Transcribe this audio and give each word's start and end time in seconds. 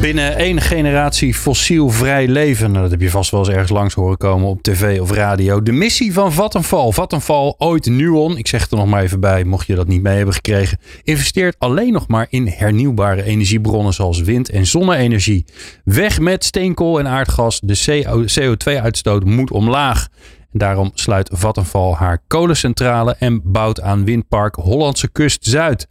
Binnen 0.00 0.36
één 0.36 0.60
generatie 0.60 1.34
fossielvrij 1.34 2.28
leven. 2.28 2.70
Nou, 2.70 2.82
dat 2.82 2.90
heb 2.90 3.00
je 3.00 3.10
vast 3.10 3.30
wel 3.30 3.40
eens 3.40 3.48
ergens 3.48 3.70
langs 3.70 3.94
horen 3.94 4.16
komen 4.16 4.48
op 4.48 4.62
tv 4.62 5.00
of 5.00 5.10
radio. 5.10 5.62
De 5.62 5.72
missie 5.72 6.12
van 6.12 6.32
Vattenfall. 6.32 6.90
Vattenfall, 6.92 7.54
ooit 7.58 7.86
Nuon. 7.86 8.36
Ik 8.36 8.46
zeg 8.46 8.62
het 8.62 8.70
er 8.70 8.76
nog 8.76 8.86
maar 8.86 9.02
even 9.02 9.20
bij, 9.20 9.44
mocht 9.44 9.66
je 9.66 9.74
dat 9.74 9.88
niet 9.88 10.02
mee 10.02 10.16
hebben 10.16 10.34
gekregen. 10.34 10.78
Investeert 11.02 11.56
alleen 11.58 11.92
nog 11.92 12.08
maar 12.08 12.26
in 12.30 12.46
hernieuwbare 12.46 13.22
energiebronnen 13.22 13.92
zoals 13.92 14.20
wind- 14.20 14.50
en 14.50 14.66
zonne-energie. 14.66 15.44
Weg 15.84 16.20
met 16.20 16.44
steenkool 16.44 16.98
en 16.98 17.08
aardgas. 17.08 17.60
De 17.60 18.26
CO2-uitstoot 18.40 19.24
moet 19.24 19.50
omlaag. 19.50 20.08
Daarom 20.52 20.90
sluit 20.94 21.30
Vattenfall 21.32 21.92
haar 21.92 22.22
kolencentrale 22.26 23.16
en 23.18 23.40
bouwt 23.44 23.80
aan 23.80 24.04
windpark 24.04 24.54
Hollandse 24.54 25.08
Kust 25.08 25.46
Zuid. 25.46 25.86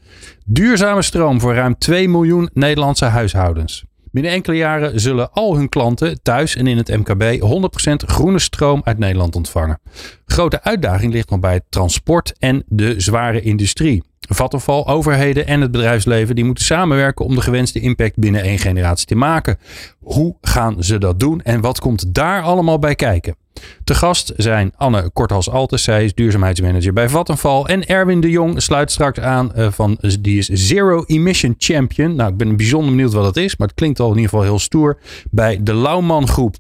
Duurzame 0.46 1.02
stroom 1.02 1.40
voor 1.40 1.54
ruim 1.54 1.78
2 1.78 2.10
miljoen 2.10 2.50
Nederlandse 2.54 3.06
huishoudens. 3.06 3.86
Binnen 4.14 4.32
enkele 4.32 4.56
jaren 4.56 5.00
zullen 5.00 5.32
al 5.32 5.56
hun 5.56 5.70
klanten 5.70 6.22
thuis 6.22 6.56
en 6.56 6.68
in 6.68 6.78
het 6.78 6.88
MKB 6.88 7.42
100% 7.42 7.94
groene 7.96 8.40
stroom 8.40 8.82
uit 8.84 8.98
Nederland 8.98 9.36
ontvangen. 9.36 9.80
Grote 10.26 10.64
uitdaging 10.64 11.14
ligt 11.14 11.30
nog 11.30 11.40
bij 11.40 11.54
het 11.54 11.64
transport 11.70 12.34
en 12.38 12.64
de 12.68 13.00
zware 13.00 13.42
industrie. 13.42 14.04
Vattenfall, 14.36 14.84
overheden 14.86 15.48
en 15.48 15.62
het 15.62 15.72
bedrijfsleven 15.72 16.36
die 16.36 16.46
moeten 16.46 16.66
samenwerken 16.66 17.26
om 17.26 17.36
de 17.36 17.42
gewenste 17.42 17.80
impact 17.80 18.16
binnen 18.16 18.42
één 18.42 18.60
generatie 18.60 19.06
te 19.06 19.16
maken. 19.16 19.58
Hoe 20.00 20.36
gaan 20.42 20.84
ze 20.84 20.98
dat 20.98 21.20
doen 21.20 21.42
en 21.42 21.62
wat 21.62 21.80
komt 21.80 22.14
daar 22.14 22.42
allemaal 22.42 22.80
bij 22.80 22.96
kijken? 22.96 23.36
Te 23.84 23.96
gast 23.96 24.34
zijn 24.38 24.74
Anne 24.76 25.10
Korthals-Altes, 25.14 25.84
zij 25.84 26.04
is 26.04 26.14
duurzaamheidsmanager 26.14 26.94
bij 26.94 27.10
Vattenfall. 27.10 27.64
En 27.64 27.86
Erwin 27.86 28.20
de 28.20 28.30
Jong 28.30 28.62
sluit 28.62 28.92
straks 28.92 29.20
aan 29.20 29.52
uh, 29.56 29.72
van, 29.72 29.98
die 30.20 30.38
is 30.38 30.48
Zero 30.48 31.04
Emission 31.06 31.56
Champion. 31.58 32.16
Nou, 32.16 32.32
ik 32.32 32.38
ben 32.38 32.56
bijzonder 32.56 32.90
benieuwd 32.90 33.14
wat 33.14 33.24
dat 33.24 33.38
is, 33.38 33.58
maar 33.58 33.68
het 33.68 33.76
klinkt 33.76 34.00
al 34.00 34.10
in 34.10 34.16
ieder 34.16 34.30
geval 34.30 34.46
heel 34.46 34.60
stoer 34.60 34.98
bij 35.32 35.60
de 35.62 35.76
Lauwman 35.76 36.28
Groep. 36.28 36.56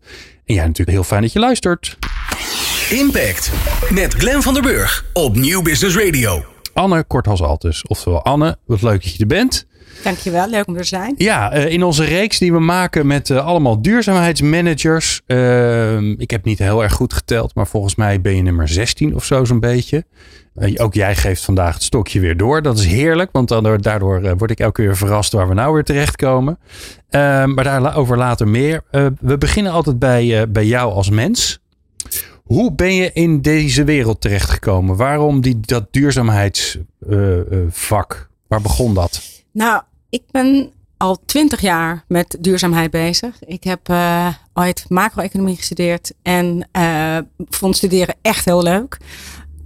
En 0.46 0.54
jij 0.54 0.66
natuurlijk 0.66 0.98
heel 0.98 1.04
fijn 1.04 1.22
dat 1.22 1.34
je 1.34 1.40
luistert. 1.40 1.98
Impact 2.90 3.52
met 3.90 4.14
Glenn 4.14 4.42
van 4.42 4.54
der 4.54 4.64
Burg 4.64 5.06
op 5.14 5.36
Nieuw 5.36 5.62
Business 5.62 5.98
Radio. 5.98 6.53
Anne 6.74 7.04
Korthals-Altes, 7.04 7.88
oftewel 7.88 8.24
Anne, 8.24 8.58
wat 8.66 8.82
leuk 8.82 9.04
dat 9.04 9.14
je 9.14 9.20
er 9.20 9.28
bent. 9.28 9.68
Dankjewel, 10.04 10.50
leuk 10.50 10.68
om 10.68 10.76
er 10.76 10.82
te 10.82 10.88
zijn. 10.88 11.14
Ja, 11.18 11.52
eh, 11.52 11.72
in 11.72 11.84
onze 11.84 12.04
reeks 12.04 12.40
die 12.40 12.52
we 12.52 12.60
maken 12.60 13.08
met 13.08 13.30
uh, 13.30 13.46
allemaal 13.46 13.82
duurzaamheidsmanagers. 13.82 15.22
Uh, 15.28 16.20
ik 16.20 16.32
heb 16.32 16.44
niet 16.44 16.60
heel 16.60 16.84
erg 16.84 16.94
goed 16.94 17.14
geteld, 17.14 17.56
maar 17.56 17.68
volgens 17.68 17.96
mij 17.96 18.22
ben 18.22 18.36
je 18.36 18.42
nummer 18.42 18.68
16 18.68 19.16
of 19.16 19.26
zo 19.26 19.46
zo'n 19.46 19.60
beetje. 19.60 20.06
Eh, 20.56 20.74
ook 20.78 20.94
jij 20.94 21.16
geeft 21.16 21.44
vandaag 21.44 21.74
het 21.74 21.84
stokje 21.84 22.20
weer 22.20 22.38
door. 22.38 22.62
Dat 22.62 22.78
is 22.78 22.86
heerlijk, 22.86 23.30
want 23.32 23.48
dan, 23.48 23.78
daardoor 23.82 24.38
word 24.38 24.52
ik 24.52 24.60
elke 24.60 24.82
keer 24.82 24.98
verrast 24.98 25.32
waar 25.32 25.48
we 25.48 25.54
nou 25.54 25.74
weer 25.74 25.84
terechtkomen. 25.84 26.60
Ehm, 27.10 27.54
maar 27.54 27.64
daarover 27.64 28.18
later 28.18 28.48
meer. 28.48 28.84
we 29.20 29.38
beginnen 29.38 29.72
altijd 29.72 30.00
bij, 30.00 30.52
bij 30.52 30.66
jou 30.66 30.94
als 30.94 31.10
mens. 31.10 31.63
Hoe 32.44 32.74
ben 32.74 32.94
je 32.94 33.12
in 33.14 33.42
deze 33.42 33.84
wereld 33.84 34.22
terechtgekomen? 34.22 34.96
Waarom 34.96 35.42
die, 35.42 35.60
dat 35.60 35.88
duurzaamheidsvak? 35.92 38.30
Waar 38.48 38.62
begon 38.62 38.94
dat? 38.94 39.44
Nou, 39.52 39.82
ik 40.10 40.24
ben 40.32 40.72
al 40.98 41.20
twintig 41.26 41.62
jaar 41.62 42.04
met 42.08 42.38
duurzaamheid 42.40 42.92
bezig. 42.92 43.44
Ik 43.44 43.64
heb 43.64 43.90
uh, 43.90 44.28
ooit 44.54 44.86
macro-economie 44.88 45.56
gestudeerd 45.56 46.14
en 46.22 46.70
uh, 46.78 47.18
vond 47.38 47.78
studeren 47.78 48.16
echt 48.22 48.46
heel 48.46 48.64
leuk. 48.64 48.98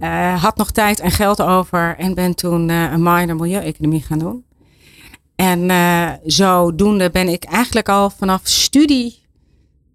Uh, 0.00 0.42
had 0.42 0.56
nog 0.56 0.70
tijd 0.70 1.00
en 1.00 1.10
geld 1.10 1.42
over 1.42 1.96
en 1.96 2.14
ben 2.14 2.34
toen 2.34 2.68
een 2.68 3.02
minor 3.02 3.36
milieueconomie 3.36 4.02
gaan 4.02 4.18
doen. 4.18 4.44
En 5.36 5.70
zodoende 6.24 7.10
ben 7.10 7.28
ik 7.28 7.44
eigenlijk 7.44 7.88
al 7.88 8.10
vanaf 8.10 8.40
studie 8.42 9.22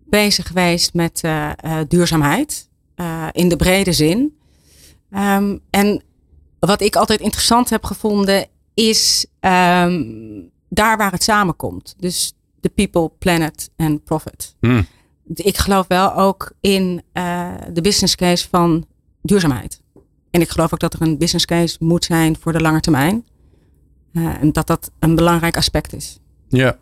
bezig 0.05 0.47
geweest 0.47 0.93
met 0.93 1.21
duurzaamheid 1.87 2.71
in 3.31 3.49
de 3.49 3.55
brede 3.55 3.93
zin. 3.93 4.37
Um, 5.11 5.59
en 5.69 6.03
wat 6.59 6.81
ik 6.81 6.95
altijd 6.95 7.19
interessant 7.19 7.69
heb 7.69 7.85
gevonden 7.85 8.47
is 8.73 9.25
um, 9.39 10.49
daar 10.69 10.97
waar 10.97 11.11
het 11.11 11.23
samenkomt. 11.23 11.95
Dus 11.97 12.33
de 12.59 12.69
people, 12.69 13.11
planet 13.19 13.69
en 13.75 14.03
profit. 14.03 14.55
Hmm. 14.59 14.85
Ik 15.33 15.57
geloof 15.57 15.87
wel 15.87 16.15
ook 16.15 16.51
in 16.61 17.03
uh, 17.13 17.53
de 17.73 17.81
business 17.81 18.15
case 18.15 18.47
van 18.49 18.85
duurzaamheid. 19.21 19.81
En 20.31 20.41
ik 20.41 20.49
geloof 20.49 20.73
ook 20.73 20.79
dat 20.79 20.93
er 20.93 21.01
een 21.01 21.17
business 21.17 21.45
case 21.45 21.77
moet 21.79 22.05
zijn 22.05 22.37
voor 22.39 22.51
de 22.51 22.61
lange 22.61 22.79
termijn. 22.79 23.25
Uh, 24.13 24.41
en 24.41 24.51
dat 24.51 24.67
dat 24.67 24.91
een 24.99 25.15
belangrijk 25.15 25.57
aspect 25.57 25.93
is. 25.93 26.19
Ja. 26.47 26.77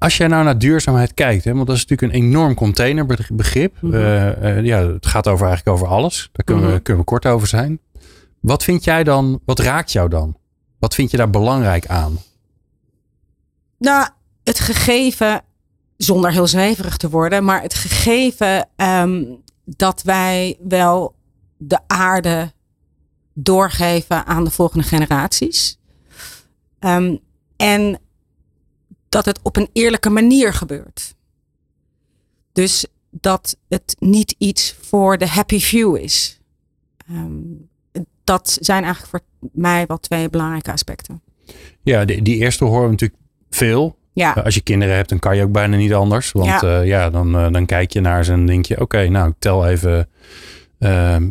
Als 0.00 0.16
jij 0.16 0.26
nou 0.26 0.44
naar 0.44 0.58
duurzaamheid 0.58 1.14
kijkt, 1.14 1.44
hè, 1.44 1.54
want 1.54 1.66
dat 1.66 1.76
is 1.76 1.86
natuurlijk 1.86 2.12
een 2.12 2.24
enorm 2.24 2.54
containerbegrip. 2.54 3.76
Mm 3.80 3.92
-hmm. 3.92 4.00
uh, 4.00 4.64
ja, 4.64 4.86
het 4.86 5.06
gaat 5.06 5.28
over 5.28 5.46
eigenlijk 5.46 5.76
over 5.76 5.94
alles. 5.94 6.28
Daar 6.32 6.44
kunnen, 6.44 6.64
we, 6.64 6.70
mhm. 6.70 6.82
kunnen 6.82 7.02
we 7.02 7.08
kort 7.08 7.26
over 7.26 7.48
zijn. 7.48 7.80
Wat 8.40 8.64
vind 8.64 8.84
jij 8.84 9.04
dan, 9.04 9.40
wat 9.44 9.58
raakt 9.58 9.92
jou 9.92 10.08
dan? 10.08 10.36
Wat 10.78 10.94
vind 10.94 11.10
je 11.10 11.16
daar 11.16 11.30
belangrijk 11.30 11.86
aan? 11.86 12.18
Nou, 13.78 14.08
het 14.44 14.60
gegeven, 14.60 15.42
zonder 15.96 16.32
heel 16.32 16.46
zweverig 16.46 16.96
te 16.96 17.10
worden, 17.10 17.44
maar 17.44 17.62
het 17.62 17.74
gegeven 17.74 18.68
um, 18.76 19.42
dat 19.64 20.02
wij 20.02 20.58
wel 20.68 21.14
de 21.56 21.78
aarde 21.86 22.52
doorgeven 23.34 24.26
aan 24.26 24.44
de 24.44 24.50
volgende 24.50 24.84
generaties. 24.84 25.78
Um, 26.80 27.18
en 27.56 28.00
dat 29.10 29.24
het 29.24 29.38
op 29.42 29.56
een 29.56 29.68
eerlijke 29.72 30.10
manier 30.10 30.52
gebeurt. 30.54 31.14
Dus 32.52 32.86
dat 33.10 33.56
het 33.68 33.96
niet 33.98 34.34
iets 34.38 34.76
voor 34.80 35.18
de 35.18 35.28
happy 35.28 35.60
few 35.60 35.96
is. 35.96 36.40
Um, 37.10 37.68
dat 38.24 38.58
zijn 38.60 38.84
eigenlijk 38.84 39.10
voor 39.10 39.48
mij 39.52 39.86
wel 39.86 39.98
twee 39.98 40.30
belangrijke 40.30 40.72
aspecten. 40.72 41.22
Ja, 41.82 42.04
die, 42.04 42.22
die 42.22 42.36
eerste 42.36 42.64
horen 42.64 42.84
we 42.84 42.90
natuurlijk 42.90 43.20
veel. 43.50 43.98
Ja. 44.12 44.36
Uh, 44.38 44.44
als 44.44 44.54
je 44.54 44.60
kinderen 44.60 44.94
hebt, 44.94 45.08
dan 45.08 45.18
kan 45.18 45.36
je 45.36 45.42
ook 45.42 45.52
bijna 45.52 45.76
niet 45.76 45.94
anders. 45.94 46.32
Want 46.32 46.46
ja, 46.46 46.80
uh, 46.80 46.86
ja 46.86 47.10
dan, 47.10 47.36
uh, 47.36 47.52
dan 47.52 47.66
kijk 47.66 47.92
je 47.92 48.00
naar 48.00 48.24
ze 48.24 48.32
en 48.32 48.46
denk 48.46 48.66
je, 48.66 48.80
oké, 48.80 49.08
nou, 49.08 49.32
tel 49.38 49.66
even 49.66 50.08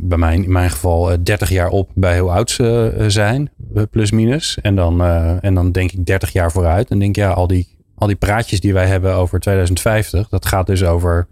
bij 0.01 0.17
mij 0.17 0.35
in 0.35 0.51
mijn 0.51 0.69
geval 0.69 1.23
30 1.23 1.49
jaar 1.49 1.69
op 1.69 1.89
bij 1.93 2.19
hoe 2.19 2.29
oud 2.29 2.51
ze 2.51 2.93
zijn, 3.07 3.51
plus 3.91 4.11
minus. 4.11 4.57
En 4.61 4.75
dan, 4.75 5.01
en 5.41 5.53
dan 5.53 5.71
denk 5.71 5.91
ik 5.91 6.05
30 6.05 6.31
jaar 6.31 6.51
vooruit. 6.51 6.89
En 6.89 6.99
denk 6.99 7.15
ja, 7.15 7.31
al 7.31 7.47
die, 7.47 7.77
al 7.95 8.07
die 8.07 8.15
praatjes 8.15 8.59
die 8.59 8.73
wij 8.73 8.85
hebben 8.85 9.13
over 9.13 9.39
2050, 9.39 10.29
dat 10.29 10.45
gaat 10.45 10.67
dus 10.67 10.83
over, 10.83 11.27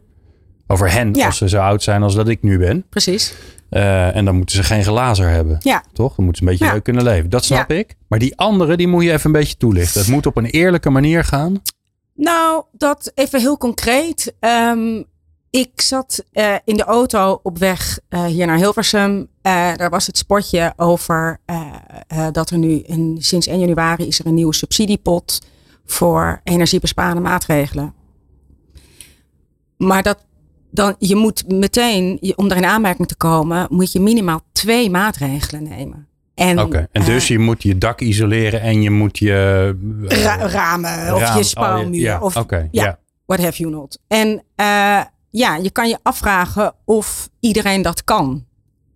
over 0.68 0.92
hen 0.92 1.14
ja. 1.14 1.26
als 1.26 1.38
ze 1.38 1.50
zo 1.50 1.60
oud 1.60 1.84
zijn 1.84 2.04
als 2.04 2.16
dat 2.16 2.28
ik 2.28 2.44
nu 2.44 2.58
ben. 2.58 2.86
Precies. 2.90 3.34
Uh, 3.70 4.16
en 4.16 4.26
dan 4.26 4.36
moeten 4.36 4.56
ze 4.56 4.64
geen 4.64 4.84
glazer 4.84 5.30
hebben. 5.30 5.58
Ja. 5.60 5.84
Toch? 5.94 6.16
Dan 6.16 6.26
moeten 6.26 6.44
ze 6.44 6.50
een 6.50 6.50
beetje 6.50 6.66
ja. 6.66 6.72
leuk 6.72 6.84
kunnen 6.84 7.04
leven. 7.04 7.30
Dat 7.30 7.46
snap 7.46 7.72
ja. 7.72 7.78
ik. 7.78 7.96
Maar 8.08 8.20
die 8.20 8.38
andere, 8.38 8.78
die 8.78 8.88
moet 8.88 9.04
je 9.04 9.12
even 9.12 9.26
een 9.26 9.32
beetje 9.32 9.58
toelichten. 9.58 10.02
Het 10.02 10.10
moet 10.10 10.26
op 10.26 10.38
een 10.38 10.46
eerlijke 10.46 10.90
manier 10.90 11.24
gaan. 11.24 11.62
Nou, 12.14 12.64
dat 12.72 13.12
even 13.16 13.40
heel 13.40 13.58
concreet. 13.58 14.36
Um, 14.40 15.06
ik 15.58 15.82
zat 15.82 16.24
uh, 16.34 16.56
in 16.66 16.78
de 16.78 16.84
auto 16.84 17.40
op 17.44 17.58
weg 17.58 18.00
uh, 18.10 18.26
hier 18.26 18.46
naar 18.46 18.58
Hilversum. 18.58 19.18
Uh, 19.20 19.76
daar 19.76 19.90
was 19.90 20.08
het 20.08 20.18
spotje 20.18 20.74
over 20.76 21.40
dat 22.32 22.50
er 22.50 22.58
nu 22.58 22.80
in, 22.80 23.18
sinds 23.20 23.48
1 23.48 23.60
januari 23.60 24.08
is 24.08 24.20
er 24.20 24.26
een 24.26 24.34
nieuwe 24.34 24.56
subsidiepot 24.56 25.42
voor 25.86 26.42
energiebesparende 26.44 27.22
maatregelen. 27.22 27.94
Maar 29.78 30.04
dat 30.04 30.26
dan 30.72 30.96
je 31.00 31.16
moet 31.16 31.52
meteen, 31.52 32.34
om 32.36 32.48
daar 32.48 32.58
in 32.58 32.66
aanmerking 32.66 33.08
te 33.08 33.16
komen, 33.16 33.68
moet 33.70 33.92
je 33.92 34.00
minimaal 34.00 34.42
twee 34.52 34.90
maatregelen 34.90 35.64
nemen. 35.64 36.08
En, 36.36 36.60
okay. 36.60 36.88
en 36.92 37.04
dus 37.04 37.28
je 37.28 37.40
moet 37.40 37.64
je 37.64 37.78
dak 37.78 38.02
isoleren 38.02 38.62
en 38.62 38.82
je 38.82 38.90
moet 38.90 39.18
je 39.18 39.76
ra 40.08 40.48
ramen 40.48 41.16
of 41.16 41.36
je 41.36 41.44
spouwmuur. 41.44 42.00
Oh, 42.00 42.02
ja, 42.02 42.20
of 42.20 42.36
okay, 42.36 42.68
ja, 42.72 43.00
what 43.26 43.40
have 43.40 43.58
you 43.58 43.72
not. 43.72 44.00
En 44.08 44.44
ja, 45.30 45.56
je 45.56 45.70
kan 45.70 45.90
je 45.90 45.98
afvragen 46.04 46.74
of 46.86 47.30
iedereen 47.40 47.82
dat 47.82 48.04
kan. 48.04 48.46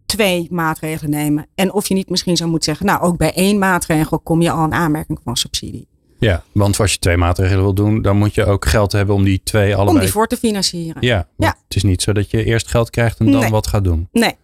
Twee 0.06 0.48
maatregelen 0.50 1.12
nemen. 1.12 1.48
En 1.56 1.74
of 1.74 1.88
je 1.88 1.94
niet 1.94 2.10
misschien 2.10 2.38
zou 2.38 2.50
moeten 2.50 2.70
zeggen, 2.70 2.86
nou 2.86 3.02
ook 3.02 3.18
bij 3.18 3.34
één 3.34 3.60
maatregel 3.60 4.20
kom 4.20 4.42
je 4.42 4.52
al 4.52 4.66
in 4.66 4.74
aanmerking 4.74 5.20
van 5.24 5.38
subsidie. 5.38 5.88
Ja, 6.20 6.44
want 6.52 6.80
als 6.80 6.94
je 6.94 7.00
twee 7.00 7.18
maatregelen 7.18 7.64
wil 7.64 7.74
doen, 7.74 8.02
dan 8.02 8.18
moet 8.18 8.36
je 8.36 8.46
ook 8.46 8.66
geld 8.66 8.92
hebben 8.92 9.16
om 9.16 9.24
die 9.24 9.42
twee 9.44 9.76
allebei... 9.76 9.98
Om 9.98 10.04
die 10.04 10.12
voor 10.12 10.28
te 10.28 10.38
financieren. 10.38 11.02
Ja, 11.02 11.28
ja. 11.38 11.56
het 11.68 11.76
is 11.76 11.84
niet 11.84 12.02
zo 12.02 12.14
dat 12.14 12.32
je 12.32 12.44
eerst 12.44 12.68
geld 12.68 12.90
krijgt 12.90 13.20
en 13.20 13.32
dan 13.32 13.50
wat 13.50 13.68
gaat 13.68 13.84
doen. 13.84 14.08
Nee. 14.12 14.36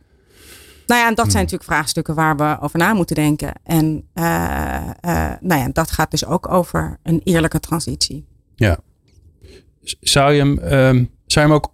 Nou 0.87 1.01
ja, 1.01 1.07
en 1.07 1.15
dat 1.15 1.31
zijn 1.31 1.31
hmm. 1.31 1.41
natuurlijk 1.41 1.63
vraagstukken 1.63 2.15
waar 2.15 2.37
we 2.37 2.57
over 2.61 2.79
na 2.79 2.93
moeten 2.93 3.15
denken. 3.15 3.53
En 3.63 4.07
uh, 4.13 4.23
uh, 5.01 5.31
nou 5.41 5.61
ja, 5.61 5.69
dat 5.73 5.91
gaat 5.91 6.11
dus 6.11 6.25
ook 6.25 6.51
over 6.51 6.99
een 7.03 7.21
eerlijke 7.23 7.59
transitie. 7.59 8.25
Ja. 8.55 8.77
Zou 9.99 10.33
je 10.33 10.39
hem, 10.39 10.49
um, 10.49 11.11
zou 11.25 11.45
je 11.47 11.51
hem 11.51 11.53
ook 11.53 11.71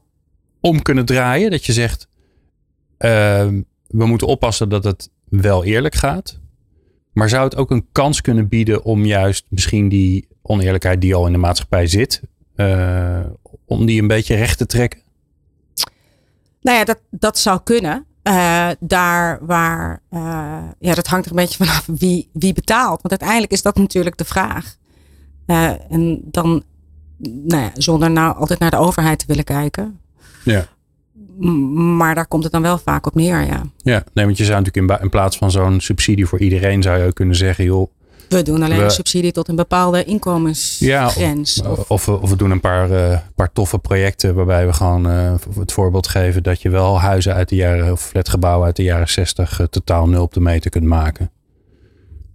om 0.64 0.82
kunnen 0.82 1.06
draaien? 1.06 1.52
Dat 1.52 1.66
je 1.66 1.74
zegt, 1.74 2.08
uh, 3.00 3.48
we 3.88 4.06
moeten 4.06 4.28
oppassen 4.28 4.70
dat 4.70 4.84
het 4.84 5.10
wel 5.30 5.64
eerlijk 5.64 5.96
gaat. 5.96 6.40
Maar 7.14 7.30
zou 7.30 7.44
het 7.44 7.56
ook 7.56 7.72
een 7.72 7.88
kans 7.92 8.22
kunnen 8.22 8.48
bieden 8.48 8.84
om 8.84 9.06
juist 9.06 9.46
misschien 9.50 9.90
die 9.90 10.28
oneerlijkheid 10.42 11.02
die 11.02 11.16
al 11.16 11.26
in 11.26 11.32
de 11.32 11.38
maatschappij 11.38 11.88
zit, 11.88 12.22
uh, 12.56 13.20
om 13.66 13.86
die 13.86 14.02
een 14.02 14.08
beetje 14.08 14.36
recht 14.36 14.58
te 14.58 14.66
trekken? 14.66 15.00
Nou 16.62 16.78
ja, 16.78 16.84
dat, 16.84 17.00
dat 17.10 17.40
zou 17.40 17.60
kunnen. 17.64 18.06
Uh, 18.24 18.70
daar 18.80 19.46
waar, 19.46 20.02
uh, 20.12 20.64
ja, 20.80 20.94
dat 20.94 21.08
hangt 21.08 21.26
er 21.26 21.32
een 21.32 21.38
beetje 21.38 21.66
vanaf 21.66 21.86
wie, 21.86 22.30
wie 22.34 22.54
betaalt. 22.54 23.02
Want 23.02 23.10
uiteindelijk 23.10 23.52
is 23.52 23.62
dat 23.62 23.76
natuurlijk 23.76 24.18
de 24.18 24.26
vraag. 24.26 24.76
en 25.46 26.22
dan, 26.24 26.64
nou 27.18 27.62
ja, 27.62 27.72
zonder 27.74 28.12
nou 28.12 28.36
altijd 28.36 28.60
naar 28.60 28.72
de 28.72 28.78
overheid 28.78 29.20
te 29.20 29.26
willen 29.28 29.44
kijken. 29.44 30.00
Ja. 30.44 30.66
Maar 31.98 32.16
daar 32.16 32.28
komt 32.28 32.44
het 32.44 32.52
dan 32.52 32.62
wel 32.62 32.78
vaak 32.78 33.06
op 33.06 33.16
neer, 33.16 33.46
ja. 33.46 33.64
Ja, 33.78 34.04
nee, 34.14 34.26
want 34.26 34.38
je 34.38 34.46
zou 34.46 34.64
natuurlijk 34.64 34.94
in, 34.94 35.02
in 35.04 35.10
plaats 35.10 35.38
van 35.38 35.52
zo'n 35.52 35.80
subsidie 35.80 36.26
voor 36.26 36.40
iedereen, 36.40 36.82
zou 36.82 37.00
je 37.00 37.06
ook 37.06 37.16
kunnen 37.16 37.36
zeggen, 37.36 37.66
joh. 37.66 37.92
We 38.30 38.44
doen 38.44 38.64
alleen 38.64 38.84
een 38.84 38.92
subsidie 38.92 39.32
tot 39.32 39.48
een 39.48 39.56
bepaalde 39.56 40.04
inkomensgrens. 40.04 41.56
Ja, 41.56 41.70
of, 41.70 41.90
of, 41.90 42.08
of, 42.10 42.30
we 42.30 42.36
doen 42.36 42.52
een 42.52 42.60
paar, 42.60 42.92
uh, 42.92 43.18
paar 43.36 43.52
toffe 43.52 43.80
projecten 43.80 44.36
waarbij 44.36 44.66
we 44.66 44.74
gewoon 44.74 45.08
uh, 45.08 45.34
het 45.60 45.72
voorbeeld 45.72 46.08
geven 46.08 46.44
dat 46.44 46.62
je 46.62 46.70
wel 46.70 47.00
huizen 47.00 47.34
uit 47.34 47.50
de 47.50 47.56
jaren, 47.56 47.92
of 47.92 48.02
flatgebouwen 48.02 48.66
uit 48.66 48.76
de 48.76 48.84
jaren 48.84 49.10
60 49.10 49.60
uh, 49.60 49.68
totaal 49.68 50.08
nul 50.08 50.24
op 50.24 50.34
de 50.34 50.40
meter 50.40 50.70
kunt 50.70 50.86
maken. 50.86 51.32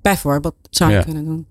Bijvoorbeeld 0.03 0.55
zou 0.71 0.91
je 0.91 0.97
ja. 0.97 1.03
kunnen 1.03 1.25
doen. 1.25 1.47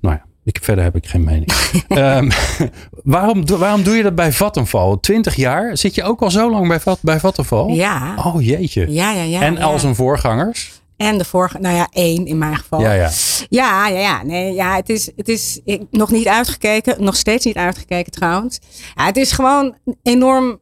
Nou 0.00 0.16
ja, 0.16 0.24
ik, 0.44 0.58
verder 0.62 0.84
heb 0.84 0.96
ik 0.96 1.06
geen 1.06 1.24
mening. 1.24 1.52
um, 1.88 2.30
waarom, 3.14 3.46
waarom 3.46 3.82
doe 3.82 3.96
je 3.96 4.02
dat 4.02 4.14
bij 4.14 4.32
Vattenval? 4.32 5.00
Twintig 5.00 5.34
jaar? 5.34 5.76
Zit 5.76 5.94
je 5.94 6.02
ook 6.02 6.22
al 6.22 6.30
zo 6.30 6.50
lang 6.50 6.68
bij, 6.68 6.96
bij 7.00 7.20
Vattenval? 7.20 7.68
Ja. 7.68 8.14
Oh 8.24 8.42
jeetje. 8.42 8.92
Ja, 8.92 9.12
ja, 9.12 9.22
ja. 9.22 9.40
En 9.40 9.54
ja. 9.54 9.60
al 9.60 9.78
zijn 9.78 9.94
voorgangers? 9.94 10.80
En 10.96 11.18
de 11.18 11.24
vorige, 11.24 11.58
nou 11.58 11.76
ja, 11.76 11.88
één 11.90 12.26
in 12.26 12.38
mijn 12.38 12.56
geval. 12.56 12.80
Ja, 12.80 12.92
ja. 12.92 13.10
Ja, 13.48 13.88
ja, 13.88 13.98
ja. 13.98 14.22
Nee, 14.22 14.54
ja, 14.54 14.76
het 14.76 14.88
is, 14.88 15.10
het 15.16 15.28
is 15.28 15.60
ik, 15.64 15.82
nog 15.90 16.10
niet 16.10 16.28
uitgekeken. 16.28 17.04
Nog 17.04 17.16
steeds 17.16 17.44
niet 17.44 17.56
uitgekeken 17.56 18.12
trouwens. 18.12 18.58
Ja, 18.94 19.04
het 19.04 19.16
is 19.16 19.32
gewoon 19.32 19.76
enorm 20.02 20.60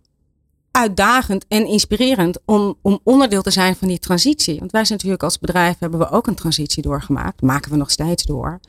uitdagend 0.70 1.44
en 1.48 1.66
inspirerend 1.66 2.38
om, 2.44 2.78
om 2.82 3.00
onderdeel 3.04 3.42
te 3.42 3.50
zijn 3.50 3.76
van 3.76 3.88
die 3.88 3.98
transitie. 3.98 4.58
Want 4.58 4.72
wij 4.72 4.84
zijn 4.84 4.96
natuurlijk 4.98 5.22
als 5.22 5.38
bedrijf 5.38 5.76
hebben 5.78 5.98
we 5.98 6.10
ook 6.10 6.26
een 6.26 6.34
transitie 6.34 6.82
doorgemaakt. 6.82 7.42
Maken 7.42 7.70
we 7.70 7.76
nog 7.76 7.90
steeds 7.90 8.22
door. 8.22 8.60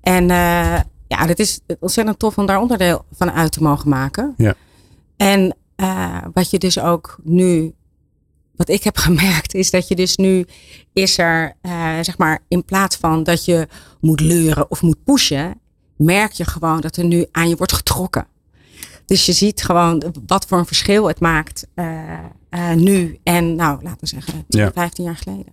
En 0.00 0.22
uh, 0.22 0.80
ja, 1.06 1.26
het 1.26 1.38
is 1.38 1.60
ontzettend 1.80 2.18
tof 2.18 2.38
om 2.38 2.46
daar 2.46 2.60
onderdeel 2.60 3.04
van 3.12 3.30
uit 3.30 3.52
te 3.52 3.62
mogen 3.62 3.88
maken. 3.88 4.34
Ja. 4.36 4.54
En 5.16 5.56
uh, 5.76 6.18
wat 6.32 6.50
je 6.50 6.58
dus 6.58 6.78
ook 6.78 7.18
nu, 7.22 7.74
wat 8.56 8.68
ik 8.68 8.84
heb 8.84 8.96
gemerkt, 9.06 9.54
is 9.54 9.70
dat 9.70 9.88
je 9.88 9.94
dus 9.94 10.16
nu 10.16 10.46
is 10.92 11.18
er, 11.18 11.56
uh, 11.62 11.98
zeg 12.00 12.18
maar, 12.18 12.38
in 12.48 12.64
plaats 12.64 12.96
van 12.96 13.22
dat 13.22 13.44
je 13.44 13.68
moet 14.00 14.20
leuren 14.20 14.70
of 14.70 14.82
moet 14.82 15.04
pushen, 15.04 15.60
merk 15.96 16.32
je 16.32 16.44
gewoon 16.44 16.80
dat 16.80 16.96
er 16.96 17.04
nu 17.04 17.26
aan 17.32 17.48
je 17.48 17.56
wordt 17.56 17.72
getrokken. 17.72 18.26
Dus 19.06 19.26
je 19.26 19.32
ziet 19.32 19.62
gewoon 19.62 20.14
wat 20.26 20.46
voor 20.46 20.58
een 20.58 20.66
verschil 20.66 21.06
het 21.06 21.20
maakt 21.20 21.66
nu 22.74 23.18
en, 23.22 23.54
nou, 23.54 23.82
laten 23.82 24.00
we 24.00 24.06
zeggen, 24.06 24.44
10, 24.48 24.60
ja. 24.60 24.72
15 24.72 25.04
jaar 25.04 25.16
geleden. 25.16 25.52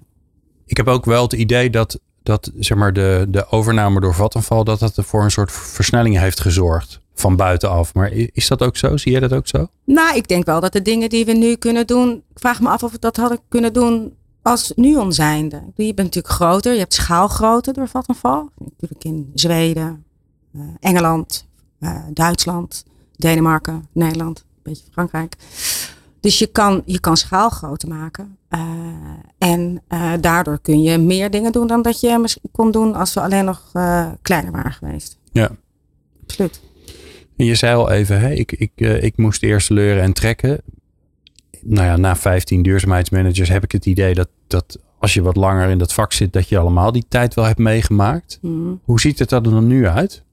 Ik 0.66 0.78
heb 0.78 0.88
ook 0.88 1.06
wel 1.06 1.24
het 1.24 1.34
idee 1.34 1.70
dat 1.70 2.00
dat 2.28 2.52
zeg 2.60 2.78
maar 2.78 2.94
de, 2.94 3.26
de 3.30 3.52
overname 3.52 4.00
door 4.00 4.14
Vattenfall, 4.14 4.64
dat 4.64 4.80
dat 4.80 4.94
voor 4.96 5.24
een 5.24 5.32
soort 5.32 5.52
versnelling 5.52 6.20
heeft 6.20 6.40
gezorgd 6.40 7.00
van 7.14 7.36
buitenaf. 7.36 7.94
Maar 7.94 8.12
is 8.12 8.48
dat 8.48 8.62
ook 8.62 8.78
zo? 8.78 8.98
Zie 8.98 9.12
jij 9.12 9.20
dat 9.20 9.34
ook 9.34 9.48
zo? 9.48 9.68
Nou, 9.84 10.16
ik 10.16 10.28
denk 10.28 10.46
wel 10.46 10.60
dat 10.60 10.74
de 10.74 10.82
dingen 10.82 11.10
die 11.10 11.26
we 11.26 11.32
nu 11.32 11.56
kunnen 11.56 11.88
doen, 11.88 12.24
ik 12.32 12.40
vraag 12.40 12.62
me 12.62 12.70
af 12.70 12.84
of 12.84 12.92
we 12.92 13.00
dat 13.00 13.18
hadden 13.18 13.40
kunnen 13.50 13.74
doen 13.74 14.14
als 14.42 14.72
Nuon 14.76 15.14
zijnde. 15.14 15.64
Je 15.76 15.94
bent 15.94 15.98
natuurlijk 15.98 16.34
groter, 16.34 16.74
je 16.74 16.80
hebt 16.80 16.94
schaalgrootte 16.94 17.74
door 17.74 17.88
Vattenfall. 17.88 18.46
Natuurlijk 18.58 19.04
in 19.04 19.32
Zweden, 19.34 20.04
uh, 20.56 20.62
Engeland, 20.80 21.48
uh, 21.80 22.00
Duitsland, 22.14 22.86
Denemarken, 23.16 23.88
Nederland, 23.92 24.40
een 24.40 24.62
beetje 24.64 24.84
Frankrijk. 24.92 25.36
Dus 26.28 26.40
je 26.40 26.48
kan, 26.48 26.82
je 26.86 27.00
kan 27.00 27.18
schaal 27.18 27.50
groter 27.50 27.90
maken. 27.90 28.38
Uh, 28.50 28.60
en 29.38 29.82
uh, 29.90 30.14
daardoor 30.22 30.60
kun 30.62 30.82
je 30.82 30.98
meer 30.98 31.32
dingen 31.32 31.52
doen 31.52 31.68
dan 31.68 31.82
dat 31.82 32.00
je 32.00 32.18
misschien 32.18 32.50
kon 32.52 32.72
doen 32.72 32.96
als 32.96 33.14
we 33.14 33.22
alleen 33.22 33.46
nog 33.46 33.70
uh, 33.74 34.08
kleiner 34.22 34.52
waren 34.52 34.72
geweest. 34.72 35.18
Ja. 35.32 35.50
Absoluut. 36.24 36.62
En 37.38 37.46
je 37.46 37.56
zei 37.56 37.76
al 37.76 37.92
even, 37.92 38.20
hè, 38.20 38.32
ik, 38.32 38.52
ik, 38.52 38.72
ik 39.02 39.18
moest 39.18 39.44
eerst 39.44 39.70
leuren 39.70 40.04
en 40.04 40.14
trekken. 40.14 40.62
Nou 41.62 41.86
ja, 41.86 41.98
na 41.98 42.16
15 42.16 42.62
duurzaamheidsmanagers 42.62 43.50
heb 43.50 43.64
ik 43.64 43.72
het 43.72 43.86
idee 43.86 44.14
dat, 44.14 44.30
dat 44.48 44.80
als 45.00 45.14
je 45.14 45.22
wat 45.22 45.36
langer 45.36 45.70
in 45.70 45.78
dat 45.78 45.94
vak 45.94 46.14
zit, 46.14 46.34
dat 46.34 46.50
je 46.50 46.58
allemaal 46.58 46.92
die 46.92 47.06
tijd 47.10 47.34
wel 47.34 47.46
hebt 47.46 47.60
meegemaakt. 47.60 48.40
Mm. 48.42 48.80
Hoe 48.84 49.00
ziet 49.00 49.20
het 49.20 49.32
er 49.32 49.44
dan 49.44 49.68
nu 49.68 49.88
uit? 49.88 50.24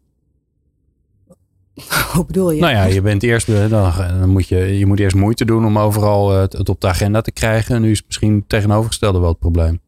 Hoe 2.14 2.26
bedoel 2.26 2.50
je? 2.50 2.60
Nou 2.60 2.72
ja, 2.72 2.84
je 2.84 3.00
bent 3.00 3.22
eerst, 3.22 3.46
dan, 3.46 3.92
dan 4.20 4.28
moet 4.28 4.48
je, 4.48 4.78
je 4.78 4.86
moet 4.86 5.00
eerst 5.00 5.16
moeite 5.16 5.44
doen 5.44 5.66
om 5.66 5.78
overal 5.78 6.30
het, 6.30 6.52
het 6.52 6.68
op 6.68 6.80
de 6.80 6.86
agenda 6.86 7.20
te 7.20 7.32
krijgen. 7.32 7.74
En 7.74 7.82
nu 7.82 7.90
is 7.90 8.02
misschien 8.06 8.34
het 8.34 8.48
tegenovergestelde 8.48 9.18
wel 9.18 9.28
het 9.28 9.38
probleem. 9.38 9.80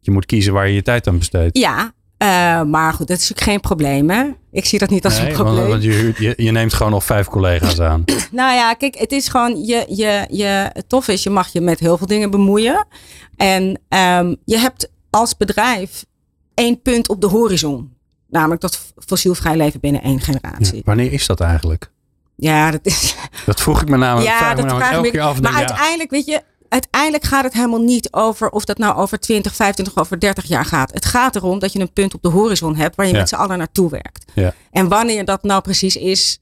Je 0.00 0.10
moet 0.10 0.26
kiezen 0.26 0.52
waar 0.52 0.68
je 0.68 0.74
je 0.74 0.82
tijd 0.82 1.06
aan 1.06 1.18
besteedt. 1.18 1.58
Ja, 1.58 1.92
uh, 2.18 2.62
maar 2.62 2.92
goed, 2.92 3.06
dat 3.06 3.18
is 3.18 3.28
natuurlijk 3.28 3.50
geen 3.50 3.60
probleem 3.60 4.10
hè. 4.10 4.24
Ik 4.52 4.64
zie 4.64 4.78
dat 4.78 4.90
niet 4.90 5.04
als 5.04 5.18
nee, 5.18 5.28
een 5.28 5.34
probleem. 5.34 5.56
Want, 5.56 5.68
want 5.68 5.82
je, 5.82 6.14
je, 6.18 6.34
je, 6.36 6.50
neemt 6.50 6.74
gewoon 6.74 6.92
nog 6.92 7.04
vijf 7.04 7.26
collega's 7.26 7.80
aan. 7.80 8.04
nou 8.30 8.54
ja, 8.54 8.74
kijk, 8.74 8.98
het 8.98 9.12
is 9.12 9.28
gewoon, 9.28 9.64
je, 9.64 9.84
je, 9.88 10.26
je, 10.30 10.70
het 10.72 10.88
tof 10.88 11.08
is, 11.08 11.22
je 11.22 11.30
mag 11.30 11.48
je 11.48 11.60
met 11.60 11.80
heel 11.80 11.98
veel 11.98 12.06
dingen 12.06 12.30
bemoeien. 12.30 12.86
En 13.36 13.80
um, 13.88 14.36
je 14.44 14.58
hebt 14.58 14.90
als 15.10 15.36
bedrijf 15.36 16.04
één 16.54 16.82
punt 16.82 17.08
op 17.08 17.20
de 17.20 17.26
horizon. 17.26 17.95
Namelijk 18.28 18.60
dat 18.60 18.92
fossielvrij 19.06 19.56
leven 19.56 19.80
binnen 19.80 20.02
één 20.02 20.20
generatie. 20.20 20.76
Ja, 20.76 20.82
wanneer 20.84 21.12
is 21.12 21.26
dat 21.26 21.40
eigenlijk? 21.40 21.90
Ja, 22.36 22.70
dat 22.70 22.80
is. 22.86 23.14
Dat 23.46 23.60
vroeg 23.60 23.82
ik 23.82 23.88
me 23.88 23.96
namelijk, 23.96 24.28
ja, 24.30 24.36
vraag 24.38 24.54
dat 24.56 24.64
me 24.64 24.70
namelijk 24.70 24.92
elke 24.94 25.10
keer 25.10 25.20
af. 25.20 25.40
Maar 25.40 25.52
ja. 25.52 25.58
uiteindelijk, 25.58 26.10
weet 26.10 26.24
je, 26.26 26.42
uiteindelijk 26.68 27.24
gaat 27.24 27.44
het 27.44 27.52
helemaal 27.52 27.80
niet 27.82 28.12
over 28.12 28.50
of 28.50 28.64
dat 28.64 28.78
nou 28.78 28.96
over 28.96 29.18
20, 29.20 29.54
25 29.54 29.94
of 29.96 30.00
over 30.02 30.20
30 30.20 30.44
jaar 30.44 30.64
gaat. 30.64 30.92
Het 30.92 31.04
gaat 31.04 31.36
erom 31.36 31.58
dat 31.58 31.72
je 31.72 31.80
een 31.80 31.92
punt 31.92 32.14
op 32.14 32.22
de 32.22 32.28
horizon 32.28 32.76
hebt 32.76 32.96
waar 32.96 33.06
je 33.06 33.12
Ja. 33.12 33.18
met 33.18 33.28
z'n 33.28 33.34
allen 33.34 33.58
naartoe 33.58 33.90
werkt. 33.90 34.32
Ja. 34.34 34.54
En 34.70 34.88
wanneer 34.88 35.24
dat 35.24 35.42
nou 35.42 35.60
precies 35.62 35.96
is, 35.96 36.40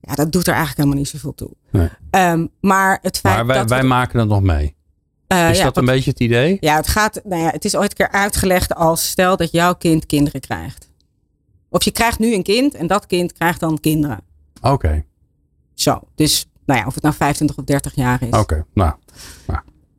ja, 0.00 0.14
dat 0.14 0.32
doet 0.32 0.46
er 0.46 0.54
eigenlijk 0.54 0.76
helemaal 0.78 0.98
niet 0.98 1.08
zoveel 1.08 1.34
toe. 1.34 1.50
Nee. 1.70 1.88
Ehm, 2.10 2.46
maar 2.60 2.98
het 3.02 3.18
feit 3.18 3.34
Maar 3.36 3.46
wij, 3.46 3.56
dat 3.56 3.68
wij 3.70 3.80
we- 3.80 3.86
maken 3.86 4.18
dat 4.18 4.28
nog 4.28 4.42
mee. 4.42 4.74
eh, 5.26 5.50
Is 5.50 5.58
ja, 5.58 5.64
dat 5.64 5.76
een 5.76 5.84
wat- 5.84 5.94
beetje 5.94 6.10
het 6.10 6.20
idee? 6.20 6.56
Ja, 6.60 6.76
het 6.76 6.88
gaat. 6.88 7.20
Nou 7.24 7.42
ja, 7.42 7.50
het 7.50 7.64
is 7.64 7.76
ooit 7.76 7.90
een 7.90 7.96
keer 8.06 8.10
uitgelegd 8.20 8.74
als 8.74 9.08
stel 9.08 9.36
dat 9.36 9.50
jouw 9.52 9.74
kind 9.74 10.06
kinderen 10.06 10.40
krijgt. 10.40 10.88
Of 11.76 11.84
je 11.84 11.90
krijgt 11.90 12.18
nu 12.18 12.34
een 12.34 12.42
kind 12.42 12.74
en 12.74 12.86
dat 12.86 13.06
kind 13.06 13.32
krijgt 13.32 13.60
dan 13.60 13.80
kinderen. 13.80 14.20
Oké, 14.60 15.04
Zo. 15.74 16.00
Dus 16.14 16.46
nou 16.66 16.80
ja, 16.80 16.86
of 16.86 16.94
het 16.94 17.02
nou 17.02 17.14
25 17.14 17.56
of 17.56 17.64
30 17.64 17.94
jaar 17.94 18.22
is. 18.22 18.30
oké. 18.38 18.64
Nou, 18.74 18.92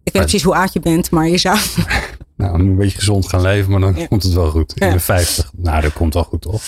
Ik 0.03 0.13
weet 0.13 0.21
precies 0.21 0.43
hoe 0.43 0.55
oud 0.55 0.73
je 0.73 0.79
bent, 0.79 1.11
maar 1.11 1.27
je 1.27 1.37
zou. 1.37 1.57
nou, 2.37 2.59
een 2.59 2.75
beetje 2.75 2.97
gezond 2.97 3.27
gaan 3.27 3.41
leven, 3.41 3.71
maar 3.71 3.79
dan 3.79 3.95
Ja. 3.95 4.05
komt 4.07 4.23
het 4.23 4.33
wel 4.33 4.49
goed. 4.49 4.71
Ik 4.75 4.83
Ja. 4.83 4.89
ben 4.89 5.01
50. 5.01 5.51
Nou, 5.55 5.81
dat 5.81 5.93
komt 5.93 6.13
wel 6.13 6.23
goed, 6.23 6.41
toch? 6.41 6.61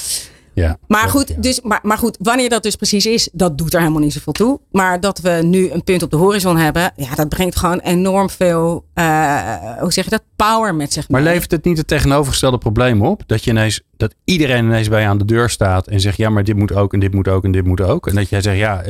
Ja. 0.59 0.77
Maar 0.87 1.09
goed, 1.09 1.27
ja. 1.27 1.35
dus, 1.39 1.61
maar, 1.61 1.79
maar 1.83 1.97
goed, 1.97 2.17
wanneer 2.21 2.49
dat 2.49 2.63
dus 2.63 2.75
precies 2.75 3.05
is, 3.05 3.29
dat 3.31 3.57
doet 3.57 3.73
er 3.73 3.79
helemaal 3.79 4.01
niet 4.01 4.13
zoveel 4.13 4.33
toe. 4.33 4.59
Maar 4.71 4.99
dat 4.99 5.19
we 5.19 5.39
nu 5.43 5.71
een 5.71 5.83
punt 5.83 6.03
op 6.03 6.11
de 6.11 6.17
horizon 6.17 6.57
hebben, 6.57 6.91
ja, 6.95 7.15
dat 7.15 7.29
brengt 7.29 7.55
gewoon 7.55 7.79
enorm 7.79 8.29
veel, 8.29 8.85
eh, 8.93 9.55
hoe 9.79 9.93
zeg 9.93 10.03
je 10.03 10.09
dat, 10.09 10.23
power 10.35 10.75
met 10.75 10.93
zich 10.93 11.09
Maar 11.09 11.21
mee. 11.21 11.33
levert 11.33 11.51
het 11.51 11.65
niet 11.65 11.77
het 11.77 11.87
tegenovergestelde 11.87 12.57
probleem 12.57 13.01
op? 13.01 13.23
Dat, 13.25 13.43
je 13.43 13.51
ineens, 13.51 13.81
dat 13.97 14.15
iedereen 14.23 14.65
ineens 14.65 14.89
bij 14.89 15.01
je 15.01 15.07
aan 15.07 15.17
de 15.17 15.25
deur 15.25 15.49
staat 15.49 15.87
en 15.87 15.99
zegt: 15.99 16.17
ja, 16.17 16.29
maar 16.29 16.43
dit 16.43 16.55
moet 16.55 16.73
ook 16.73 16.93
en 16.93 16.99
dit 16.99 17.13
moet 17.13 17.27
ook 17.27 17.43
en 17.43 17.51
dit 17.51 17.65
moet 17.65 17.81
ook. 17.81 18.07
En 18.07 18.15
dat 18.15 18.29
jij 18.29 18.41
zegt: 18.41 18.57
ja, 18.57 18.81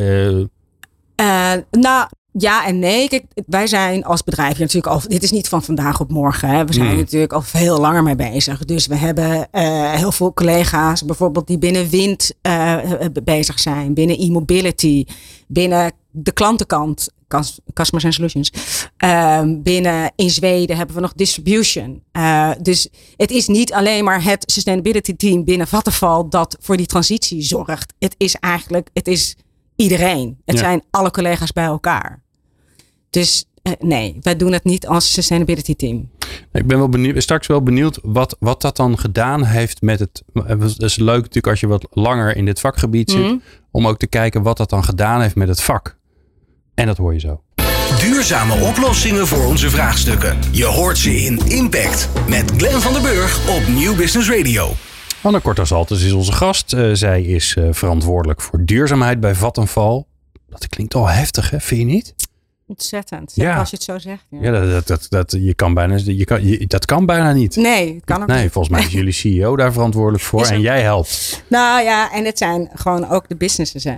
Eh, 1.15 1.53
nou, 1.71 2.07
ja 2.41 2.65
en 2.65 2.79
nee. 2.79 3.07
Kijk, 3.07 3.25
wij 3.47 3.67
zijn 3.67 4.03
als 4.03 4.23
bedrijf 4.23 4.57
natuurlijk 4.59 4.87
al. 4.87 5.01
Dit 5.07 5.23
is 5.23 5.31
niet 5.31 5.47
van 5.47 5.63
vandaag 5.63 5.99
op 5.99 6.11
morgen. 6.11 6.49
Hè. 6.49 6.65
We 6.65 6.73
zijn 6.73 6.87
Hmm. 6.87 6.97
natuurlijk 6.97 7.33
al 7.33 7.41
veel 7.41 7.79
langer 7.79 8.03
mee 8.03 8.15
bezig. 8.15 8.65
Dus 8.65 8.87
we 8.87 8.95
hebben 8.95 9.47
eh, 9.51 9.91
heel 9.93 10.11
veel 10.11 10.33
collega's, 10.33 11.05
bijvoorbeeld 11.05 11.47
die 11.47 11.57
binnen 11.57 11.89
wind 11.89 12.31
eh, 12.41 12.77
bezig 13.23 13.59
zijn, 13.59 13.93
binnen 13.93 14.19
e-mobility, 14.19 15.05
binnen 15.47 15.91
de 16.11 16.31
klantenkant. 16.31 17.09
Customers 17.73 18.05
and 18.05 18.13
Solutions. 18.13 18.51
Ehm, 18.97 19.61
binnen 19.61 20.11
in 20.15 20.29
Zweden 20.29 20.77
hebben 20.77 20.95
we 20.95 21.01
nog 21.01 21.13
distribution. 21.13 22.03
Dus 22.61 22.89
het 23.17 23.31
is 23.31 23.47
niet 23.47 23.73
alleen 23.73 24.03
maar 24.03 24.23
het 24.23 24.51
sustainability 24.51 25.15
team 25.15 25.43
binnen 25.43 25.67
Vattenfall 25.67 26.25
dat 26.29 26.57
voor 26.59 26.77
die 26.77 26.85
transitie 26.85 27.41
zorgt. 27.41 27.93
Het 27.99 28.15
is 28.17 28.35
eigenlijk, 28.35 28.89
het 28.93 29.07
is 29.07 29.35
iedereen. 29.75 30.37
Het 30.45 30.55
Ja. 30.55 30.61
zijn 30.63 30.83
alle 30.91 31.11
collega's 31.11 31.51
bij 31.51 31.63
elkaar. 31.65 32.21
Dus 33.09 33.45
eh, 33.61 33.73
nee, 33.79 34.17
wij 34.21 34.35
doen 34.35 34.51
het 34.51 34.63
niet 34.63 34.87
als 34.87 35.13
sustainability 35.13 35.75
team. 35.75 36.09
Ik 36.51 36.67
ben 36.67 36.77
wel 36.77 36.89
benieuwd, 36.89 37.23
straks 37.23 37.47
wel 37.47 37.63
benieuwd 37.63 37.99
wat, 38.01 38.35
wat 38.39 38.61
dat 38.61 38.75
dan 38.75 38.99
gedaan 38.99 39.43
heeft 39.43 39.81
met 39.81 39.99
het. 39.99 40.23
Het 40.33 40.81
is 40.81 40.95
leuk 40.95 41.17
natuurlijk 41.17 41.47
als 41.47 41.59
je 41.59 41.67
wat 41.67 41.87
langer 41.91 42.35
in 42.35 42.45
dit 42.45 42.59
vakgebied 42.59 43.11
zit. 43.11 43.21
Mhm. 43.21 43.37
Om 43.71 43.87
ook 43.87 43.97
te 43.97 44.07
kijken 44.07 44.41
wat 44.41 44.57
dat 44.57 44.69
dan 44.69 44.83
gedaan 44.83 45.21
heeft 45.21 45.35
met 45.35 45.47
het 45.47 45.61
vak. 45.61 45.97
En 46.73 46.85
dat 46.85 46.97
hoor 46.97 47.13
je 47.13 47.19
zo. 47.19 47.41
Duurzame 47.99 48.67
oplossingen 48.67 49.27
voor 49.27 49.45
onze 49.45 49.69
vraagstukken. 49.69 50.37
Je 50.51 50.65
hoort 50.65 50.97
ze 50.97 51.15
in 51.15 51.37
Impact 51.47 52.09
met 52.27 52.51
Glenn 52.57 52.81
van 52.81 52.93
den 52.93 53.01
Burg 53.01 53.49
op 53.49 53.67
Nieuw 53.67 53.95
Business 53.95 54.29
Radio. 54.29 54.71
Anne 55.21 55.39
Kortas-Altes 55.39 56.03
is 56.03 56.11
onze 56.11 56.31
gast. 56.31 56.73
Eh, 56.73 56.89
zij 56.93 57.21
is 57.21 57.55
eh, 57.55 57.67
verantwoordelijk 57.71 58.41
voor 58.41 58.65
duurzaamheid 58.65 59.19
bij 59.19 59.35
Vattenfall. 59.35 60.03
Dat 60.49 60.67
klinkt 60.67 60.95
al 60.95 61.07
heftig, 61.07 61.49
hè? 61.49 61.59
Vind 61.59 61.79
je 61.79 61.85
niet? 61.85 62.15
Ontzettend. 62.69 63.31
Ja. 63.35 63.57
Als 63.57 63.69
je 63.69 63.75
het 63.75 63.85
zo 63.85 63.97
zegt. 63.99 64.25
ja. 64.29 64.37
Ja, 64.41 64.51
dat, 64.51 64.69
dat, 64.71 64.87
dat, 64.87 65.07
dat, 65.09 65.41
je 65.41 65.53
kan 65.53 65.73
bijna, 65.73 65.99
je 66.05 66.25
kan, 66.25 66.47
je, 66.47 66.67
dat 66.67 66.85
kan 66.85 67.05
bijna 67.05 67.33
niet. 67.33 67.55
Nee, 67.55 67.95
het 67.95 68.05
kan 68.05 68.21
ook 68.21 68.27
Nee, 68.27 68.43
niet. 68.43 68.51
volgens 68.51 68.73
mij 68.77 68.85
is 68.85 68.91
jullie 68.91 69.11
CEO 69.11 69.55
daar 69.55 69.73
verantwoordelijk 69.73 70.23
voor 70.23 70.45
en 70.55 70.61
jij 70.61 70.81
helpt. 70.81 71.43
Nou 71.47 71.83
ja, 71.83 72.11
en 72.13 72.25
het 72.25 72.37
zijn 72.37 72.69
gewoon 72.73 73.09
ook 73.09 73.29
de 73.29 73.35
businesses. 73.35 73.83
Hè. 73.83 73.97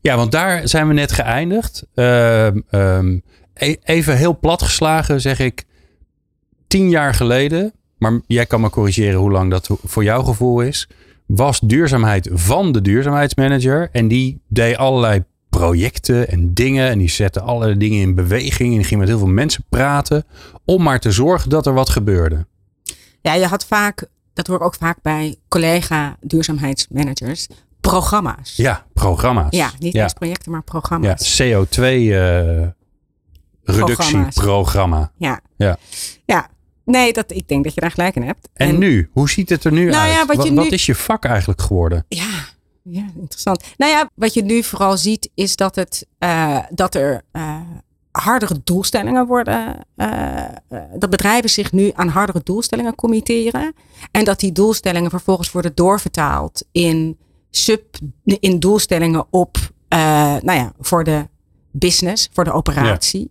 Ja, 0.00 0.16
want 0.16 0.32
daar 0.32 0.68
zijn 0.68 0.88
we 0.88 0.94
net 0.94 1.12
geëindigd. 1.12 1.86
Ehm, 1.94 2.60
ehm, 2.70 3.18
e- 3.54 3.76
even 3.82 4.16
heel 4.16 4.38
plat 4.38 4.62
geslagen 4.62 5.20
zeg 5.20 5.38
ik 5.38 5.64
tien 6.66 6.90
jaar 6.90 7.14
geleden, 7.14 7.72
maar 7.98 8.20
jij 8.26 8.46
kan 8.46 8.60
me 8.60 8.70
corrigeren 8.70 9.20
hoe 9.20 9.30
lang 9.30 9.50
dat 9.50 9.68
voor 9.84 10.04
jouw 10.04 10.22
gevoel 10.22 10.60
is, 10.60 10.88
was 11.26 11.60
duurzaamheid 11.60 12.28
van 12.32 12.72
de 12.72 12.80
duurzaamheidsmanager 12.82 13.88
en 13.92 14.08
die 14.08 14.40
deed 14.48 14.76
allerlei 14.76 15.24
projecten 15.48 16.28
en 16.28 16.54
dingen 16.54 16.88
en 16.88 16.98
die 16.98 17.10
zette 17.10 17.40
allerlei 17.40 17.78
dingen 17.78 18.00
in 18.00 18.14
beweging 18.14 18.70
en 18.70 18.76
die 18.76 18.86
ging 18.86 19.00
met 19.00 19.08
heel 19.08 19.18
veel 19.18 19.26
mensen 19.26 19.64
praten 19.68 20.24
om 20.64 20.82
maar 20.82 21.00
te 21.00 21.10
zorgen 21.10 21.50
dat 21.50 21.66
er 21.66 21.74
wat 21.74 21.88
gebeurde. 21.88 22.46
Ja, 23.20 23.34
je 23.34 23.46
had 23.46 23.66
vaak, 23.66 24.06
dat 24.32 24.46
hoor 24.46 24.56
ik 24.56 24.62
ook 24.62 24.74
vaak 24.74 24.98
bij 25.02 25.36
collega 25.48 26.16
duurzaamheidsmanagers, 26.20 27.46
programma's. 27.80 28.56
Ja, 28.56 28.86
programma's. 28.92 29.56
Ja, 29.56 29.70
niet 29.78 29.92
ja. 29.92 30.02
eens 30.02 30.12
projecten, 30.12 30.50
maar 30.50 30.62
Ja, 30.64 30.70
programma's. 30.70 31.42
CO2 31.42 31.82
eh, 31.82 32.66
reductieprogramma. 33.62 35.12
Ja. 35.16 35.40
Ja. 35.56 35.76
Ja. 36.24 36.50
Nee, 36.84 37.12
dat, 37.12 37.32
ik 37.32 37.48
denk 37.48 37.64
dat 37.64 37.74
je 37.74 37.80
daar 37.80 37.90
gelijk 37.90 38.14
in 38.14 38.22
hebt. 38.22 38.48
En, 38.54 38.78
nu? 38.78 39.10
Hoe 39.12 39.30
ziet 39.30 39.48
het 39.48 39.64
er 39.64 39.72
nu 39.72 39.84
Nou 39.84 40.08
uit? 40.08 40.12
ja, 40.12 40.26
wat 40.26 40.48
wat, 40.48 40.72
is 40.72 40.86
je 40.86 40.94
vak 40.94 41.24
eigenlijk 41.24 41.60
geworden? 41.60 42.04
Ja, 42.08 42.44
ja, 42.90 43.06
interessant. 43.14 43.64
Nou 43.76 43.92
ja, 43.92 44.10
wat 44.14 44.34
je 44.34 44.42
nu 44.42 44.62
vooral 44.62 44.96
ziet 44.96 45.30
is 45.34 45.56
dat, 45.56 45.74
het, 45.74 46.06
eh, 46.18 46.58
dat 46.70 46.94
er 46.94 47.22
eh, 47.30 47.60
hardere 48.10 48.60
doelstellingen 48.64 49.26
worden. 49.26 49.86
eh, 49.96 50.44
dat 50.98 51.10
bedrijven 51.10 51.50
zich 51.50 51.72
nu 51.72 51.90
aan 51.94 52.08
hardere 52.08 52.40
doelstellingen 52.44 52.94
committeren. 52.94 53.74
En 54.10 54.24
dat 54.24 54.40
die 54.40 54.52
doelstellingen 54.52 55.10
vervolgens 55.10 55.52
worden 55.52 55.74
doorvertaald 55.74 56.64
in, 56.72 57.18
sub, 57.50 57.96
in 58.24 58.58
doelstellingen 58.58 59.26
op, 59.30 59.56
nou 59.88 60.52
ja, 60.52 60.72
voor 60.80 61.04
de 61.04 61.28
business, 61.70 62.28
voor 62.32 62.44
de 62.44 62.52
operatie. 62.52 63.30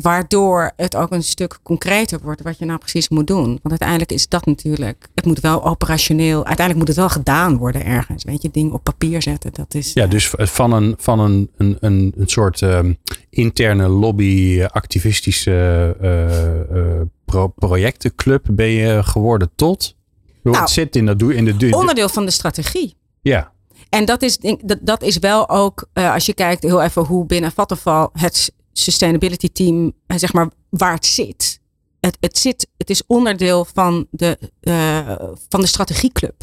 Waardoor 0.00 0.72
het 0.76 0.96
ook 0.96 1.10
een 1.12 1.22
stuk 1.22 1.58
concreter 1.62 2.18
wordt 2.22 2.42
wat 2.42 2.58
je 2.58 2.64
nou 2.64 2.78
precies 2.78 3.08
moet 3.08 3.26
doen. 3.26 3.46
Want 3.46 3.68
uiteindelijk 3.70 4.12
is 4.12 4.28
dat 4.28 4.46
natuurlijk. 4.46 5.08
Het 5.14 5.24
moet 5.24 5.40
wel 5.40 5.64
operationeel. 5.64 6.36
Uiteindelijk 6.46 6.76
moet 6.78 6.88
het 6.88 6.96
wel 6.96 7.08
gedaan 7.08 7.56
worden 7.56 7.84
ergens. 7.84 8.24
Weet 8.24 8.42
je, 8.42 8.50
dingen 8.50 8.72
op 8.72 8.84
papier 8.84 9.22
zetten. 9.22 9.52
Dat 9.52 9.74
is. 9.74 9.92
Ja, 9.92 10.06
dus 10.06 10.34
van 10.38 10.72
een, 10.72 10.94
van 10.98 11.18
een, 11.20 11.50
een, 11.56 11.76
een, 11.80 12.12
een 12.16 12.28
soort 12.28 12.62
ehm, 12.62 12.92
interne 13.30 13.88
lobby, 13.88 14.58
eh, 14.60 14.66
activistische 14.68 15.96
eh, 16.00 16.60
eh, 17.00 17.00
pro- 17.24 17.48
projectenclub 17.48 18.46
ben 18.50 18.68
je 18.68 19.02
geworden 19.04 19.50
tot? 19.54 19.94
Nou, 20.42 20.56
het 20.58 20.70
zit 20.70 20.96
in, 20.96 21.06
dat, 21.06 21.18
doe- 21.18 21.34
in 21.34 21.44
de 21.44 21.56
duur. 21.56 21.74
onderdeel 21.76 22.08
van 22.08 22.24
de 22.24 22.30
strategie. 22.30 22.96
Ja, 23.22 23.52
En 23.88 24.04
dat 24.04 24.22
is, 24.22 24.38
dat, 24.38 24.78
dat 24.80 25.02
is 25.02 25.18
wel 25.18 25.48
ook, 25.48 25.88
eh, 25.92 26.12
als 26.12 26.26
je 26.26 26.34
kijkt 26.34 26.62
heel 26.62 26.82
even 26.82 27.02
hoe 27.04 27.26
binnen 27.26 27.52
Vattenfall 27.52 28.08
het 28.12 28.52
sustainability 28.78 29.48
team, 29.52 29.92
eh, 30.06 30.16
zeg 30.16 30.32
maar, 30.32 30.48
waar 30.70 30.94
het 30.94 31.06
zit. 31.06 31.60
Het, 32.00 32.16
het, 32.20 32.38
zit, 32.38 32.68
het 32.76 32.90
is 32.90 33.02
onderdeel 33.06 33.66
van 33.74 34.06
de, 34.10 34.38
eh, 34.60 35.12
van 35.48 35.60
de 35.60 35.66
strategieclub. 35.66 36.34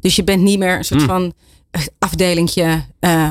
Dus 0.00 0.16
je 0.16 0.24
bent 0.24 0.42
niet 0.42 0.58
meer 0.58 0.76
een 0.76 0.84
soort 0.84 1.00
Mm. 1.00 1.06
van 1.06 1.32
eh, 1.70 1.82
afdelingje 1.98 2.84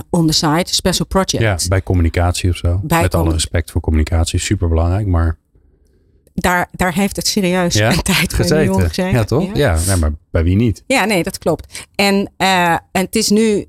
on 0.09 0.27
the 0.27 0.33
side, 0.33 0.65
special 0.65 1.05
project. 1.07 1.43
ja, 1.43 1.57
bij 1.67 1.83
communicatie 1.83 2.49
of 2.49 2.55
zo. 2.55 2.79
Bij 2.83 3.01
Met 3.01 3.15
alle 3.15 3.31
respect 3.31 3.71
voor 3.71 3.81
communicatie, 3.81 4.39
super 4.39 4.69
belangrijk. 4.69 5.07
Maar 5.07 5.37
Daar, 6.33 6.69
daar 6.71 6.93
heeft 6.93 7.15
het 7.15 7.27
serieus 7.27 7.73
ja, 7.73 7.91
een 7.91 8.01
tijd 8.01 8.33
voor 8.33 8.45
gezeten. 8.45 9.11
Ja, 9.11 9.23
toch? 9.23 9.55
Ja, 9.55 9.79
nee, 9.87 9.95
maar 9.95 10.13
bij 10.31 10.43
wie 10.43 10.55
niet? 10.55 10.83
Ja, 10.87 11.05
nee, 11.05 11.23
dat 11.23 11.37
klopt. 11.37 11.85
En, 11.95 12.31
en 12.37 12.81
het 12.91 13.15
is 13.15 13.29
nu 13.29 13.65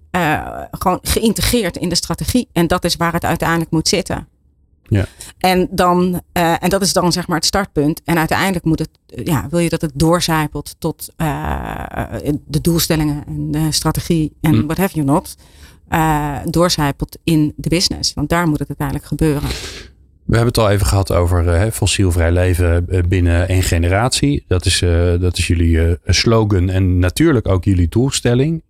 gewoon 0.70 0.98
geïntegreerd 1.02 1.76
in 1.76 1.88
de 1.88 1.94
strategie. 1.94 2.48
En 2.52 2.66
dat 2.66 2.84
is 2.84 2.96
waar 2.96 3.12
het 3.12 3.24
uiteindelijk 3.24 3.70
moet 3.70 3.88
zitten. 3.88 4.28
Ja. 4.88 5.06
En, 5.38 5.68
dan, 5.70 6.22
eh, 6.32 6.62
en 6.62 6.68
dat 6.70 6.82
is 6.82 6.92
dan 6.92 7.12
zeg 7.12 7.26
maar 7.26 7.36
het 7.36 7.46
startpunt. 7.46 8.00
En 8.04 8.18
uiteindelijk 8.18 8.64
moet 8.64 8.78
het, 8.78 8.88
eh, 9.06 9.24
ja, 9.24 9.46
wil 9.50 9.58
je 9.58 9.68
dat 9.68 9.80
het 9.80 9.92
doorcijpelt 9.94 10.74
tot 10.78 11.08
eh, 11.16 11.84
de 12.46 12.60
doelstellingen 12.60 13.24
en 13.26 13.50
de 13.50 13.72
strategie 13.72 14.32
en 14.40 14.54
Hm. 14.54 14.66
what 14.66 14.76
have 14.78 14.94
you 14.94 15.06
not. 15.06 15.34
eh 15.88 16.36
doorcijpelt 16.44 17.18
in 17.24 17.52
de 17.56 17.68
business. 17.68 18.14
Want 18.14 18.28
daar 18.28 18.48
moet 18.48 18.58
het 18.58 18.68
uiteindelijk 18.68 19.06
gebeuren. 19.06 19.48
We 20.24 20.36
hebben 20.36 20.46
het 20.46 20.58
al 20.58 20.70
even 20.70 20.86
gehad 20.86 21.12
over 21.12 21.70
fossielvrij 21.72 22.32
leven 22.32 22.86
binnen 23.08 23.48
één 23.48 23.62
generatie. 23.62 24.44
Dat 24.48 24.66
is, 24.66 24.78
dat 25.20 25.38
is 25.38 25.46
jullie 25.46 25.98
slogan 26.06 26.68
en 26.68 26.98
natuurlijk 26.98 27.48
ook 27.48 27.64
jullie 27.64 27.88
doelstelling. 27.88 28.62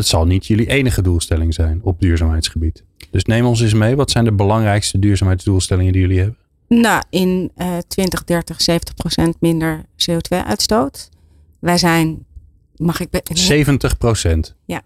Het 0.00 0.08
zal 0.08 0.24
niet 0.26 0.46
jullie 0.46 0.66
enige 0.68 1.02
doelstelling 1.02 1.54
zijn 1.54 1.80
op 1.82 2.00
duurzaamheidsgebied. 2.00 2.82
Dus 3.10 3.24
neem 3.24 3.44
ons 3.46 3.60
eens 3.60 3.74
mee. 3.74 3.96
Wat 3.96 4.10
zijn 4.10 4.24
de 4.24 4.32
belangrijkste 4.32 4.98
duurzaamheidsdoelstellingen 4.98 5.92
die 5.92 6.00
jullie 6.00 6.18
hebben? 6.18 6.36
Nou, 6.68 7.02
in 7.10 7.50
eh 7.56 7.76
2030 7.88 8.56
70% 9.34 9.38
minder 9.40 9.84
CO2-uitstoot. 10.10 11.08
Wij 11.58 11.78
zijn, 11.78 12.24
mag 12.76 13.00
ik... 13.00 13.10
be- 13.10 13.22
70 13.32 13.98
procent. 13.98 14.54
En 14.66 14.82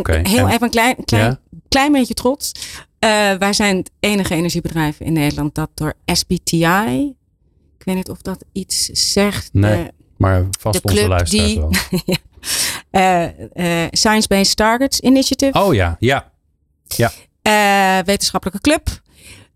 Oké, 0.00 0.12
heel 0.22 0.46
en- 0.46 0.48
even 0.48 0.62
een 0.62 0.70
klein, 0.70 0.96
klein, 1.04 1.24
Ja? 1.24 1.40
klein 1.68 1.92
beetje 1.92 2.14
trots. 2.14 2.52
Eh, 2.98 3.08
wij 3.34 3.52
zijn 3.52 3.76
het 3.76 3.90
enige 4.00 4.34
energiebedrijf 4.34 5.00
in 5.00 5.12
Nederland 5.12 5.54
dat 5.54 5.70
door 5.74 5.94
SBTI, 6.06 7.14
ik 7.78 7.84
weet 7.84 7.94
niet 7.94 8.10
of 8.10 8.22
dat 8.22 8.44
iets 8.52 8.84
zegt, 8.86 9.48
Nee, 9.52 9.88
Maar 10.16 10.46
vast 10.58 10.82
De 10.82 10.88
onze 10.88 10.96
club 10.96 11.08
luisteraars 11.08 11.50
die- 11.50 11.58
wel. 11.60 11.70
Science 13.90 14.28
Based 14.28 14.56
Targets 14.56 15.00
Initiative, 15.00 15.58
Oh 15.64 15.74
ja, 15.74 15.96
ja. 15.98 16.30
eh, 17.42 18.04
wetenschappelijke 18.04 18.60
club, 18.60 19.00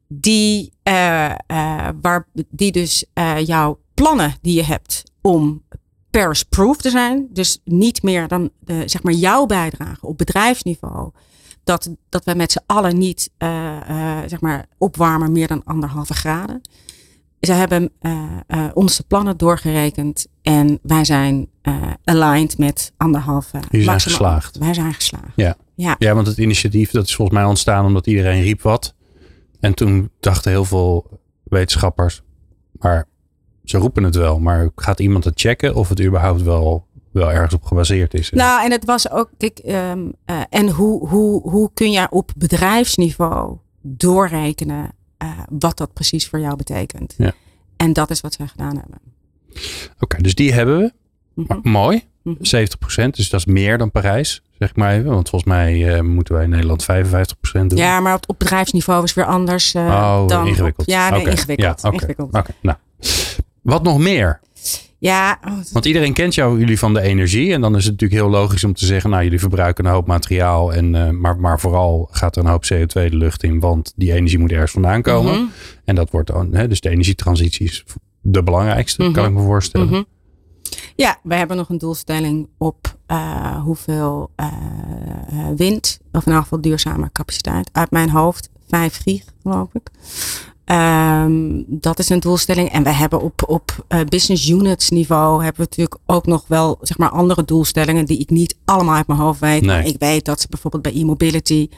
die, 0.08 0.72
eh, 0.82 1.30
eh, 1.30 1.88
waar, 2.02 2.26
die 2.50 2.72
dus 2.72 3.04
eh, 3.12 3.46
jouw 3.46 3.80
plannen 3.94 4.34
die 4.40 4.54
je 4.54 4.64
hebt 4.64 5.02
om 5.22 5.64
Paris-proof 6.10 6.76
te 6.76 6.90
zijn, 6.90 7.26
dus 7.30 7.60
niet 7.64 8.02
meer 8.02 8.28
dan 8.28 8.50
zeg 8.86 9.02
maar 9.02 9.12
jouw 9.12 9.46
bijdrage 9.46 10.06
op 10.06 10.18
bedrijfsniveau, 10.18 11.10
dat, 11.64 11.90
dat 12.08 12.24
we 12.24 12.34
met 12.34 12.52
z'n 12.52 12.62
allen 12.66 12.98
niet 12.98 13.30
eh, 13.38 13.76
eh, 14.20 14.28
zeg 14.28 14.40
maar 14.40 14.66
opwarmen 14.78 15.32
meer 15.32 15.46
dan 15.46 15.64
anderhalve 15.64 16.14
graden. 16.14 16.60
Ze 17.40 17.52
hebben 17.52 17.90
eh, 18.00 18.22
eh, 18.46 18.66
onze 18.74 19.04
plannen 19.04 19.36
doorgerekend 19.36 20.26
en 20.42 20.78
wij 20.82 21.04
zijn 21.04 21.48
eh, 21.62 21.90
aligned 22.04 22.58
met 22.58 22.92
anderhalve. 22.96 23.48
zijn 23.50 23.62
maximaal. 23.70 23.98
geslaagd. 23.98 24.58
Wij 24.58 24.74
zijn 24.74 24.94
geslaagd. 24.94 25.32
Ja. 25.36 25.56
Ja. 25.74 25.96
Ja, 25.98 26.14
want 26.14 26.26
het 26.26 26.38
initiatief 26.38 26.90
dat 26.90 27.06
is 27.06 27.14
volgens 27.14 27.38
mij 27.38 27.46
ontstaan 27.46 27.84
omdat 27.84 28.06
iedereen 28.06 28.42
riep 28.42 28.62
wat. 28.62 28.94
En 29.60 29.74
toen 29.74 30.10
dachten 30.20 30.50
heel 30.50 30.64
veel 30.64 31.20
wetenschappers, 31.42 32.22
maar 32.72 33.06
ze 33.64 33.78
roepen 33.78 34.02
het 34.02 34.14
wel, 34.14 34.38
maar 34.38 34.70
gaat 34.74 35.00
iemand 35.00 35.24
het 35.24 35.40
checken 35.40 35.74
of 35.74 35.88
het 35.88 36.02
überhaupt 36.02 36.42
wel, 36.42 36.86
wel 37.12 37.32
ergens 37.32 37.54
op 37.54 37.64
gebaseerd 37.64 38.14
is? 38.14 38.30
Nou, 38.30 38.64
en 38.64 38.70
het 38.70 38.84
was 38.84 39.10
ook, 39.10 39.30
kijk, 39.36 39.58
ehm, 39.58 40.08
eh, 40.24 40.40
en 40.50 40.70
hoe, 40.70 41.08
hoe, 41.08 41.50
hoe 41.50 41.70
kun 41.74 41.90
je 41.90 42.06
op 42.10 42.32
bedrijfsniveau 42.36 43.56
doorrekenen 43.82 44.94
eh, 45.18 45.38
wat 45.48 45.76
dat 45.76 45.92
precies 45.92 46.28
voor 46.28 46.40
jou 46.40 46.56
betekent? 46.56 47.14
Ja. 47.18 47.32
En 47.76 47.92
dat 47.92 48.10
is 48.10 48.20
wat 48.20 48.36
wij 48.36 48.46
gedaan 48.46 48.76
hebben. 48.76 48.98
Oké, 50.00 50.22
dus 50.22 50.34
die 50.34 50.52
hebben 50.52 50.78
we. 50.78 50.92
Mhm. 51.34 51.58
Mooi. 51.62 52.04
Mhm. 52.22 52.36
70%, 52.40 53.16
dus 53.16 53.30
dat 53.30 53.40
is 53.40 53.46
meer 53.46 53.78
dan 53.78 53.90
Parijs. 53.90 54.42
Zeg 54.58 54.76
maar 54.76 54.92
even, 54.92 55.10
want 55.10 55.28
volgens 55.28 55.50
mij 55.50 55.96
uh, 55.96 56.00
moeten 56.00 56.34
wij 56.34 56.44
in 56.44 56.50
Nederland 56.50 56.82
55% 56.82 56.86
doen. 57.52 57.78
Ja, 57.78 58.00
maar 58.00 58.14
op, 58.14 58.24
op 58.26 58.38
bedrijfsniveau 58.38 59.04
is 59.04 59.14
weer 59.14 59.24
anders 59.24 59.74
uh, 59.74 59.82
oh, 59.82 60.28
dan 60.28 60.46
ingewikkeld. 60.46 60.86
Op, 60.86 60.92
ja, 60.92 61.10
nee, 61.10 61.20
okay. 61.20 61.32
ingewikkeld. 61.32 61.80
Ja, 61.80 61.88
okay. 61.88 61.92
ingewikkeld. 61.92 62.28
Okay. 62.28 62.54
Nou. 62.60 62.76
Wat 63.62 63.82
nog 63.82 63.98
meer? 63.98 64.40
Ja. 65.06 65.38
Want 65.72 65.84
iedereen 65.84 66.12
kent 66.12 66.34
jou, 66.34 66.58
jullie 66.58 66.78
van 66.78 66.94
de 66.94 67.00
energie. 67.00 67.52
En 67.52 67.60
dan 67.60 67.76
is 67.76 67.84
het 67.84 67.92
natuurlijk 67.92 68.20
heel 68.20 68.30
logisch 68.30 68.64
om 68.64 68.72
te 68.72 68.86
zeggen, 68.86 69.10
nou 69.10 69.22
jullie 69.22 69.40
verbruiken 69.40 69.84
een 69.84 69.92
hoop 69.92 70.06
materiaal. 70.06 70.72
En, 70.72 70.94
uh, 70.94 71.10
maar, 71.10 71.40
maar 71.40 71.60
vooral 71.60 72.08
gaat 72.10 72.36
er 72.36 72.44
een 72.44 72.50
hoop 72.50 72.64
CO2 72.72 72.92
de 72.92 73.16
lucht 73.16 73.42
in, 73.42 73.60
want 73.60 73.92
die 73.96 74.12
energie 74.12 74.38
moet 74.38 74.52
ergens 74.52 74.72
vandaan 74.72 75.02
komen. 75.02 75.32
Mm 75.32 75.38
-hmm. 75.38 75.50
En 75.84 75.94
dat 75.94 76.10
wordt 76.10 76.28
dan, 76.28 76.54
hè, 76.54 76.68
dus 76.68 76.80
de 76.80 76.88
energietransitie 76.88 77.66
is 77.66 77.84
de 78.20 78.42
belangrijkste, 78.42 79.00
mm 79.00 79.06
-hmm. 79.06 79.16
kan 79.16 79.24
ik 79.24 79.32
me 79.32 79.40
voorstellen. 79.40 79.86
Mm 79.86 79.92
-hmm. 79.92 80.06
Ja, 80.96 81.18
wij 81.22 81.38
hebben 81.38 81.56
nog 81.56 81.68
een 81.68 81.78
doelstelling 81.78 82.48
op 82.58 82.96
uh, 83.10 83.62
hoeveel 83.62 84.30
uh, 84.40 84.46
wind, 85.56 86.00
of 86.12 86.26
in 86.26 86.32
elk 86.32 86.42
geval 86.42 86.60
duurzame 86.60 87.12
capaciteit. 87.12 87.68
Uit 87.72 87.90
mijn 87.90 88.10
hoofd 88.10 88.50
5 88.68 88.96
gig, 89.02 89.24
geloof 89.42 89.68
ik. 89.72 89.90
Um, 90.72 91.64
dat 91.68 91.98
is 91.98 92.08
een 92.08 92.20
doelstelling. 92.20 92.70
En 92.72 92.82
we 92.82 92.90
hebben 92.90 93.20
op, 93.22 93.42
op 93.48 93.84
uh, 93.88 94.00
business 94.08 94.48
units 94.48 94.90
niveau 94.90 95.34
hebben 95.44 95.60
we 95.62 95.68
natuurlijk 95.70 95.96
ook 96.06 96.26
nog 96.26 96.44
wel 96.48 96.78
zeg 96.80 96.98
maar 96.98 97.08
andere 97.10 97.44
doelstellingen 97.44 98.04
die 98.06 98.18
ik 98.18 98.30
niet 98.30 98.56
allemaal 98.64 98.94
uit 98.94 99.06
mijn 99.06 99.18
hoofd 99.20 99.40
weet. 99.40 99.62
Nee. 99.62 99.84
Ik 99.84 99.96
weet 99.98 100.24
dat 100.24 100.40
ze 100.40 100.46
bijvoorbeeld 100.50 100.82
bij 100.82 100.92
e-mobility 100.94 101.68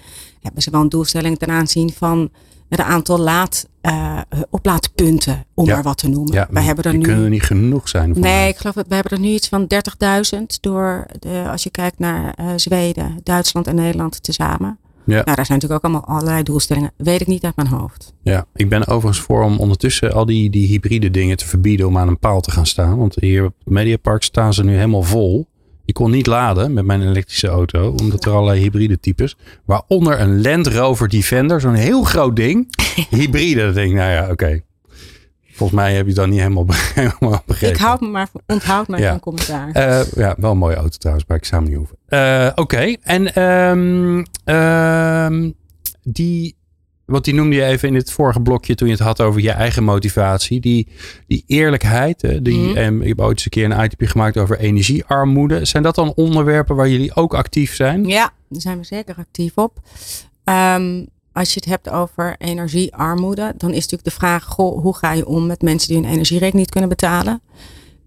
hebben 0.41 0.63
ze 0.63 0.71
wel 0.71 0.81
een 0.81 0.89
doelstelling 0.89 1.39
ten 1.39 1.49
aanzien 1.51 1.93
van 1.97 2.31
het 2.69 2.81
aantal 2.81 3.19
laad, 3.19 3.69
uh, 3.83 4.19
oplaadpunten, 4.51 5.45
om 5.55 5.67
Ja. 5.67 5.75
maar 5.75 5.83
wat 5.83 5.99
te 5.99 6.09
noemen. 6.09 6.33
Ja, 6.35 6.47
we 6.51 6.61
hebben 6.61 6.85
er 6.85 6.91
die 6.91 7.01
nu. 7.01 7.07
kunnen 7.07 7.25
er 7.25 7.31
niet 7.31 7.43
genoeg 7.43 7.89
zijn. 7.89 8.13
voor 8.13 8.23
Nee, 8.23 8.33
mij. 8.33 8.49
ik 8.49 8.57
geloof 8.57 8.75
dat 8.75 8.87
we 8.89 8.95
hebben 8.95 9.13
er 9.13 9.21
nu 9.21 9.29
iets 9.29 9.49
van 9.49 9.67
30.000 10.39 10.61
door 10.61 11.07
de, 11.19 11.45
als 11.51 11.63
je 11.63 11.71
kijkt 11.71 11.99
naar 11.99 12.35
eh, 12.35 12.47
Zweden, 12.57 13.21
Duitsland 13.23 13.67
en 13.67 13.75
Nederland 13.75 14.23
tezamen. 14.23 14.79
Ja. 15.09 15.23
Nou, 15.25 15.37
daar 15.37 15.47
zijn 15.47 15.59
natuurlijk 15.59 15.85
ook 15.85 15.93
allemaal 15.93 16.17
allerlei 16.17 16.43
doelstellingen. 16.43 16.93
Weet 16.97 17.21
ik 17.21 17.27
niet 17.27 17.45
uit 17.45 17.57
mijn 17.57 17.69
hoofd. 17.69 18.15
Ja, 18.23 18.47
ik 18.55 18.69
ben 18.69 18.87
overigens 18.87 19.25
voor 19.25 19.43
om 19.43 19.59
ondertussen 19.59 20.13
al 20.13 20.27
die, 20.27 20.51
die 20.51 20.67
hybride 20.67 21.11
dingen 21.11 21.37
te 21.37 21.47
verbieden 21.47 21.87
om 21.87 21.99
aan 21.99 22.09
een 22.09 22.19
paal 22.19 22.41
te 22.41 22.51
gaan 22.51 22.67
staan. 22.67 22.97
Want 22.99 23.15
hier 23.21 23.45
op 23.45 23.55
het 23.65 23.73
Mediapark 23.73 24.23
staan 24.23 24.55
ze 24.55 24.65
nu 24.65 24.75
helemaal 24.75 25.03
vol. 25.03 25.49
Ik 25.85 25.95
kon 25.95 26.11
niet 26.11 26.27
laden 26.27 26.73
met 26.73 26.85
mijn 26.85 27.03
elektrische 27.03 27.49
auto, 27.49 27.95
omdat 28.01 28.25
er 28.25 28.33
allerlei 28.33 28.61
hybride 28.61 29.01
types. 29.01 29.37
Waaronder 29.65 30.21
een 30.21 30.43
Land 30.43 30.67
Rover 30.67 31.09
Defender, 31.09 31.61
zo'n 31.61 31.75
heel 31.75 32.03
groot 32.03 32.37
ding. 32.37 32.69
Hybride, 33.11 33.73
denk 33.73 33.91
ik, 33.91 33.97
nou 33.97 34.11
ja, 34.11 34.31
oké. 34.31 34.63
Volgens 35.59 35.81
mij 35.81 35.95
heb 35.95 36.07
je 36.07 36.15
dat 36.15 36.27
niet 36.29 36.39
helemaal, 36.39 36.65
be- 36.65 36.91
helemaal 36.95 37.43
begrepen. 37.47 37.77
Ik 37.77 37.83
houd 37.83 38.01
me 38.01 38.09
maar, 38.09 38.29
onthoud 38.47 38.89
mij 38.89 39.01
Ja. 39.01 39.11
van 39.11 39.21
commentaar. 39.21 39.71
Eh, 39.73 40.13
ja, 40.13 40.35
wel 40.39 40.51
een 40.51 40.59
mooie 40.59 40.75
auto 40.77 40.97
trouwens, 40.99 41.27
waar 41.29 41.37
ik 41.37 41.45
samen 41.45 41.69
niet 41.69 41.77
hoeven. 41.77 41.97
Eh, 42.07 42.51
Oké, 42.55 42.97
en 43.03 43.35
ehm, 43.35 44.25
ehm, 44.45 45.51
die, 46.03 46.57
want 47.05 47.25
die 47.25 47.35
noemde 47.35 47.57
je 47.57 47.65
even 47.65 47.89
in 47.89 47.95
het 47.95 48.13
vorige 48.13 48.41
blokje 48.41 48.75
toen 48.75 48.89
je 48.89 48.95
het 48.95 49.03
had 49.03 49.21
over 49.21 49.41
je 49.41 49.51
eigen 49.51 49.85
motivatie. 49.85 50.61
Die, 50.61 50.89
die 51.27 51.45
eerlijkheid, 51.47 52.23
hè, 52.23 52.43
die, 52.43 52.59
Mhm. 52.69 52.77
en 52.77 53.03
ik 53.03 53.09
heb 53.09 53.21
ooit 53.21 53.31
eens 53.31 53.45
een 53.45 53.51
keer 53.51 53.65
een 53.65 53.85
itemje 53.85 54.07
gemaakt 54.13 54.37
over 54.37 54.59
energiearmoede. 54.59 55.65
Zijn 55.65 55.83
dat 55.83 55.95
dan 55.95 56.13
onderwerpen 56.15 56.77
waar 56.77 56.89
jullie 56.89 57.15
ook 57.15 57.35
actief 57.35 57.75
zijn? 57.75 58.05
Ja, 58.07 58.31
daar 58.49 58.61
zijn 58.61 58.79
we 58.79 58.85
zeker 58.85 59.15
actief 59.19 59.57
op. 59.57 59.79
Ehm, 60.45 61.05
als 61.39 61.55
je 61.55 61.61
het 61.61 61.69
hebt 61.69 61.91
over 61.91 62.37
energiearmoede, 62.39 63.55
dan 63.57 63.71
is 63.71 63.75
natuurlijk 63.83 64.05
de 64.05 64.11
vraag: 64.11 64.45
goh, 64.45 64.83
hoe 64.83 64.97
ga 64.97 65.13
je 65.13 65.27
om 65.27 65.47
met 65.47 65.63
mensen 65.63 65.89
die 65.89 65.97
hun 65.97 66.11
energierekening 66.11 66.59
niet 66.59 66.71
kunnen 66.71 66.89
betalen? 66.89 67.41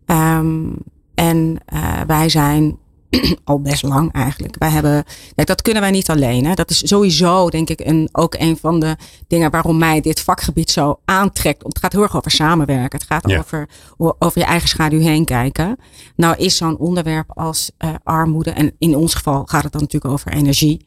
Ehm, 0.06 0.70
en 1.16 1.58
eh, 1.66 2.02
wij 2.08 2.30
zijn 2.30 2.78
al 3.44 3.62
best 3.62 3.84
lang 3.84 4.14
eigenlijk. 4.14 4.56
Wij 4.60 4.70
hebben, 4.70 5.04
kijk, 5.36 5.48
dat 5.48 5.62
kunnen 5.62 5.82
wij 5.82 5.92
niet 5.92 6.10
alleen. 6.10 6.46
Hè. 6.46 6.54
Dat 6.54 6.70
is 6.70 6.88
sowieso, 6.88 7.50
denk 7.50 7.70
ik, 7.70 7.80
een, 7.80 8.10
ook 8.12 8.36
een 8.38 8.58
van 8.58 8.80
de 8.80 8.96
dingen 9.28 9.52
waarom 9.52 9.78
mij 9.78 10.02
dit 10.02 10.20
vakgebied 10.20 10.72
zo 10.72 11.00
aantrekt. 11.06 11.64
Het 11.64 11.80
gaat 11.80 11.92
heel 11.92 12.02
erg 12.02 12.18
over 12.18 12.32
samenwerken. 12.32 13.00
Het 13.00 13.08
gaat 13.08 13.30
Ja. 13.30 13.38
over, 13.40 13.70
over 13.98 14.40
je 14.40 14.46
eigen 14.46 14.70
schaduw 14.70 15.00
heen 15.00 15.26
kijken. 15.26 15.78
Nou 16.16 16.36
is 16.38 16.58
zo'n 16.58 16.78
onderwerp 16.78 17.32
als 17.38 17.72
eh, 17.78 17.90
armoede, 18.04 18.52
en 18.52 18.76
in 18.78 18.96
ons 18.96 19.14
geval 19.14 19.46
gaat 19.46 19.64
het 19.64 19.72
dan 19.72 19.82
natuurlijk 19.82 20.14
over 20.14 20.32
energie. 20.32 20.86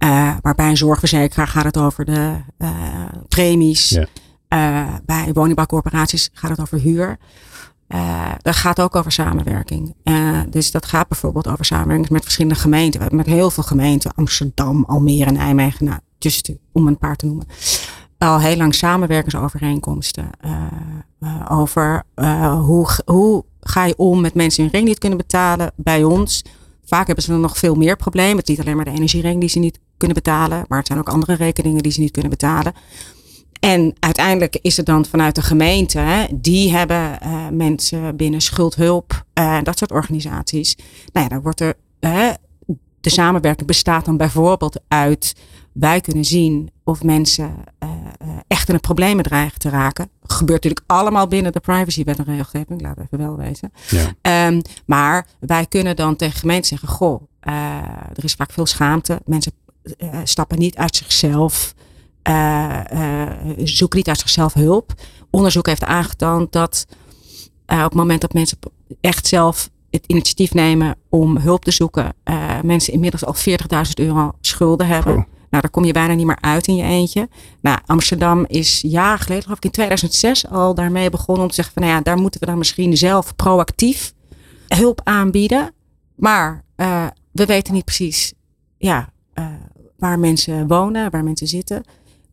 Eh, 0.00 0.34
maar 0.42 0.54
bij 0.54 0.68
een 0.68 0.76
zorgverzekeraar 0.76 1.48
gaat 1.48 1.64
het 1.64 1.76
over 1.76 2.04
de 2.04 2.36
eh, 2.58 2.70
premies. 3.28 3.88
Ja. 3.88 4.06
Eh, 4.48 4.94
bij 5.04 5.32
woningbouwcorporaties 5.32 6.30
gaat 6.32 6.50
het 6.50 6.60
over 6.60 6.78
huur. 6.78 7.18
Dat 8.38 8.56
gaat 8.56 8.80
ook 8.80 8.96
over 8.96 9.12
samenwerking. 9.12 9.94
Dus 10.50 10.70
dat 10.70 10.86
gaat 10.86 11.08
bijvoorbeeld 11.08 11.48
over 11.48 11.64
samenwerking 11.64 12.08
met 12.10 12.22
verschillende 12.22 12.58
gemeenten. 12.58 12.92
We 12.92 13.06
hebben 13.06 13.16
met 13.26 13.26
heel 13.26 13.50
veel 13.50 13.62
gemeenten, 13.62 14.14
Amsterdam, 14.14 14.84
Almere, 14.84 15.30
Nijmegen, 15.30 15.84
nou, 15.84 15.98
te- 16.18 16.58
om 16.72 16.86
een 16.86 16.98
paar 16.98 17.16
te 17.16 17.26
noemen. 17.26 17.46
Al 18.18 18.40
heel 18.40 18.56
lang 18.56 18.74
samenwerkingsovereenkomsten 18.74 20.30
over 21.48 22.02
hoe, 22.64 22.88
hoe 23.04 23.44
ga 23.60 23.84
je 23.84 23.96
om 23.96 24.20
met 24.20 24.34
mensen 24.34 24.62
die 24.62 24.70
hun 24.70 24.80
rekening 24.80 24.88
niet 24.88 24.98
kunnen 24.98 25.18
betalen 25.18 25.72
bij 25.76 26.04
ons. 26.04 26.44
Vaak 26.90 27.06
hebben 27.06 27.24
ze 27.24 27.30
dan 27.30 27.40
nog 27.40 27.58
veel 27.58 27.74
meer 27.74 27.96
problemen. 27.96 28.36
Het 28.36 28.48
is 28.48 28.56
niet 28.56 28.66
alleen 28.66 28.76
maar 28.76 28.84
de 28.84 28.90
energierekening 28.90 29.40
die 29.40 29.48
ze 29.50 29.58
niet 29.58 29.78
kunnen 29.96 30.16
betalen, 30.16 30.64
maar 30.68 30.78
het 30.78 30.86
zijn 30.86 30.98
ook 30.98 31.08
andere 31.08 31.34
rekeningen 31.34 31.82
die 31.82 31.92
ze 31.92 32.00
niet 32.00 32.10
kunnen 32.10 32.30
betalen. 32.30 32.72
En 33.60 33.94
uiteindelijk 33.98 34.58
is 34.62 34.76
het 34.76 34.86
dan 34.86 35.04
vanuit 35.04 35.34
de 35.34 35.42
gemeente, 35.42 35.98
hè, 35.98 36.26
die 36.34 36.72
hebben 36.72 37.20
eh, 37.20 37.48
mensen 37.48 38.16
binnen 38.16 38.40
schuldhulp 38.40 39.24
en 39.32 39.64
dat 39.64 39.78
soort 39.78 39.90
organisaties. 39.90 40.76
Nou 41.12 41.26
ja, 41.26 41.28
dan 41.28 41.42
wordt 41.42 41.60
er, 41.60 41.74
de 43.00 43.10
samenwerking 43.10 43.66
bestaat 43.66 44.04
dan 44.04 44.16
bijvoorbeeld 44.16 44.80
uit, 44.88 45.34
wij 45.72 46.00
kunnen 46.00 46.24
zien 46.24 46.70
of 46.84 47.02
mensen 47.02 47.54
eh, 47.78 47.90
eh, 48.18 48.28
echt 48.46 48.68
in 48.68 48.74
een 48.74 48.80
problemen 48.80 49.24
dreigen 49.24 49.58
te 49.58 49.68
raken. 49.68 50.10
Gebeurt 50.22 50.62
natuurlijk 50.64 50.90
allemaal 50.92 51.26
binnen 51.26 51.52
de 51.52 51.60
privacywet 51.60 52.18
en 52.18 52.24
regelgeving, 52.24 52.80
we 52.82 53.02
even 53.02 53.18
wel 53.18 53.36
wezen. 53.36 53.72
Ja. 53.88 54.14
Ehm, 54.20 54.60
maar 54.86 55.26
wij 55.40 55.66
kunnen 55.66 55.96
dan 55.96 56.16
tegen 56.16 56.38
gemeenten 56.38 56.68
zeggen: 56.68 56.88
Goh, 56.88 57.22
eh, 57.40 57.54
er 58.14 58.24
is 58.24 58.34
vaak 58.34 58.52
veel 58.52 58.66
schaamte. 58.66 59.20
Mensen 59.24 59.52
stappen 60.24 60.58
niet 60.58 60.76
uit 60.76 60.96
zichzelf. 60.96 61.74
zoeken 63.64 63.98
niet 63.98 64.08
uit 64.08 64.18
zichzelf 64.18 64.54
hulp. 64.54 64.94
Onderzoek 65.30 65.66
heeft 65.66 65.84
aangetoond 65.84 66.52
dat 66.52 66.86
op 67.66 67.78
het 67.78 67.94
moment 67.94 68.20
dat 68.20 68.32
mensen 68.32 68.58
echt 69.00 69.26
zelf 69.26 69.70
het 69.90 70.04
initiatief 70.06 70.54
nemen 70.54 70.96
om 71.08 71.36
hulp 71.36 71.64
te 71.64 71.70
zoeken, 71.70 72.12
eh, 72.22 72.60
mensen 72.62 72.92
inmiddels 72.92 73.24
al 73.24 73.34
40.000 73.34 73.98
euro 73.98 74.32
schulden 74.40 74.86
hebben. 74.86 75.12
Oh. 75.12 75.24
Nou, 75.50 75.62
daar 75.62 75.70
kom 75.70 75.84
je 75.84 75.92
bijna 75.92 76.14
niet 76.14 76.26
meer 76.26 76.40
uit 76.40 76.66
in 76.66 76.76
je 76.76 76.82
eentje. 76.82 77.28
Nou, 77.60 77.78
Amsterdam 77.86 78.44
is 78.48 78.80
jaren 78.80 79.18
geleden, 79.18 79.42
geloof 79.42 79.58
ik 79.58 79.64
in 79.64 79.70
2006 79.70 80.48
al 80.48 80.74
daarmee 80.74 81.10
begonnen 81.10 81.42
om 81.42 81.48
te 81.48 81.54
zeggen 81.54 81.74
van, 81.74 81.82
nou 81.82 81.94
ja, 81.94 82.02
daar 82.02 82.18
moeten 82.18 82.40
we 82.40 82.46
dan 82.46 82.58
misschien 82.58 82.96
zelf 82.96 83.36
proactief 83.36 84.12
hulp 84.68 85.00
aanbieden. 85.04 85.72
Maar 86.14 86.64
eh, 86.76 87.06
we 87.32 87.46
weten 87.46 87.74
niet 87.74 87.84
precies 87.84 88.32
ja, 88.78 89.12
eh, 89.32 89.46
waar 89.98 90.18
mensen 90.18 90.66
wonen, 90.66 91.10
waar 91.10 91.24
mensen 91.24 91.46
zitten. 91.46 91.82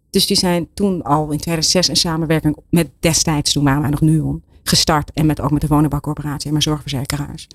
Dus 0.10 0.28
die 0.28 0.38
zijn 0.38 0.68
toen 0.74 1.02
al 1.02 1.32
in 1.32 1.40
2006 1.40 1.90
in 1.90 1.96
samenwerking 1.96 2.58
met 2.70 2.90
destijds, 3.00 3.54
toen 3.54 3.64
waren 3.64 3.82
wij 3.82 3.90
nog 3.90 4.02
Nuon, 4.02 4.44
gestart. 4.68 5.12
En 5.12 5.26
met, 5.26 5.42
ook 5.42 5.52
met 5.52 5.62
de 5.62 5.68
woningbouwcorporatie 5.68 6.46
en 6.46 6.52
mijn 6.52 6.64
zorgverzekeraars. 6.64 7.48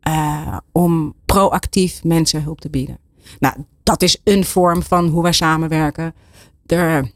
eh, 0.00 0.56
om 0.72 1.14
proactief 1.24 2.04
mensen 2.04 2.42
hulp 2.42 2.60
te 2.60 2.70
bieden. 2.70 2.98
Nou, 3.38 3.54
dat 3.82 4.02
is 4.02 4.20
een 4.24 4.44
vorm 4.44 4.82
van 4.82 5.08
hoe 5.08 5.22
wij 5.22 5.32
samenwerken. 5.32 6.14
De 6.62 7.10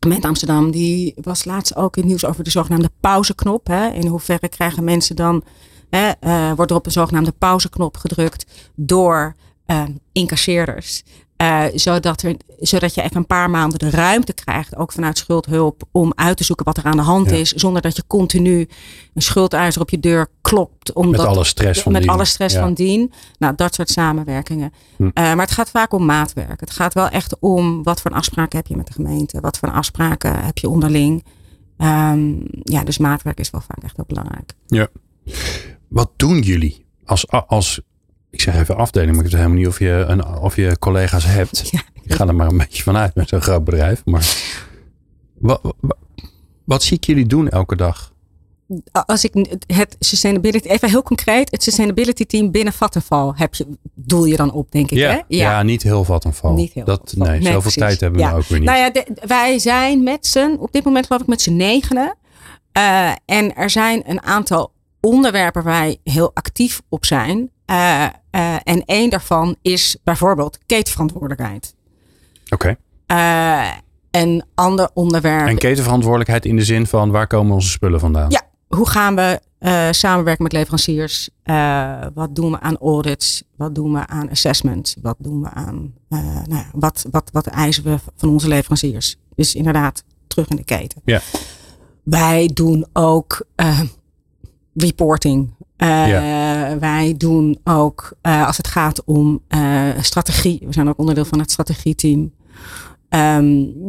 gemeente 0.00 0.26
Amsterdam 0.26 0.70
die 0.70 1.14
was 1.20 1.44
laatst 1.44 1.76
ook 1.76 1.96
in 1.96 2.02
het 2.02 2.10
nieuws 2.10 2.24
over 2.24 2.44
de 2.44 2.50
zogenaamde 2.50 2.90
pauzeknop. 3.00 3.66
Hè. 3.66 3.88
In 3.88 4.06
hoeverre 4.06 4.48
krijgen 4.48 4.84
mensen 4.84 5.16
dan, 5.16 5.44
hè, 5.90 6.10
eh, 6.20 6.52
wordt 6.52 6.70
er 6.70 6.76
op 6.76 6.86
een 6.86 6.92
zogenaamde 6.92 7.32
pauzeknop 7.32 7.96
gedrukt 7.96 8.70
door 8.74 9.34
eh, 9.66 9.82
incasseerders. 10.12 11.02
Eh, 11.42 11.64
zodat, 11.74 12.22
er, 12.22 12.36
zodat 12.58 12.94
je 12.94 13.02
even 13.02 13.16
een 13.16 13.26
paar 13.26 13.50
maanden 13.50 13.78
de 13.78 13.90
ruimte 13.90 14.32
krijgt, 14.32 14.76
ook 14.76 14.92
vanuit 14.92 15.18
schuldhulp, 15.18 15.82
om 15.90 16.12
uit 16.14 16.36
te 16.36 16.44
zoeken 16.44 16.64
wat 16.64 16.76
er 16.76 16.84
aan 16.84 16.96
de 16.96 17.02
hand 17.02 17.30
Ja. 17.30 17.36
is. 17.36 17.52
Zonder 17.52 17.82
dat 17.82 17.96
je 17.96 18.02
continu 18.06 18.68
een 19.14 19.22
schuldeiser 19.22 19.80
op 19.80 19.90
je 19.90 20.00
deur 20.00 20.26
klopt. 20.40 20.92
Omdat, 20.92 21.20
Met 21.26 21.34
alle 21.36 21.44
stress 21.44 21.82
van 21.82 21.92
met 21.92 22.02
dien. 22.02 22.10
alle 22.10 22.24
stress 22.24 22.54
Ja. 22.54 22.60
van 22.60 22.74
dien. 22.74 23.12
Nou, 23.38 23.54
dat 23.56 23.74
soort 23.74 23.88
samenwerkingen. 23.90 24.72
Hm. 24.96 25.02
Eh, 25.14 25.24
maar 25.24 25.36
het 25.46 25.50
gaat 25.50 25.70
vaak 25.70 25.92
om 25.92 26.04
maatwerk. 26.04 26.60
Het 26.60 26.70
gaat 26.70 26.94
wel 26.94 27.08
echt 27.08 27.36
om 27.40 27.82
wat 27.82 28.00
voor 28.00 28.10
afspraken 28.10 28.58
heb 28.58 28.66
je 28.66 28.76
met 28.76 28.86
de 28.86 28.92
gemeente. 28.92 29.40
Wat 29.40 29.58
voor 29.58 29.70
afspraken 29.72 30.44
heb 30.44 30.58
je 30.58 30.68
onderling. 30.68 31.24
Ehm, 31.76 32.32
ja, 32.62 32.84
dus 32.84 32.98
maatwerk 32.98 33.40
is 33.40 33.50
wel 33.50 33.60
vaak 33.60 33.82
echt 33.82 33.96
heel 33.96 34.04
belangrijk. 34.08 34.52
Ja. 34.66 34.88
Wat 35.88 36.10
doen 36.16 36.40
jullie 36.40 36.86
als, 37.04 37.28
als 37.28 37.80
ik 38.32 38.40
zeg 38.40 38.56
even 38.56 38.76
afdeling, 38.76 39.10
maar 39.16 39.24
ik 39.24 39.30
weet 39.30 39.40
helemaal 39.40 39.58
niet 39.58 39.66
of 39.68 39.78
je, 39.78 40.04
een, 40.08 40.26
of 40.26 40.56
je 40.56 40.78
collega's 40.78 41.24
hebt. 41.24 41.68
Ja. 41.70 41.82
Ik 42.02 42.12
ga 42.14 42.26
er 42.26 42.34
maar 42.34 42.50
een 42.50 42.56
beetje 42.58 42.82
vanuit 42.82 43.14
met 43.14 43.28
zo'n 43.28 43.40
groot 43.40 43.64
bedrijf. 43.64 44.02
Maar 44.04 44.26
wat, 45.38 45.60
wat, 45.80 45.96
wat 46.64 46.82
zie 46.82 46.96
ik 46.96 47.04
jullie 47.04 47.26
doen 47.26 47.48
elke 47.48 47.76
dag? 47.76 48.10
als 48.92 49.24
ik 49.24 49.60
het 49.66 49.96
sustainability, 49.98 50.68
even 50.68 50.88
heel 50.88 51.02
concreet, 51.02 51.50
het 51.50 51.62
sustainability 51.62 52.24
team 52.24 52.50
binnen 52.50 52.72
Vattenfall 52.72 53.32
heb 53.34 53.54
je, 53.54 53.66
doel 53.94 54.24
je 54.24 54.36
dan 54.36 54.52
op, 54.52 54.72
denk 54.72 54.90
ik. 54.90 54.98
Ja, 54.98 55.10
hè? 55.10 55.20
ja. 55.28 55.62
niet 55.62 55.82
heel 55.82 56.04
Vattenfall. 56.04 56.52
Niet 56.54 56.72
heel 56.72 56.84
dat, 56.84 56.98
Vattenfall. 56.98 57.28
nee, 57.28 57.36
Nee, 57.40 57.46
zoveel 57.52 57.60
precies. 57.60 57.82
tijd 57.82 58.00
hebben 58.00 58.20
we 58.20 58.26
Ja. 58.26 58.32
ook 58.34 58.44
weer 58.44 58.58
niet. 58.58 58.68
Nou 58.68 58.80
ja, 58.80 58.90
de- 58.90 59.06
wij 59.26 59.58
zijn 59.58 60.02
met 60.02 60.26
z'n, 60.26 60.56
op 60.58 60.72
dit 60.72 60.84
moment 60.84 61.06
geloof 61.06 61.22
ik 61.22 61.28
met 61.28 61.42
z'n 61.42 61.56
negenen. 61.56 62.16
Eh, 62.72 63.10
en 63.24 63.54
er 63.56 63.70
zijn 63.70 64.02
een 64.10 64.22
aantal 64.22 64.72
onderwerpen 65.00 65.62
waar 65.62 65.72
wij 65.80 65.96
heel 66.04 66.30
actief 66.34 66.80
op 66.88 67.04
zijn. 67.06 67.50
Eh, 67.72 68.04
eh, 68.30 68.56
en 68.62 68.84
één 68.84 69.10
daarvan 69.10 69.56
is 69.62 69.96
bijvoorbeeld 70.04 70.58
ketenverantwoordelijkheid. 70.66 71.74
Oké. 72.48 72.76
Eh, 73.06 73.70
een 74.10 74.44
ander 74.54 74.90
onderwerp 74.94 75.48
En 75.48 75.58
ketenverantwoordelijkheid 75.58 76.44
in 76.44 76.56
de 76.56 76.64
zin 76.64 76.86
van 76.86 77.10
waar 77.10 77.26
komen 77.26 77.54
onze 77.54 77.68
spullen 77.68 78.00
vandaan? 78.00 78.30
Ja, 78.30 78.42
hoe 78.68 78.88
gaan 78.88 79.14
we 79.14 79.40
samenwerken 79.90 80.42
met 80.42 80.52
leveranciers? 80.52 81.30
Wat 82.14 82.28
doen 82.36 82.50
we 82.50 82.60
aan 82.60 82.76
audits? 82.78 83.42
Wat 83.56 83.74
doen 83.74 83.92
we 83.92 84.06
aan 84.06 84.30
assessments? 84.30 84.96
Wat 85.02 85.16
doen 85.18 85.42
we 85.42 85.50
aan, 85.50 85.94
nou 86.08 86.44
ja, 86.48 86.66
wat, 86.72 87.06
wat, 87.10 87.30
wat 87.32 87.46
eisen 87.46 87.84
we 87.84 87.98
van 88.16 88.28
onze 88.28 88.48
leveranciers? 88.48 89.16
Dus 89.34 89.54
inderdaad, 89.54 90.04
terug 90.26 90.48
in 90.48 90.56
de 90.56 90.64
keten. 90.64 91.02
Ja. 91.04 91.20
Wij 92.02 92.50
doen 92.54 92.86
ook 92.92 93.46
reporting. 94.74 95.54
Eh, 95.76 96.72
Wij 96.78 97.14
doen 97.16 97.58
ook, 97.64 98.12
eh, 98.20 98.46
als 98.46 98.56
het 98.56 98.66
gaat 98.66 99.04
om 99.04 99.40
eh, 99.48 99.88
strategie, 100.00 100.62
we 100.66 100.72
zijn 100.72 100.88
ook 100.88 100.98
onderdeel 100.98 101.24
van 101.24 101.38
het 101.38 101.50
strategieteam. 101.50 102.32
Ehm 103.08 103.44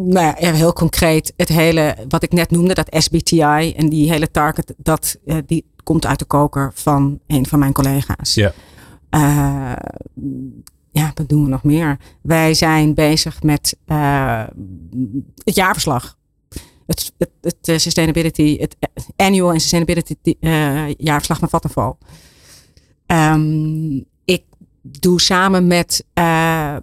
nou 0.10 0.36
ja, 0.40 0.54
heel 0.54 0.74
concreet, 0.74 1.34
het 1.38 1.50
hele, 1.50 1.96
wat 2.08 2.24
ik 2.24 2.32
net 2.32 2.52
noemde, 2.52 2.74
dat 2.74 2.88
SBTI 2.90 3.74
en 3.76 3.90
die 3.90 4.12
hele 4.12 4.32
target, 4.32 4.74
dat, 4.78 5.18
die 5.46 5.66
komt 5.84 6.06
uit 6.06 6.20
de 6.20 6.26
koker 6.26 6.72
van 6.74 7.20
een 7.28 7.46
van 7.46 7.60
mijn 7.60 7.74
collega's. 7.74 8.34
Ja. 8.34 8.54
Ja, 10.92 11.12
wat 11.14 11.30
doen 11.30 11.44
we 11.44 11.50
nog 11.50 11.64
meer? 11.64 11.98
Wij 12.22 12.54
zijn 12.54 12.94
bezig 12.94 13.44
met 13.44 13.78
het 15.44 15.56
jaarverslag. 15.56 16.18
Het, 16.94 17.14
het, 17.18 17.30
het 17.42 17.68
eh, 17.68 17.78
sustainability, 17.78 18.58
het 18.60 18.76
annual 19.16 19.54
en 19.54 19.60
sustainability 19.60 20.16
eh, 20.40 20.94
jaarverslag 20.98 21.40
van 21.40 21.50
Vattenfall. 21.50 21.94
Ehm, 23.06 24.02
ik 24.26 24.44
doe 24.82 25.22
samen 25.22 25.68
met 25.68 26.06
eh, 26.14 26.76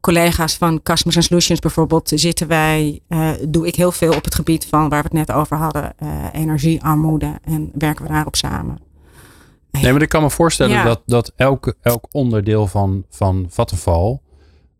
collega's 0.00 0.56
van 0.56 0.82
Customers 0.82 1.16
and 1.16 1.24
Solutions 1.24 1.60
bijvoorbeeld, 1.60 2.12
zitten 2.14 2.48
wij, 2.48 3.00
eh, 3.08 3.30
doe 3.48 3.66
ik 3.66 3.76
heel 3.76 3.92
veel 3.92 4.14
op 4.14 4.24
het 4.24 4.34
gebied 4.34 4.66
van 4.66 4.88
waar 4.88 5.02
we 5.02 5.08
het 5.08 5.26
net 5.26 5.32
over 5.36 5.56
hadden, 5.56 5.92
eh, 5.96 6.08
energiearmoede 6.32 7.38
en 7.44 7.70
werken 7.74 8.04
we 8.04 8.12
daarop 8.12 8.36
samen. 8.36 8.78
Nee, 9.70 9.92
maar 9.92 10.02
ik 10.02 10.08
kan 10.08 10.22
me 10.22 10.30
voorstellen 10.30 10.76
Ja. 10.76 10.84
dat, 10.84 11.02
dat 11.06 11.32
elk, 11.36 11.74
elk 11.80 12.06
onderdeel 12.10 12.66
van, 12.66 13.04
van 13.10 13.46
Vattenfall 13.48 14.20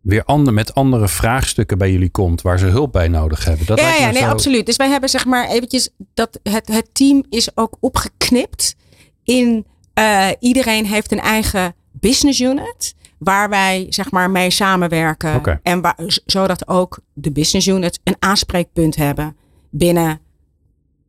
weer 0.03 0.25
ander, 0.25 0.55
met 0.55 0.75
andere 0.75 1.09
vraagstukken 1.09 1.79
bij 1.79 1.93
jullie 1.93 2.11
komt 2.11 2.43
waar 2.43 2.59
ze 2.59 2.67
hulp 2.67 2.93
bij 2.93 3.09
nodig 3.09 3.45
hebben. 3.45 3.67
Dat 3.67 3.79
ja, 3.81 3.95
ja, 3.95 4.11
nee, 4.11 4.23
zo- 4.23 4.29
absoluut. 4.29 4.67
Dus 4.67 4.77
wij 4.77 4.89
hebben 4.89 5.09
zeg 5.09 5.25
maar 5.25 5.49
eventjes 5.49 5.89
dat 6.15 6.41
het, 6.43 6.69
het 6.69 6.89
team 6.93 7.25
is 7.29 7.57
ook 7.57 7.77
opgeknipt 7.81 8.77
in 9.25 9.67
eh, 9.95 10.29
iedereen 10.39 10.87
heeft 10.87 11.13
een 11.13 11.21
eigen 11.21 11.75
business 11.93 12.41
unit 12.41 12.95
waar 13.19 13.49
wij 13.49 13.87
zeg 13.89 14.11
maar 14.11 14.31
mee 14.31 14.51
samenwerken 14.51 15.33
en 15.63 15.81
waar, 15.81 15.97
zodat 16.27 16.69
ook 16.69 16.99
de 17.13 17.33
business 17.33 17.67
units 17.67 17.99
een 18.05 18.17
aanspreekpunt 18.19 18.97
hebben 18.97 19.37
binnen 19.71 20.21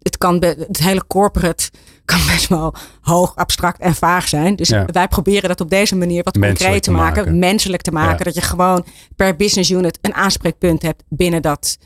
het 0.03 0.17
kan 0.17 0.43
het 0.43 0.79
hele 0.79 1.07
corporate 1.07 1.69
kan 2.05 2.19
best 2.27 2.47
wel 2.47 2.73
hoog 3.01 3.35
abstract 3.35 3.79
en 3.79 3.95
vaag 3.95 4.27
zijn. 4.27 4.55
Dus 4.55 4.69
Ja. 4.69 4.85
wij 4.85 5.07
proberen 5.07 5.49
dat 5.49 5.61
op 5.61 5.69
deze 5.69 5.95
manier 5.95 6.23
wat 6.23 6.35
Menselijk 6.35 6.59
concreet 6.59 6.83
te 6.83 6.91
maken, 6.91 7.23
maken. 7.23 7.39
menselijk 7.39 7.81
te 7.81 7.91
maken, 7.91 8.17
Ja. 8.17 8.23
dat 8.23 8.35
je 8.35 8.41
gewoon 8.41 8.85
per 9.15 9.35
business 9.35 9.69
unit 9.69 9.97
een 10.01 10.13
aanspreekpunt 10.13 10.81
hebt 10.81 11.03
binnen 11.09 11.41
dat 11.41 11.77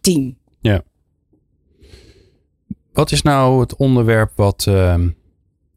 team. 0.00 0.40
Wat 2.92 3.12
is 3.12 3.22
nou 3.22 3.60
het 3.60 3.76
onderwerp 3.76 4.32
wat, 4.34 4.64
ehm, 4.66 5.08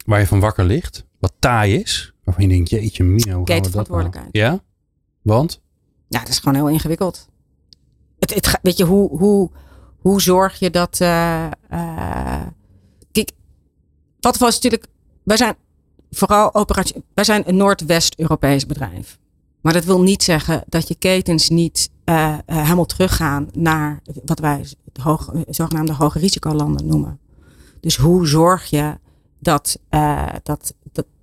waar 0.05 0.19
je 0.19 0.27
van 0.27 0.39
wakker 0.39 0.65
ligt? 0.65 1.05
Wat 1.19 1.33
taai 1.39 1.75
is? 1.75 2.13
Waarvan 2.23 2.43
je 2.43 2.49
denkt, 2.49 2.69
jeetje 2.69 3.03
Mino, 3.03 3.37
hoe 3.37 3.47
gaan 3.47 3.63
we 3.63 3.69
dat 3.69 3.89
nou? 3.89 4.09
Ja? 4.31 4.63
Want? 5.21 5.61
Ja, 6.07 6.19
dat 6.19 6.27
is 6.27 6.39
gewoon 6.39 6.55
heel 6.55 6.69
ingewikkeld. 6.69 7.29
Het, 8.19 8.33
het, 8.33 8.59
weet 8.61 8.77
je, 8.77 8.83
hoe, 8.83 9.17
hoe, 9.17 9.51
hoe 10.07 10.21
zorg 10.21 10.59
je 10.59 10.69
dat. 10.69 11.01
eh 11.01 11.45
eh 11.69 12.41
kijk, 13.11 13.31
wat 14.19 14.37
was 14.37 14.53
natuurlijk. 14.53 14.87
Wij 15.23 15.37
zijn 15.37 15.55
vooral 16.09 16.53
operatie. 16.53 17.03
Wij 17.13 17.23
zijn 17.23 17.43
een 17.47 17.55
Noordwest-Europees 17.55 18.65
bedrijf. 18.65 19.17
Maar 19.61 19.73
dat 19.73 19.85
wil 19.85 20.01
niet 20.01 20.23
zeggen 20.23 20.63
dat 20.67 20.87
je 20.87 20.95
ketens 20.95 21.49
niet 21.49 21.89
eh, 22.03 22.37
helemaal 22.45 22.85
teruggaan 22.85 23.49
naar 23.51 24.01
wat 24.25 24.39
wij 24.39 24.65
hoog, 25.01 25.31
zogenaamde 25.47 25.93
hoge 25.93 26.19
risicolanden 26.19 26.87
noemen. 26.87 27.19
Dus 27.79 27.95
hoe 27.97 28.27
zorg 28.27 28.65
je 28.65 28.97
dat, 29.39 29.79
dat, 30.43 30.73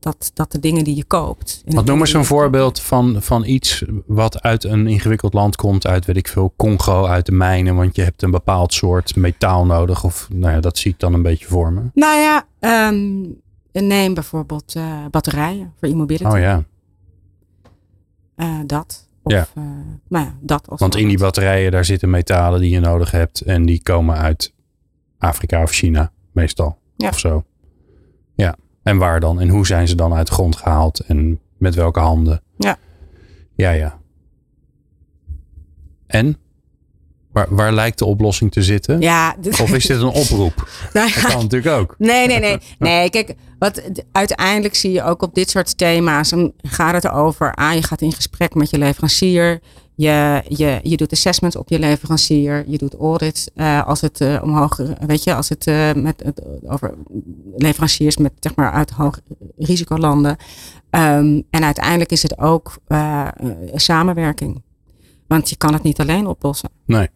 dat, 0.02 0.30
dat, 0.34 0.52
de 0.52 0.58
dingen 0.58 0.84
die 0.84 0.96
je 0.96 1.04
koopt. 1.04 1.62
Wat 1.66 1.84
noem 1.84 2.00
eens 2.00 2.12
een 2.12 2.24
voorbeeld 2.24 2.80
van, 2.80 3.22
van 3.22 3.44
iets 3.44 3.84
wat 4.06 4.42
uit 4.42 4.64
een 4.64 4.86
ingewikkeld 4.86 5.32
land 5.32 5.56
komt, 5.56 5.86
uit 5.86 6.04
weet 6.04 6.16
ik 6.16 6.28
veel, 6.28 6.52
Congo, 6.56 7.04
uit 7.06 7.26
de 7.26 7.32
mijnen, 7.32 7.74
want 7.74 7.96
je 7.96 8.02
hebt 8.02 8.22
een 8.22 8.30
bepaald 8.30 8.74
soort 8.74 9.16
metaal 9.16 9.66
nodig. 9.66 10.04
Of 10.04 10.28
nou 10.32 10.52
ja, 10.54 10.60
dat 10.60 10.78
zie 10.78 10.90
ik 10.92 10.98
dan 10.98 11.14
een 11.14 11.22
beetje 11.22 11.46
voor 11.46 11.72
me. 11.72 11.80
Nou 11.94 12.18
ja, 12.20 12.46
ehm, 12.58 13.20
neem 13.86 14.14
bijvoorbeeld 14.14 14.74
eh, 14.76 15.04
batterijen 15.10 15.72
voor 15.80 15.88
e-mobility. 15.88 16.34
Oh 16.34 16.38
ja, 16.38 16.64
Eh, 18.34 18.58
dat. 18.66 19.08
Of, 19.22 19.32
Ja. 19.32 19.46
eh, 19.54 19.62
nou 20.08 20.24
ja, 20.24 20.34
dat 20.40 20.68
als 20.68 20.80
want 20.80 20.96
in 20.96 21.08
die 21.08 21.18
batterijen 21.18 21.70
daar 21.70 21.84
zitten 21.84 22.10
metalen 22.10 22.60
die 22.60 22.70
je 22.70 22.80
nodig 22.80 23.10
hebt 23.10 23.40
en 23.40 23.66
die 23.66 23.82
komen 23.82 24.16
uit 24.16 24.52
Afrika 25.18 25.62
of 25.62 25.70
China 25.70 26.12
meestal. 26.32 26.78
Ja. 26.96 27.08
Of 27.08 27.18
zo. 27.18 27.44
En 28.82 28.96
waar 28.96 29.20
dan? 29.20 29.40
En 29.40 29.48
hoe 29.48 29.66
zijn 29.66 29.88
ze 29.88 29.94
dan 29.94 30.14
uit 30.14 30.26
de 30.26 30.32
grond 30.32 30.56
gehaald 30.56 31.00
en 31.00 31.40
met 31.56 31.74
welke 31.74 32.00
handen? 32.00 32.42
Ja. 32.56 32.78
Ja, 33.54 33.70
ja. 33.70 33.98
En? 36.06 36.36
Waar, 37.32 37.46
waar 37.54 37.72
lijkt 37.72 37.98
de 37.98 38.04
oplossing 38.04 38.52
te 38.52 38.62
zitten? 38.62 39.00
Ja, 39.00 39.36
Of 39.60 39.74
is 39.74 39.86
dit 39.86 40.00
een 40.00 40.06
oproep? 40.06 40.68
nou 40.92 41.12
Dat 41.12 41.22
kan 41.22 41.42
natuurlijk 41.42 41.76
ook. 41.76 41.94
Nee, 41.98 42.26
nee, 42.26 42.38
nee. 42.38 42.58
Nee, 42.78 43.10
kijk, 43.10 43.34
wat, 43.58 43.82
uiteindelijk 44.12 44.74
zie 44.74 44.92
je 44.92 45.02
ook 45.02 45.22
op 45.22 45.34
dit 45.34 45.50
soort 45.50 45.78
thema's. 45.78 46.30
Dan 46.30 46.52
gaat 46.62 46.94
het 46.94 47.04
erover. 47.04 47.54
Ah, 47.54 47.74
je 47.74 47.82
gaat 47.82 48.00
in 48.00 48.12
gesprek 48.12 48.54
met 48.54 48.70
je 48.70 48.78
leverancier. 48.78 49.60
Je, 50.02 50.42
je, 50.48 50.80
je 50.82 50.96
doet 50.96 51.12
assessments 51.12 51.56
op 51.56 51.68
je 51.68 51.78
leverancier. 51.78 52.64
Je 52.66 52.78
doet 52.78 52.94
audits 52.94 53.48
eh, 53.54 53.86
als 53.86 54.00
het 54.00 54.20
eh, 54.20 54.40
omhoog, 54.42 54.80
weet 55.06 55.24
je, 55.24 55.34
als 55.34 55.48
het 55.48 55.66
eh, 55.66 55.92
met 55.92 56.24
over 56.66 56.94
leveranciers 57.56 58.16
met 58.16 58.32
zeg 58.40 58.54
maar 58.54 58.72
uit 58.72 58.90
hoog 58.90 59.20
risicolanden. 59.58 60.36
Ehm, 60.90 61.40
en 61.50 61.64
uiteindelijk 61.64 62.12
is 62.12 62.22
het 62.22 62.38
ook 62.38 62.78
samenwerking. 63.74 64.62
Want 65.26 65.50
je 65.50 65.56
kan 65.56 65.72
het 65.72 65.82
niet 65.82 66.00
alleen 66.00 66.26
oplossen. 66.26 66.70
Nee. 66.86 67.08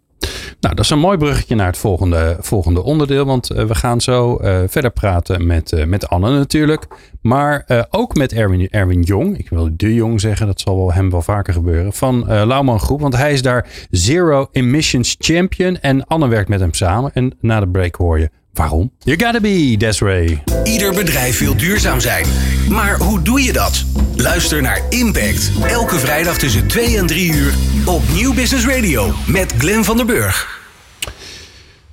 Nou, 0.60 0.74
dat 0.74 0.84
is 0.84 0.90
een 0.90 0.98
mooi 0.98 1.18
bruggetje 1.18 1.54
naar 1.54 1.66
het 1.66 1.78
volgende, 1.78 2.36
volgende 2.40 2.82
onderdeel. 2.82 3.24
Want 3.24 3.50
eh, 3.50 3.64
we 3.64 3.74
gaan 3.74 4.00
zo 4.00 4.36
eh, 4.36 4.62
verder 4.66 4.90
praten 4.90 5.46
met, 5.46 5.72
eh, 5.72 5.84
met 5.84 6.08
Anne 6.08 6.30
natuurlijk. 6.30 6.86
Maar 7.20 7.86
ook 7.90 8.14
met 8.14 8.32
Erwin, 8.32 8.68
Erwin 8.70 9.02
Jong. 9.02 9.38
Ik 9.38 9.48
wil 9.48 9.68
de 9.72 9.94
Jong 9.94 10.20
zeggen. 10.20 10.46
Dat 10.46 10.60
zal 10.60 10.76
wel 10.76 10.92
hem 10.92 11.10
wel 11.10 11.22
vaker 11.22 11.52
gebeuren. 11.52 11.92
Van 11.92 12.24
Lauwman 12.26 12.80
Groep. 12.80 13.00
Want 13.00 13.16
hij 13.16 13.32
is 13.32 13.42
daar 13.42 13.68
Zero 13.90 14.48
Emissions 14.52 15.16
Champion. 15.18 15.78
En 15.80 16.06
Anne 16.06 16.28
werkt 16.28 16.48
met 16.48 16.60
hem 16.60 16.74
samen. 16.74 17.10
En 17.14 17.36
na 17.40 17.60
de 17.60 17.68
break 17.68 17.94
hoor 17.94 18.18
je 18.18 18.30
waarom. 18.56 18.90
You 18.98 19.20
gotta 19.20 19.40
be, 19.40 19.74
Desiree. 19.78 20.42
Ieder 20.64 20.94
bedrijf 20.94 21.38
wil 21.38 21.56
duurzaam 21.56 22.00
zijn. 22.00 22.26
Maar 22.68 22.98
hoe 22.98 23.22
doe 23.22 23.42
je 23.42 23.52
dat? 23.52 23.84
Luister 24.16 24.62
naar 24.62 24.80
Impact. 24.88 25.52
Elke 25.66 25.98
vrijdag 25.98 26.38
tussen 26.38 26.66
2 26.66 26.98
en 26.98 27.06
3 27.06 27.32
uur 27.32 27.54
op 27.84 28.02
Nieuw 28.12 28.34
Business 28.34 28.66
Radio. 28.66 29.12
Met 29.26 29.54
Glenn 29.58 29.84
van 29.84 29.96
der 29.96 30.06
Burg. 30.06 30.64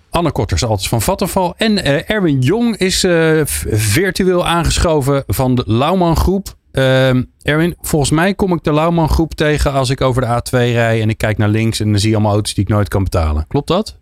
Anne 0.09 0.31
Kotters, 0.31 0.63
altijd 0.63 0.87
van 0.87 1.01
Vattenval. 1.01 1.53
En 1.57 1.83
eh, 1.83 2.09
Erwin 2.09 2.39
Jong 2.39 2.77
is 2.77 3.03
eh, 3.03 3.41
virtueel 3.69 4.45
aangeschoven 4.45 5.23
van 5.27 5.55
de 5.55 5.63
Lauwman 5.65 6.15
Groep. 6.17 6.55
Ehm, 6.71 7.23
Erwin, 7.41 7.75
volgens 7.81 8.11
mij 8.11 8.33
kom 8.33 8.53
ik 8.53 8.63
de 8.63 8.73
Lauwman 8.73 9.09
Groep 9.09 9.33
tegen 9.33 9.71
als 9.71 9.89
ik 9.89 10.01
over 10.01 10.21
de 10.21 10.27
A2 10.27 10.51
rij 10.51 11.01
en 11.01 11.09
ik 11.09 11.17
kijk 11.17 11.37
naar 11.37 11.49
links 11.49 11.79
en 11.79 11.91
dan 11.91 11.99
zie 11.99 12.09
je 12.09 12.15
allemaal 12.15 12.33
auto's 12.33 12.53
die 12.53 12.63
ik 12.63 12.69
nooit 12.69 12.87
kan 12.87 13.03
betalen. 13.03 13.45
Klopt 13.47 13.67
dat? 13.67 13.97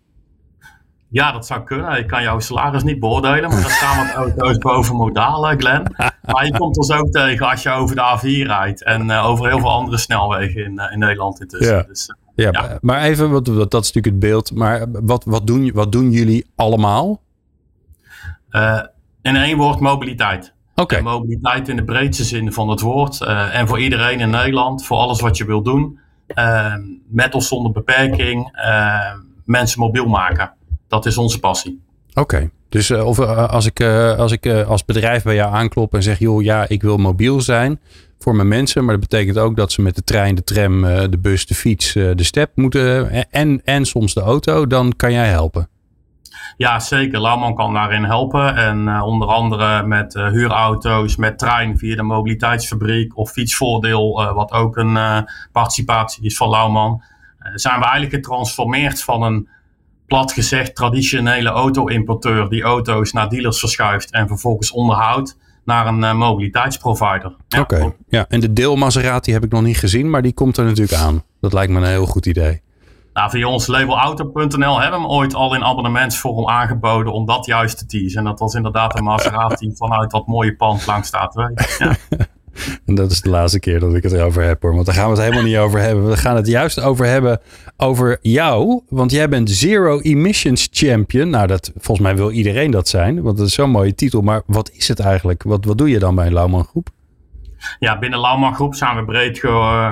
Ja, 1.12 1.32
dat 1.32 1.46
zou 1.46 1.62
kunnen. 1.64 1.98
Ik 1.98 2.06
kan 2.06 2.22
jouw 2.22 2.38
salaris 2.40 2.82
niet 2.82 3.00
beoordelen, 3.00 3.50
maar 3.50 3.60
daar 3.60 3.70
staan 3.70 4.06
wat 4.06 4.14
auto's 4.24 4.58
boven 4.58 4.96
modaal, 4.96 5.48
eh, 5.50 5.58
Glenn. 5.58 5.94
Maar 6.22 6.46
je 6.46 6.56
komt 6.56 6.76
ons 6.76 6.92
ook 6.92 7.10
tegen 7.10 7.48
als 7.50 7.62
je 7.62 7.70
over 7.70 7.96
de 7.96 8.02
A4 8.18 8.46
rijdt 8.46 8.84
en 8.84 9.10
eh, 9.10 9.26
over 9.26 9.48
heel 9.48 9.58
veel 9.58 9.70
andere 9.72 9.98
snelwegen 9.98 10.64
in, 10.64 10.78
eh, 10.78 10.92
in 10.92 10.98
Nederland 10.98 11.40
intussen. 11.40 11.76
Ja. 11.76 11.82
Dus, 11.82 12.06
eh, 12.06 12.16
Ja, 12.34 12.50
Ja. 12.52 12.78
maar- 12.80 13.02
even, 13.02 13.30
wat, 13.30 13.44
dat 13.44 13.56
is 13.56 13.92
natuurlijk 13.92 14.06
het 14.06 14.18
beeld. 14.18 14.54
Maar 14.54 14.84
wat, 14.90 15.24
wat, 15.24 15.46
doen, 15.46 15.70
wat 15.74 15.92
doen 15.92 16.10
jullie 16.10 16.46
allemaal? 16.56 17.20
In 19.22 19.36
één 19.36 19.56
woord 19.56 19.80
mobiliteit. 19.80 20.54
Oké. 20.74 21.00
Mobiliteit 21.00 21.68
in 21.68 21.76
de 21.76 21.84
breedste 21.84 22.24
zin 22.24 22.52
van 22.52 22.68
het 22.68 22.80
woord. 22.80 23.20
Uh, 23.20 23.54
en 23.58 23.68
voor 23.68 23.80
iedereen 23.80 24.20
in 24.20 24.30
Nederland, 24.30 24.84
voor 24.86 24.96
alles 24.96 25.20
wat 25.20 25.36
je 25.36 25.44
wil 25.44 25.62
doen. 25.62 25.98
Uh, 26.34 26.74
met 27.08 27.34
of 27.34 27.42
zonder 27.44 27.72
beperking, 27.72 28.56
uh, 28.64 29.14
mensen 29.44 29.80
mobiel 29.80 30.06
maken. 30.06 30.52
Dat 30.92 31.06
is 31.06 31.18
onze 31.18 31.40
passie. 31.40 31.82
Oké. 32.14 32.50
Dus 32.68 32.90
of, 32.90 33.18
als 33.18 33.66
ik, 33.66 33.80
als, 34.16 34.32
ik 34.32 34.46
als 34.46 34.84
bedrijf 34.84 35.22
bij 35.22 35.34
jou 35.34 35.54
aanklop 35.54 35.94
en 35.94 36.02
zeg, 36.02 36.18
joh, 36.18 36.42
ja, 36.42 36.68
ik 36.68 36.82
wil 36.82 36.96
mobiel 36.96 37.40
zijn 37.40 37.80
voor 38.18 38.34
mijn 38.34 38.48
mensen. 38.48 38.84
Maar 38.84 38.98
dat 38.98 39.08
betekent 39.08 39.38
ook 39.38 39.56
dat 39.56 39.72
ze 39.72 39.82
met 39.82 39.94
de 39.94 40.04
trein, 40.04 40.34
de 40.34 40.44
tram, 40.44 40.82
de 40.82 41.18
bus, 41.20 41.46
de 41.46 41.54
fiets, 41.54 41.92
de 41.92 42.14
step 42.16 42.50
moeten 42.54 43.10
en, 43.30 43.60
en 43.64 43.84
soms 43.84 44.14
de 44.14 44.20
auto. 44.20 44.66
Dan 44.66 44.92
kan 44.96 45.12
jij 45.12 45.28
helpen. 45.28 45.68
Ja, 46.56 46.80
zeker. 46.80 47.20
Lauwman 47.20 47.54
kan 47.54 47.74
daarin 47.74 48.04
helpen. 48.04 48.56
En 48.56 48.86
uh, 48.86 49.02
onder 49.06 49.28
andere 49.28 49.86
met 49.86 50.14
uh, 50.14 50.28
huurauto's, 50.28 51.16
met 51.16 51.38
trein 51.38 51.78
via 51.78 51.96
de 51.96 52.02
mobiliteitsfabriek 52.02 53.16
of 53.16 53.30
fietsvoordeel, 53.30 54.22
uh, 54.22 54.32
wat 54.32 54.52
ook 54.52 54.76
een 54.76 55.26
participatie 55.52 56.24
is 56.24 56.36
van 56.36 56.48
Lauwman. 56.48 57.02
zijn 57.54 57.78
we 57.78 57.84
eigenlijk 57.84 58.14
getransformeerd 58.14 59.02
van 59.02 59.22
een 59.22 59.48
plat 60.12 60.32
gezegd 60.32 60.74
traditionele 60.74 61.48
auto-importeur 61.48 62.48
die 62.48 62.62
auto's 62.62 63.12
naar 63.12 63.28
dealers 63.28 63.58
verschuift 63.58 64.10
en 64.10 64.28
vervolgens 64.28 64.70
onderhoudt 64.70 65.38
naar 65.64 65.86
een 65.86 66.16
mobiliteitsprovider. 66.16 67.36
Ja, 67.48 67.60
Oké, 67.60 67.92
ja. 68.08 68.24
en 68.28 68.40
de 68.40 68.52
deel 68.52 68.76
Maserati 68.76 69.32
heb 69.32 69.44
ik 69.44 69.50
nog 69.52 69.62
niet 69.62 69.78
gezien, 69.78 70.10
maar 70.10 70.22
die 70.22 70.32
komt 70.32 70.56
er 70.56 70.64
natuurlijk 70.64 70.98
aan. 70.98 71.22
Dat 71.40 71.52
lijkt 71.52 71.72
me 71.72 71.78
een 71.78 71.86
heel 71.86 72.06
goed 72.06 72.26
idee. 72.26 72.62
Nou, 73.12 73.30
via 73.30 73.46
ons 73.46 73.66
label 73.66 73.98
auto.nl 73.98 74.80
hebben 74.80 75.00
we 75.00 75.06
hem 75.06 75.14
ooit 75.14 75.34
al 75.34 75.54
in 75.54 75.64
abonnementsvorm 75.64 76.48
aangeboden 76.48 77.12
om 77.12 77.26
dat 77.26 77.46
juist 77.46 77.78
te 77.78 77.86
teasen. 77.86 78.18
En 78.18 78.24
dat 78.24 78.38
was 78.38 78.54
inderdaad 78.54 78.98
een 78.98 79.04
Maserati 79.04 79.72
vanuit 79.84 80.10
dat 80.10 80.26
mooie 80.26 80.56
pand 80.56 80.86
langs 80.86 81.08
staat. 81.08 81.34
Ja. 81.78 81.96
En 82.86 82.94
dat 82.94 83.10
is 83.10 83.20
de 83.20 83.30
laatste 83.30 83.60
keer 83.60 83.80
dat 83.80 83.94
ik 83.94 84.02
het 84.02 84.12
erover 84.12 84.42
heb 84.42 84.62
hoor. 84.62 84.74
Want 84.74 84.86
daar 84.86 84.94
gaan 84.94 85.04
we 85.04 85.10
het 85.10 85.20
helemaal 85.20 85.44
niet 85.44 85.56
over 85.56 85.80
hebben. 85.80 86.08
We 86.08 86.16
gaan 86.16 86.36
het 86.36 86.46
juist 86.46 86.80
over 86.80 87.06
hebben 87.06 87.40
over 87.76 88.18
jou. 88.20 88.82
Want 88.88 89.10
jij 89.10 89.28
bent 89.28 89.50
Zero 89.50 90.00
Emissions 90.00 90.68
Champion. 90.70 91.30
Nou, 91.30 91.46
dat, 91.46 91.72
volgens 91.76 92.06
mij 92.06 92.16
wil 92.16 92.30
iedereen 92.30 92.70
dat 92.70 92.88
zijn. 92.88 93.22
Want 93.22 93.36
dat 93.36 93.46
is 93.46 93.54
zo'n 93.54 93.70
mooie 93.70 93.94
titel. 93.94 94.20
Maar 94.20 94.42
wat 94.46 94.70
is 94.72 94.88
het 94.88 95.00
eigenlijk? 95.00 95.42
Wat, 95.42 95.64
wat 95.64 95.78
doe 95.78 95.90
je 95.90 95.98
dan 95.98 96.14
bij 96.14 96.26
een 96.26 96.32
Lauwman 96.32 96.64
Groep? 96.64 96.90
ja, 97.78 97.98
binnen 97.98 98.20
Lauwman 98.20 98.54
Groep 98.54 98.74
zijn 98.74 98.96
we 98.96 99.04
breed 99.04 99.38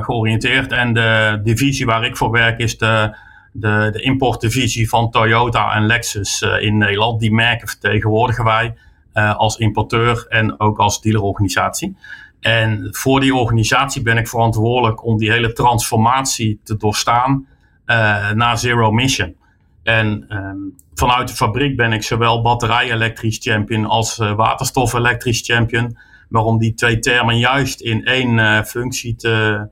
georiënteerd. 0.05 0.73
En 0.73 0.93
de 0.93 1.41
divisie 1.45 1.87
waar 1.87 2.05
ik 2.05 2.17
voor 2.17 2.31
werk 2.31 2.59
is 2.59 2.79
de, 2.79 3.17
de, 3.53 3.89
de 3.93 4.03
importdivisie 4.03 4.89
van 4.89 5.11
Toyota 5.11 5.75
en 5.75 5.87
Lexus 5.87 6.43
uh, 6.43 6.63
in 6.63 6.79
Nederland. 6.79 7.21
Die 7.21 7.33
merken 7.33 7.69
vertegenwoordigen 7.69 8.45
wij 8.45 8.75
uh, 9.15 9.37
als 9.37 9.57
importeur 9.57 10.27
en 10.29 10.61
ook 10.61 10.79
als 10.79 11.01
dealerorganisatie. 11.01 11.97
En 12.41 12.89
voor 12.91 13.21
die 13.21 13.35
organisatie 13.35 14.03
ben 14.03 14.17
ik 14.17 14.29
verantwoordelijk 14.29 15.05
om 15.05 15.19
die 15.19 15.31
hele 15.31 15.53
transformatie 15.53 16.61
te 16.65 16.77
doorstaan 16.77 17.47
uh, 17.87 18.31
naar 18.31 18.59
zero 18.59 18.91
mission. 18.91 19.37
En 19.83 20.27
um, 20.29 20.75
vanuit 20.95 21.29
de 21.29 21.35
fabriek 21.35 21.77
ben 21.77 21.93
ik 21.93 22.03
zowel 22.03 22.43
batterij-elektrisch 22.43 23.39
champion 23.41 23.85
als 23.85 24.17
waterstof-elektrisch 24.17 25.41
champion. 25.41 25.97
Maar 26.29 26.43
om 26.43 26.59
die 26.59 26.75
twee 26.75 26.99
termen 26.99 27.39
juist 27.39 27.81
in 27.81 28.05
één 28.05 28.39
uh, 28.39 28.63
functie 28.63 29.17
te 29.17 29.69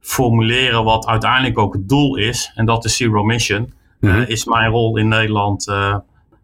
formuleren, 0.00 0.84
wat 0.84 1.06
uiteindelijk 1.06 1.58
ook 1.58 1.72
het 1.72 1.88
doel 1.88 2.16
is, 2.16 2.52
en 2.54 2.66
dat 2.66 2.84
is 2.84 2.96
Zero 2.96 3.22
Mission, 3.22 3.72
mm 4.00 4.10
-hmm. 4.10 4.22
is 4.22 4.44
mijn 4.44 4.70
rol 4.70 4.96
in 4.96 5.08
Nederland 5.08 5.72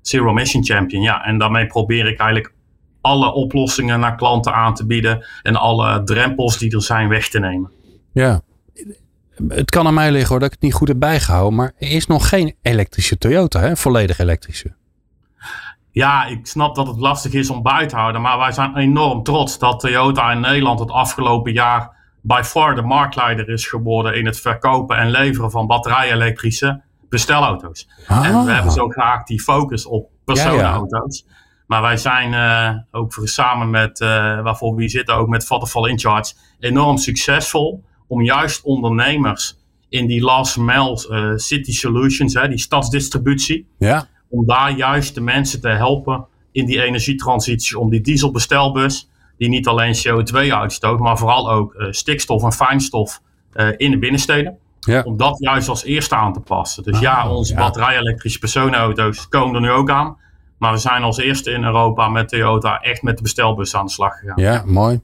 Zero 0.02 0.32
Mission 0.32 0.64
Champion. 0.64 1.02
Ja, 1.02 1.24
en 1.24 1.38
daarmee 1.38 1.66
probeer 1.66 2.06
ik 2.06 2.18
eigenlijk 2.18 2.52
alle 3.00 3.32
oplossingen 3.32 4.00
naar 4.00 4.16
klanten 4.16 4.54
aan 4.54 4.74
te 4.74 4.86
bieden 4.86 5.26
en 5.42 5.56
alle 5.56 6.02
drempels 6.02 6.58
die 6.58 6.74
er 6.74 6.82
zijn 6.82 7.08
weg 7.08 7.28
te 7.28 7.38
nemen. 7.38 7.70
Ja, 8.12 8.42
het 9.48 9.70
kan 9.70 9.86
aan 9.86 9.94
mij 9.94 10.10
liggen 10.10 10.30
hoor 10.30 10.38
dat 10.38 10.48
ik 10.48 10.54
het 10.54 10.62
niet 10.62 10.74
goed 10.74 10.88
heb 10.88 10.98
bijgehouden, 10.98 11.54
maar 11.54 11.72
er 11.78 11.90
is 11.90 12.06
nog 12.06 12.28
geen 12.28 12.54
elektrische 12.62 13.18
Toyota, 13.18 13.60
hè? 13.60 13.76
volledig 13.76 14.18
elektrische. 14.18 14.76
Ja, 15.90 16.26
ik 16.26 16.46
snap 16.46 16.74
dat 16.74 16.86
het 16.86 16.98
lastig 16.98 17.32
is 17.32 17.50
om 17.50 17.62
bij 17.62 17.86
te 17.86 17.96
houden. 17.96 18.20
Maar 18.20 18.38
wij 18.38 18.52
zijn 18.52 18.76
enorm 18.76 19.22
trots 19.22 19.58
dat 19.58 19.80
Toyota 19.80 20.32
in 20.32 20.40
Nederland 20.40 20.78
het 20.78 20.90
afgelopen 20.90 21.52
jaar 21.52 21.96
by 22.22 22.40
far 22.44 22.74
de 22.74 22.82
marktleider 22.82 23.48
is 23.48 23.66
geworden 23.66 24.14
in 24.14 24.26
het 24.26 24.40
verkopen 24.40 24.96
en 24.96 25.10
leveren 25.10 25.50
van 25.50 25.66
batterij-elektrische 25.66 26.82
bestelauto's. 27.08 27.88
Ah. 28.06 28.26
En 28.26 28.44
we 28.44 28.52
hebben 28.52 28.72
zo 28.72 28.88
graag 28.88 29.24
die 29.24 29.40
focus 29.40 29.86
op 29.86 30.10
personenauto's. 30.24 31.24
Ja, 31.26 31.32
ja. 31.32 31.46
Maar 31.68 31.82
wij 31.82 31.96
zijn 31.96 32.32
uh, 32.32 32.80
ook 32.90 33.20
samen 33.22 33.70
met, 33.70 34.00
uh, 34.00 34.08
waarvoor 34.42 34.74
we 34.74 34.88
zitten, 34.88 35.14
ook 35.14 35.28
met 35.28 35.46
Vattenfall 35.46 35.90
in 35.90 35.98
Charge, 35.98 36.34
enorm 36.58 36.96
succesvol 36.96 37.84
om 38.06 38.22
juist 38.22 38.62
ondernemers 38.62 39.58
in 39.88 40.06
die 40.06 40.22
last 40.22 40.56
mile 40.56 41.06
uh, 41.10 41.36
city 41.36 41.72
solutions, 41.72 42.34
hè, 42.34 42.48
die 42.48 42.58
stadsdistributie, 42.58 43.66
ja 43.78 44.08
om 44.28 44.46
daar 44.46 44.76
juist 44.76 45.14
de 45.14 45.20
mensen 45.20 45.60
te 45.60 45.68
helpen 45.68 46.26
in 46.52 46.66
die 46.66 46.82
energietransitie. 46.82 47.78
Om 47.78 47.90
die 47.90 48.00
dieselbestelbus, 48.00 49.10
die 49.36 49.48
niet 49.48 49.66
alleen 49.66 49.94
CO2 49.96 50.34
uitstoot, 50.34 50.98
maar 50.98 51.18
vooral 51.18 51.50
ook 51.50 51.74
stikstof 51.90 52.42
en 52.42 52.52
fijnstof 52.52 53.20
in 53.76 53.90
de 53.90 53.98
binnensteden. 53.98 54.58
Ja. 54.80 55.02
Om 55.02 55.16
dat 55.16 55.36
juist 55.38 55.68
als 55.68 55.84
eerste 55.84 56.14
aan 56.14 56.32
te 56.32 56.40
passen. 56.40 56.82
Dus 56.82 56.94
ah, 56.94 57.00
ja, 57.00 57.30
onze 57.30 57.52
ja. 57.52 57.58
batterij-elektrische 57.58 58.38
personenauto's 58.38 59.28
komen 59.28 59.54
er 59.54 59.60
nu 59.60 59.70
ook 59.70 59.90
aan. 59.90 60.16
Maar 60.58 60.72
we 60.72 60.78
zijn 60.78 61.02
als 61.02 61.18
eerste 61.18 61.50
in 61.50 61.64
Europa 61.64 62.08
met 62.08 62.28
Toyota 62.28 62.80
echt 62.80 63.02
met 63.02 63.16
de 63.16 63.22
bestelbus 63.22 63.76
aan 63.76 63.86
de 63.86 63.92
slag 63.92 64.18
gegaan. 64.18 64.42
Ja, 64.42 64.62
mooi. 64.66 65.00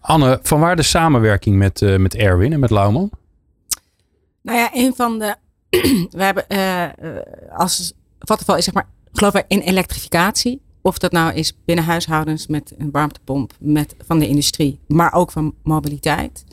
Anne, 0.00 0.38
van 0.42 0.60
waar 0.60 0.76
de 0.76 0.82
samenwerking 0.82 1.56
met, 1.56 1.80
uh, 1.80 1.98
met 1.98 2.14
Erwin 2.14 2.52
en 2.52 2.60
met 2.60 2.70
Lauwman? 2.70 3.10
Nou 4.42 4.58
ja, 4.58 4.70
een 4.72 4.94
van 4.94 5.18
de. 5.18 5.36
we 6.10 6.22
hebben 6.22 6.46
als 7.56 7.92
Vattenfall 8.18 8.58
is 8.58 8.64
zeg 8.64 8.74
maar, 8.74 8.88
geloof 9.12 9.34
ik, 9.34 9.44
in 9.48 9.60
elektrificatie. 9.60 10.62
Of 10.82 10.98
dat 10.98 11.12
nou 11.12 11.34
is 11.34 11.58
binnen 11.64 11.84
huishoudens 11.84 12.46
met 12.46 12.74
een 12.78 12.90
warmtepomp 12.90 13.52
met, 13.58 13.96
van 14.06 14.18
de 14.18 14.28
industrie, 14.28 14.80
maar 14.88 15.12
ook 15.12 15.30
van 15.30 15.54
mobiliteit. 15.62 16.44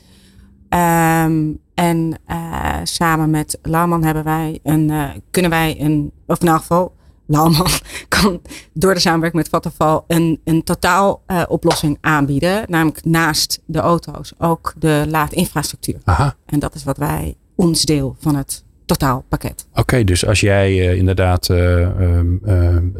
Um, 0.68 1.60
en 1.74 2.18
uh, 2.30 2.76
samen 2.82 3.30
met 3.30 3.58
Lauwman 3.62 4.04
hebben 4.04 4.24
wij 4.24 4.58
een, 4.62 4.88
uh, 4.88 5.10
kunnen 5.30 5.50
wij 5.50 5.80
een, 5.80 6.12
of 6.26 6.40
in 6.40 6.48
elk 6.48 6.60
geval, 6.60 6.93
Lauwman 7.26 7.70
kan 8.08 8.40
door 8.72 8.94
de 8.94 9.00
samenwerking 9.00 9.42
met 9.42 9.52
Vattenfall 9.52 10.00
een, 10.06 10.40
een 10.44 10.62
totaal 10.62 11.22
uh, 11.26 11.42
oplossing 11.48 11.98
aanbieden. 12.00 12.64
Namelijk 12.68 13.04
naast 13.04 13.60
de 13.66 13.78
auto's 13.78 14.32
ook 14.38 14.74
de 14.78 15.04
laadinfrastructuur. 15.08 15.98
Aha. 16.04 16.36
En 16.46 16.58
dat 16.58 16.74
is 16.74 16.84
wat 16.84 16.96
wij 16.96 17.36
ons 17.54 17.82
deel 17.82 18.16
van 18.18 18.36
het 18.36 18.64
totaalpakket. 18.86 19.66
Oké, 19.70 19.80
okay, 19.80 20.04
dus 20.04 20.26
als 20.26 20.40
jij 20.40 20.70
uh, 20.70 20.96
inderdaad 20.96 21.48
uh, 21.48 21.80
uh, 21.80 21.88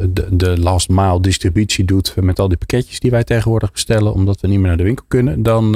de, 0.09 0.27
de, 0.31 0.59
last 0.61 0.89
mile 0.89 1.21
distributie 1.21 1.85
doet 1.85 2.15
met 2.21 2.39
al 2.39 2.49
die 2.49 2.57
pakketjes 2.57 3.01
die 3.01 3.11
wij 3.11 3.25
tegenwoordig 3.25 3.73
bestellen, 3.73 4.13
omdat 4.13 4.41
we 4.41 4.49
niet 4.49 4.59
meer 4.59 4.69
naar 4.69 4.77
de 4.77 4.83
winkel 4.83 5.05
kunnen, 5.09 5.43
dan, 5.43 5.73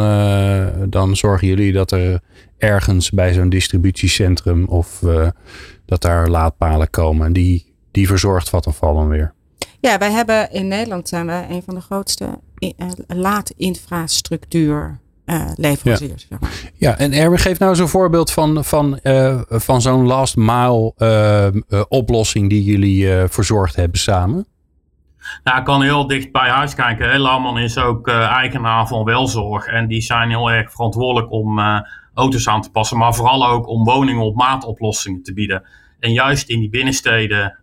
dan 0.91 1.17
zorgen 1.17 1.49
jullie 1.49 1.73
dat 1.73 1.91
er 1.91 2.21
ergens 2.59 3.11
bij 3.11 3.33
zo'n 3.33 3.49
distributiecentrum 3.49 4.65
of 4.65 5.03
dat 5.87 6.03
daar 6.03 6.29
laadpalen 6.29 6.91
komen. 6.91 7.27
En 7.27 7.33
die, 7.33 7.68
die 7.91 8.07
verzorgt 8.07 8.49
Vattenfall 8.49 8.95
dan 8.95 9.09
weer. 9.09 9.33
Ja, 9.81 9.99
wij 9.99 10.11
hebben 10.11 10.51
in 10.53 10.69
Nederland 10.69 11.09
zijn 11.09 11.27
we 11.27 11.45
een 11.49 11.63
van 11.63 11.75
de 11.75 11.81
grootste 11.81 12.39
laadinfrastructuur 13.07 15.01
uh, 15.27 15.51
leveranciers. 15.55 16.27
Ja. 16.29 16.29
Zeg 16.29 16.41
maar. 16.41 16.73
ja, 16.75 16.99
en 16.99 17.13
Erwin, 17.13 17.39
geef 17.39 17.59
nou 17.59 17.71
eens 17.71 17.81
een 17.81 17.89
voorbeeld 17.89 18.31
van, 18.31 18.65
van, 18.65 18.99
uh, 19.03 19.41
van 19.49 19.81
zo'n 19.81 20.07
last 20.07 20.37
mile 20.37 20.93
uh, 20.99 21.81
oplossing 21.89 22.49
die 22.49 22.65
jullie 22.65 23.09
verzorgd 23.29 23.77
hebben 23.77 23.99
samen. 23.99 24.47
Nou, 25.45 25.59
ik 25.59 25.65
kan 25.65 25.83
heel 25.83 26.07
dicht 26.07 26.33
bij 26.33 26.49
huis 26.49 26.75
kijken. 26.75 27.21
Lauwman 27.21 27.59
is 27.59 27.79
ook 27.79 28.09
eigenaar 28.09 28.87
van 28.87 29.05
Welzorg. 29.05 29.67
En 29.67 29.89
die 29.89 30.01
zijn 30.01 30.29
heel 30.29 30.51
erg 30.51 30.73
verantwoordelijk 30.73 31.33
om 31.33 31.61
auto's 32.15 32.49
aan 32.49 32.63
te 32.63 32.71
passen. 32.71 32.99
Maar 32.99 33.15
vooral 33.15 33.49
ook 33.49 33.69
om 33.69 33.85
woningen 33.85 34.23
op 34.23 34.37
maat 34.37 34.65
oplossingen 34.65 35.23
te 35.23 35.33
bieden. 35.33 35.63
En 35.99 36.13
juist 36.13 36.49
in 36.49 36.61
die 36.61 36.69
binnensteden, 36.69 37.59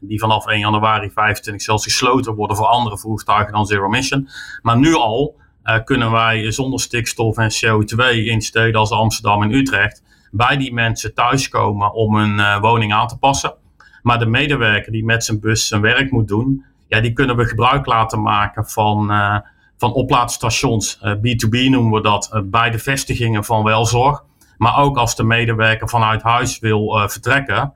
die 0.00 0.18
vanaf 0.18 0.46
1 0.46 0.58
januari 0.58 1.10
25 1.10 1.62
zelfs 1.62 1.84
gesloten 1.84 2.34
worden 2.34 2.56
voor 2.56 2.66
andere 2.66 2.98
voertuigen 2.98 3.52
dan 3.52 3.66
Zero 3.66 3.88
Mission. 3.88 4.28
Maar 4.62 4.78
nu 4.78 4.94
al 4.94 5.40
uh, 5.64 5.84
kunnen 5.84 6.10
wij 6.10 6.52
zonder 6.52 6.80
stikstof 6.80 7.36
en 7.36 7.50
CO2 7.52 8.24
in 8.24 8.40
steden 8.40 8.80
als 8.80 8.90
Amsterdam 8.90 9.42
en 9.42 9.54
Utrecht 9.54 10.02
bij 10.30 10.56
die 10.56 10.72
mensen 10.72 11.14
thuiskomen 11.14 11.92
om 11.92 12.16
hun 12.16 12.38
uh, 12.38 12.60
woning 12.60 12.92
aan 12.92 13.08
te 13.08 13.18
passen. 13.18 13.54
Maar 14.02 14.18
de 14.18 14.26
medewerker 14.26 14.92
die 14.92 15.04
met 15.04 15.24
zijn 15.24 15.40
bus 15.40 15.66
zijn 15.66 15.80
werk 15.80 16.10
moet 16.10 16.28
doen, 16.28 16.64
ja, 16.88 17.00
die 17.00 17.12
kunnen 17.12 17.36
we 17.36 17.44
gebruik 17.44 17.86
laten 17.86 18.22
maken 18.22 18.66
van, 18.66 19.10
uh, 19.12 19.38
van 19.76 19.92
oplaadstations. 19.92 20.98
B2B 20.98 21.68
noemen 21.68 21.92
we 21.92 22.00
dat, 22.00 22.42
bij 22.44 22.70
de 22.70 22.78
vestigingen 22.78 23.44
van 23.44 23.64
welzorg. 23.64 24.24
Maar 24.56 24.78
ook 24.78 24.96
als 24.96 25.16
de 25.16 25.24
medewerker 25.24 25.88
vanuit 25.88 26.22
huis 26.22 26.58
wil 26.58 27.08
vertrekken, 27.08 27.72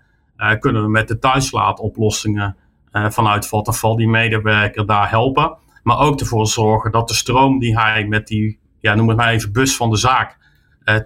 kunnen 0.58 0.82
we 0.82 0.88
met 0.88 1.08
de 1.08 1.18
thuislaadoplossingen 1.18 2.56
vanuit 2.92 3.46
Vattenfall 3.46 3.96
die 3.96 4.08
medewerker 4.08 4.86
daar 4.86 5.10
helpen. 5.10 5.56
Maar 5.82 5.98
ook 5.98 6.20
ervoor 6.20 6.46
zorgen 6.46 6.92
dat 6.92 7.08
de 7.08 7.14
stroom 7.14 7.58
die 7.58 7.78
hij 7.78 8.06
met 8.06 8.26
die, 8.26 8.58
ja, 8.80 8.94
noem 8.94 9.08
het 9.08 9.16
maar 9.16 9.32
even, 9.32 9.52
bus 9.52 9.76
van 9.76 9.90
de 9.90 9.96
zaak 9.96 10.38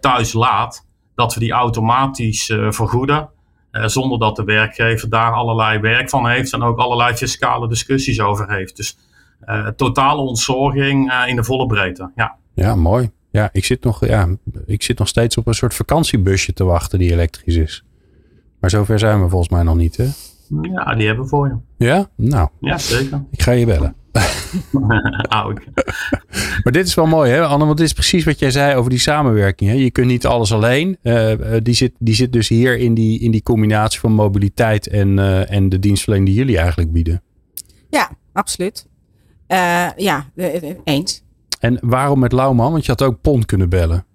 thuis 0.01 0.33
laat, 0.33 0.87
dat 1.15 1.35
we 1.35 1.41
die 1.41 1.53
automatisch 1.53 2.45
vergoeden. 2.69 3.31
zonder 3.71 4.19
dat 4.19 4.37
de 4.37 4.45
werkgever 4.45 5.09
daar 5.09 5.33
allerlei 5.33 5.79
werk 5.79 6.09
van 6.09 6.29
heeft 6.29 6.53
en 6.53 6.63
ook 6.63 6.79
allerlei 6.79 7.15
fiscale 7.15 7.69
discussies 7.69 8.21
over 8.21 8.51
heeft. 8.53 8.77
Dus 8.77 8.99
totale 9.77 10.21
ontzorging 10.21 11.13
in 11.27 11.37
de 11.37 11.45
volle 11.45 11.67
breedte. 11.67 12.11
Ja, 12.15 12.37
ja 12.55 12.75
mooi. 12.75 13.11
Ja, 13.31 13.49
ik 13.53 13.65
zit, 13.65 13.85
nog, 13.85 14.07
ja, 14.07 14.29
ik 14.67 14.83
zit 14.83 14.99
nog 14.99 15.09
steeds 15.09 15.37
op 15.37 15.47
een 15.47 15.55
soort 15.55 15.75
vakantiebusje 15.75 16.53
te 16.53 16.65
wachten 16.65 16.99
die 16.99 17.13
elektrisch 17.13 17.57
is. 17.57 17.85
Maar 18.61 18.71
zover 18.71 18.99
zijn 18.99 19.23
we 19.23 19.29
volgens 19.29 19.51
mij 19.51 19.63
nog 19.63 19.77
niet, 19.77 19.97
hè? 19.97 20.07
Ja, 20.63 20.95
die 20.95 21.07
hebben 21.07 21.25
we 21.25 21.31
voor 21.31 21.49
je. 21.49 21.85
Ja? 21.85 22.11
Nou. 22.17 22.49
Ja, 22.61 22.79
zeker. 22.79 23.25
Ik 23.31 23.43
ga 23.43 23.53
je 23.53 23.67
bellen. 23.67 23.95
maar 26.63 26.73
dit 26.73 26.87
is 26.87 26.95
wel 26.95 27.07
mooi, 27.07 27.31
hè, 27.31 27.45
Anne? 27.45 27.65
Want 27.65 27.77
dit 27.79 27.87
is 27.87 27.93
precies 27.93 28.25
wat 28.25 28.39
jij 28.39 28.51
zei 28.51 28.77
over 28.77 28.91
die 28.91 28.99
samenwerking. 28.99 29.71
Hè? 29.71 29.77
Je 29.77 29.91
kunt 29.91 30.07
niet 30.07 30.27
alles 30.27 30.53
alleen. 30.53 30.99
Uh, 31.03 31.33
die, 31.63 31.75
zit, 31.75 31.93
die 31.99 32.15
zit 32.15 32.33
dus 32.33 32.49
hier 32.49 32.79
in 32.79 32.95
die, 32.95 33.21
in 33.21 33.31
die 33.31 33.43
combinatie 33.43 34.01
van 34.01 34.13
mobiliteit 34.13 34.87
en, 34.87 35.19
uh, 35.19 35.51
en 35.51 35.69
de 35.69 35.79
dienstverlening 35.79 36.29
die 36.29 36.39
jullie 36.39 36.59
eigenlijk 36.59 36.93
bieden. 36.93 37.23
Ja, 37.91 38.11
absoluut. 38.33 38.87
Uh, 39.49 39.89
ja, 39.97 40.27
eens. 40.85 41.23
En 41.61 41.79
waarom 41.81 42.19
met 42.19 42.33
Lauwman? 42.33 42.73
Want 42.73 42.85
je 42.85 42.91
had 42.91 43.03
ook 43.03 43.21
Pond 43.21 43.47
kunnen 43.47 43.69
bellen. 43.69 44.07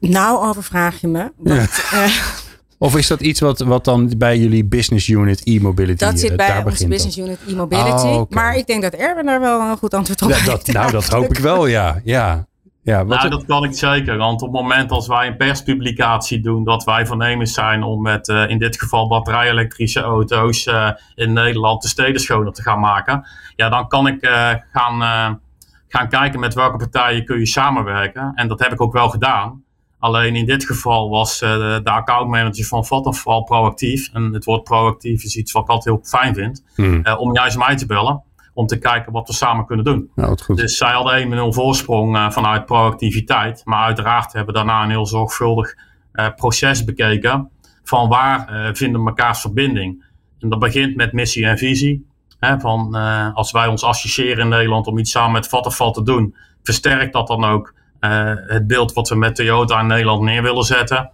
Nou, 0.00 0.48
overvraag 0.48 1.00
je 1.00 1.08
me. 1.08 1.32
Want, 1.36 1.84
ja. 1.90 2.04
uh, 2.04 2.12
of 2.78 2.96
is 2.96 3.06
dat 3.06 3.20
iets 3.20 3.40
wat, 3.40 3.58
wat 3.58 3.84
dan 3.84 4.12
bij 4.16 4.38
jullie 4.38 4.64
business 4.64 5.08
unit 5.08 5.44
e-mobility 5.44 6.04
Dat 6.04 6.18
zit 6.18 6.30
uh, 6.30 6.36
bij 6.36 6.64
onze 6.64 6.88
business 6.88 7.18
unit 7.18 7.38
e-mobility. 7.48 8.06
Oh, 8.06 8.20
okay. 8.20 8.42
Maar 8.42 8.56
ik 8.56 8.66
denk 8.66 8.82
dat 8.82 8.92
Erwin 8.92 9.26
daar 9.26 9.40
wel 9.40 9.60
een 9.60 9.76
goed 9.76 9.94
antwoord 9.94 10.22
op 10.22 10.28
heeft. 10.28 10.46
Dat, 10.46 10.66
nou, 10.66 10.90
dat 10.90 11.08
hoop 11.08 11.30
ik 11.30 11.38
wel, 11.38 11.66
ja. 11.66 12.00
ja. 12.04 12.46
Ja, 12.82 13.04
wat 13.04 13.18
nou, 13.18 13.30
dat 13.30 13.44
kan 13.44 13.64
ik 13.64 13.74
zeker. 13.74 14.16
Want 14.16 14.42
op 14.42 14.52
het 14.52 14.62
moment 14.62 14.90
als 14.90 15.06
wij 15.06 15.26
een 15.26 15.36
perspublicatie 15.36 16.40
doen, 16.40 16.64
dat 16.64 16.84
wij 16.84 17.06
voornemens 17.06 17.52
zijn 17.52 17.82
om 17.82 18.02
met 18.02 18.28
uh, 18.28 18.48
in 18.48 18.58
dit 18.58 18.78
geval 18.78 19.08
batterij-elektrische 19.08 20.00
auto's 20.00 20.66
uh, 20.66 20.90
in 21.14 21.32
Nederland 21.32 21.82
de 21.82 21.88
steden 21.88 22.20
schoner 22.20 22.52
te 22.52 22.62
gaan 22.62 22.80
maken. 22.80 23.28
Ja, 23.56 23.68
dan 23.68 23.88
kan 23.88 24.06
ik 24.06 24.24
uh, 24.24 24.50
gaan, 24.72 25.40
gaan 25.88 26.08
kijken 26.08 26.40
met 26.40 26.54
welke 26.54 26.76
partijen 26.76 27.24
kun 27.24 27.38
je 27.38 27.46
samenwerken. 27.46 28.32
En 28.34 28.48
dat 28.48 28.58
heb 28.58 28.72
ik 28.72 28.80
ook 28.80 28.92
wel 28.92 29.08
gedaan. 29.08 29.62
Alleen 29.98 30.36
in 30.36 30.46
dit 30.46 30.64
geval 30.64 31.10
was 31.10 31.38
de 31.38 31.80
accountmanager 31.84 32.64
van 32.64 32.84
Vattenfall 32.84 33.42
proactief. 33.42 34.10
En 34.12 34.32
het 34.32 34.44
woord 34.44 34.64
proactief 34.64 35.24
is 35.24 35.36
iets 35.36 35.52
wat 35.52 35.62
ik 35.62 35.68
altijd 35.68 35.94
heel 35.94 36.04
fijn 36.04 36.34
vind. 36.34 36.64
Hmm. 36.74 37.06
om 37.06 37.34
juist 37.34 37.58
mij 37.58 37.76
te 37.76 37.86
bellen 37.86 38.22
om 38.58 38.66
te 38.66 38.78
kijken 38.78 39.12
wat 39.12 39.28
we 39.28 39.34
samen 39.34 39.66
kunnen 39.66 39.84
doen. 39.84 40.10
Goed. 40.42 40.56
Dus 40.56 40.76
zij 40.76 40.92
hadden 40.92 41.32
1-0 41.32 41.54
voorsprong 41.54 42.16
uh, 42.16 42.30
vanuit 42.30 42.64
proactiviteit. 42.64 43.62
Maar 43.64 43.84
uiteraard 43.84 44.32
hebben 44.32 44.54
we 44.54 44.58
daarna 44.60 44.82
een 44.82 44.90
heel 44.90 45.06
zorgvuldig 45.06 45.74
uh, 46.12 46.28
proces 46.36 46.84
bekeken 46.84 47.50
van 47.84 48.08
waar 48.08 48.52
uh, 48.52 48.68
vinden 48.74 49.02
we 49.02 49.08
elkaars 49.08 49.40
verbinding. 49.40 50.04
En 50.40 50.48
dat 50.48 50.58
begint 50.58 50.96
met 50.96 51.12
missie 51.12 51.46
en 51.46 51.58
visie. 51.58 52.06
Hè, 52.38 52.60
van, 52.60 52.94
als 53.34 53.50
wij 53.50 53.66
ons 53.66 53.82
associëren 53.82 54.38
in 54.38 54.48
Nederland 54.48 54.86
om 54.86 54.98
iets 54.98 55.10
samen 55.10 55.32
met 55.32 55.48
Vattenfall 55.48 55.92
te 55.92 56.02
doen, 56.02 56.34
versterkt 56.62 57.12
dat 57.12 57.26
dan 57.26 57.44
ook 57.44 57.74
het 58.00 58.66
beeld 58.66 58.92
wat 58.92 59.08
we 59.08 59.14
met 59.14 59.36
Toyota 59.36 59.80
in 59.80 59.86
Nederland 59.86 60.22
neer 60.22 60.42
willen 60.42 60.64
zetten. 60.64 61.10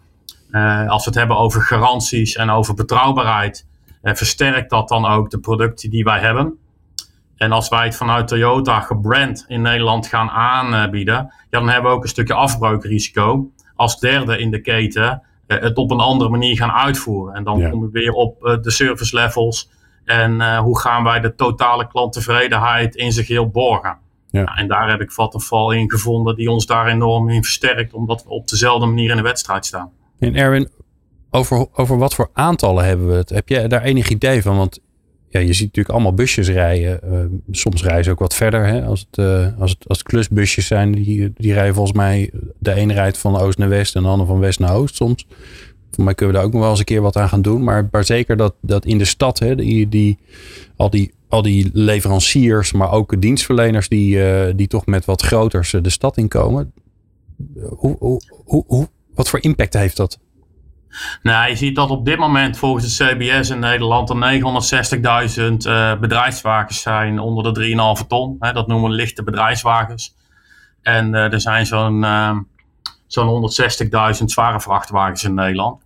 als 0.87 1.05
we 1.05 1.11
het 1.11 1.19
hebben 1.19 1.37
over 1.37 1.61
garanties 1.61 2.37
en 2.37 2.51
over 2.51 2.75
betrouwbaarheid, 2.75 3.67
versterkt 4.03 4.71
dat 4.71 4.89
dan 4.89 5.07
ook 5.07 5.31
de 5.31 5.39
producten 5.39 5.91
die 5.91 6.05
wij 6.05 6.21
hebben. 6.21 6.59
En 7.37 7.53
als 7.53 7.69
wij 7.69 7.85
het 7.85 7.97
vanuit 7.97 8.29
Toyota 8.29 8.81
gebrand 8.81 9.45
in 9.49 9.63
Nederland 9.63 10.07
gaan 10.07 10.31
aanbieden, 10.31 11.15
ja, 11.15 11.31
dan 11.51 11.69
hebben 11.69 11.91
we 11.91 11.97
ook 11.97 12.03
een 12.03 12.09
stukje 12.09 12.35
afbreukrisico. 12.35 13.51
Als 13.75 13.99
derde 13.99 14.39
in 14.39 14.51
de 14.51 14.61
keten 14.61 15.23
eh, 15.47 15.61
het 15.61 15.77
op 15.77 15.91
een 15.91 16.01
andere 16.01 16.31
manier 16.31 16.57
gaan 16.57 16.73
uitvoeren. 16.73 17.35
En 17.35 17.45
dan 17.45 17.59
ja. 17.59 17.71
komen 17.71 17.91
we 17.91 17.99
weer 17.99 18.13
op 18.13 18.45
eh, 18.45 18.57
de 18.61 18.71
service 18.71 19.17
levels. 19.17 19.71
En 20.05 20.57
hoe 20.57 20.79
gaan 20.81 21.05
wij 21.05 21.21
de 21.21 21.35
totale 21.35 21.87
klanttevredenheid 21.87 22.95
in 22.95 23.13
zich 23.13 23.29
heel 23.29 23.49
borgen. 23.49 23.99
Ja. 24.35 24.43
Nou, 24.43 24.59
en 24.59 24.69
daar 24.69 24.91
heb 24.91 25.01
ik 25.01 25.13
Vattenfall 25.13 25.77
in 25.77 25.91
gevonden 25.91 26.37
die 26.37 26.51
ons 26.51 26.67
daar 26.67 26.87
enorm 26.87 27.29
in 27.29 27.43
versterkt. 27.43 27.93
Omdat 27.93 28.25
we 28.25 28.31
op 28.31 28.49
dezelfde 28.49 28.87
manier 28.87 29.11
in 29.11 29.17
de 29.17 29.23
wedstrijd 29.23 29.67
staan. 29.67 29.91
En 30.19 30.35
Erwin, 30.35 30.69
over, 31.31 31.67
over 31.73 31.99
wat 31.99 32.15
voor 32.15 32.31
aantallen 32.33 32.85
hebben 32.85 33.09
we 33.09 33.15
het? 33.15 33.29
Heb 33.29 33.49
jij 33.49 33.69
daar 33.69 33.83
enig 33.83 34.09
idee 34.09 34.43
van? 34.43 34.57
Want 34.57 34.81
ja, 35.29 35.41
je 35.41 35.53
ziet 35.53 35.67
natuurlijk 35.67 35.95
allemaal 35.95 36.15
busjes 36.15 36.49
rijden. 36.49 37.01
Uh, 37.05 37.39
soms 37.51 37.83
rijden 37.83 38.05
ze 38.05 38.11
ook 38.11 38.19
wat 38.19 38.35
verder. 38.35 38.67
Hè? 38.67 38.85
Als, 38.85 39.07
het, 39.11 39.19
uh, 39.19 39.61
als, 39.61 39.71
het, 39.71 39.89
als 39.89 39.99
het 39.99 40.07
klusbusjes 40.07 40.67
zijn, 40.67 40.93
die, 40.93 41.33
die 41.37 41.53
rijden 41.53 41.75
volgens 41.75 41.97
mij 41.97 42.31
de 42.59 42.73
ene 42.73 42.93
rijdt 42.93 43.19
van 43.19 43.37
oost 43.37 43.59
naar 43.59 43.69
west 43.69 43.97
en 43.97 44.03
de 44.03 44.09
andere 44.09 44.29
van 44.31 44.41
west 44.41 44.59
naar 44.59 44.75
oost 44.75 44.97
soms. 44.97 45.27
Voor 45.91 46.05
mij 46.05 46.15
kunnen 46.15 46.35
we 46.35 46.41
daar 46.41 46.49
ook 46.49 46.55
nog 46.55 46.63
wel 46.63 46.71
eens 46.71 46.79
een 46.79 46.85
keer 46.85 47.03
wat 47.03 47.17
aan 47.17 47.29
gaan 47.29 47.43
doen. 47.43 47.65
Maar, 47.65 47.89
maar 47.91 48.05
zeker 48.05 48.37
dat, 48.37 48.55
dat 48.61 48.85
in 48.85 48.99
de 48.99 49.05
stad, 49.05 49.39
hè, 49.39 49.55
die, 49.55 49.89
die, 49.89 50.19
al, 50.77 50.91
die, 50.91 51.13
al 51.35 51.43
die 51.43 51.71
leveranciers, 51.73 52.73
maar 52.73 52.91
ook 52.91 53.21
dienstverleners 53.21 53.89
die, 53.89 54.17
uh, 54.17 54.53
die 54.57 54.67
toch 54.67 54.87
met 54.87 55.05
wat 55.05 55.23
groters 55.23 55.71
de 55.71 55.91
stad 55.91 56.17
inkomen. 56.17 56.73
Hoe, 57.77 57.97
hoe, 57.99 58.21
hoe, 58.45 58.65
hoe, 58.67 58.89
wat 59.15 59.29
voor 59.29 59.43
impact 59.43 59.75
heeft 59.75 59.97
dat? 59.97 60.19
Nou, 61.23 61.49
je 61.49 61.57
ziet 61.57 61.77
dat 61.77 61.91
op 61.91 62.05
dit 62.05 62.19
moment 62.19 62.59
volgens 62.59 62.97
de 62.97 63.05
CBS 63.05 63.51
in 63.51 63.59
Nederland 63.59 64.11
er 64.11 64.41
960.000 65.41 65.43
uh, 65.67 65.99
bedrijfswagens 66.01 66.81
zijn 66.81 67.19
onder 67.19 67.55
de 67.55 67.99
3,5 68.03 68.07
ton. 68.07 68.37
Hè, 68.39 68.53
dat 68.53 68.67
noemen 68.67 68.91
we 68.91 68.97
lichte 68.97 69.23
bedrijfswagens. 69.23 70.15
En 70.83 71.15
er 71.15 71.41
zijn 71.41 71.67
zo'n 71.67 72.05
zo'n 73.07 73.51
160.000 74.19 74.25
zware 74.25 74.61
vrachtwagens 74.61 75.25
in 75.25 75.35
Nederland. 75.35 75.84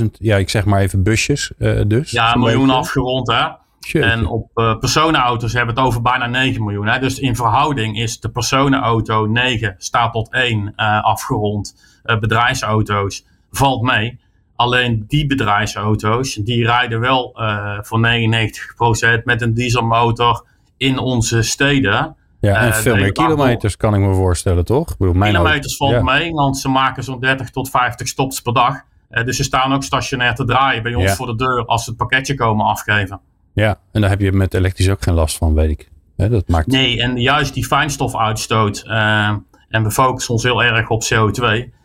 960.000, 0.00 0.06
ja, 0.18 0.36
ik 0.36 0.50
zeg 0.50 0.64
maar 0.64 0.80
even 0.80 1.02
busjes 1.02 1.52
dus. 1.86 2.10
Ja, 2.10 2.34
een 2.34 2.40
miljoen 2.40 2.70
afgerond 2.70 3.32
hè. 3.32 3.46
En 3.88 4.26
op 4.26 4.50
uh, 4.54 4.78
personenauto's 4.78 5.52
hebben 5.52 5.74
we 5.74 5.80
het 5.80 5.88
over 5.90 6.02
bijna 6.02 6.26
9 6.26 6.64
miljoen. 6.64 6.86
Hè? 6.86 6.98
Dus 6.98 7.18
in 7.18 7.36
verhouding 7.36 7.98
is 7.98 8.20
de 8.20 8.30
personenauto 8.30 9.26
9 9.26 9.74
staat 9.78 10.12
tot 10.12 10.30
1 10.30 10.72
uh, 10.76 11.02
afgerond. 11.04 11.74
Uh, 12.04 12.18
bedrijfsauto's 12.18 13.26
valt 13.50 13.82
mee. 13.82 14.20
Alleen 14.56 15.04
die 15.08 15.26
bedrijfsauto's 15.26 16.34
die 16.34 16.64
rijden 16.64 17.00
wel 17.00 17.32
voor 17.80 18.00
99% 19.20 19.22
met 19.24 19.42
een 19.42 19.54
dieselmotor 19.54 20.46
in 20.76 20.98
onze 20.98 21.42
steden. 21.42 22.16
Ja, 22.40 22.60
en 22.60 22.74
veel 22.74 22.96
meer 22.96 23.12
kilometers 23.12 23.76
kan 23.76 23.94
ik 23.94 24.00
me 24.00 24.14
voorstellen, 24.14 24.64
toch? 24.64 24.90
Ik 24.90 24.96
bedoel, 24.98 25.14
mijn 25.14 25.32
kilometers 25.32 25.76
valt 25.76 25.92
ja. 25.92 26.02
mee, 26.02 26.32
want 26.32 26.58
ze 26.58 26.68
maken 26.68 27.04
zo'n 27.04 27.20
30 27.20 27.50
tot 27.50 27.70
50 27.70 28.08
stops 28.08 28.40
per 28.40 28.52
dag. 28.52 28.82
dus 29.24 29.36
ze 29.36 29.42
staan 29.42 29.72
ook 29.72 29.82
stationair 29.82 30.34
te 30.34 30.44
draaien 30.44 30.82
bij 30.82 30.94
ons 30.94 31.04
ja. 31.04 31.14
voor 31.14 31.26
de 31.26 31.36
deur 31.36 31.64
als 31.64 31.84
ze 31.84 31.90
het 31.90 31.98
pakketje 31.98 32.34
komen 32.34 32.66
afgeven. 32.66 33.20
Ja, 33.52 33.78
en 33.92 34.00
daar 34.00 34.10
heb 34.10 34.20
je 34.20 34.32
met 34.32 34.54
elektrisch 34.54 34.90
ook 34.90 35.02
geen 35.02 35.14
last 35.14 35.36
van, 35.36 35.54
weet 35.54 35.70
ik. 35.70 35.90
dat 36.16 36.48
maakt... 36.48 36.66
Nee, 36.66 37.02
en 37.02 37.20
juist 37.20 37.54
die 37.54 37.66
fijnstofuitstoot, 37.66 38.84
uh, 38.86 39.28
en 39.68 39.82
we 39.82 39.90
focussen 39.90 40.34
ons 40.34 40.42
heel 40.42 40.62
erg 40.62 40.88
op 40.88 41.02
CO2, 41.04 41.44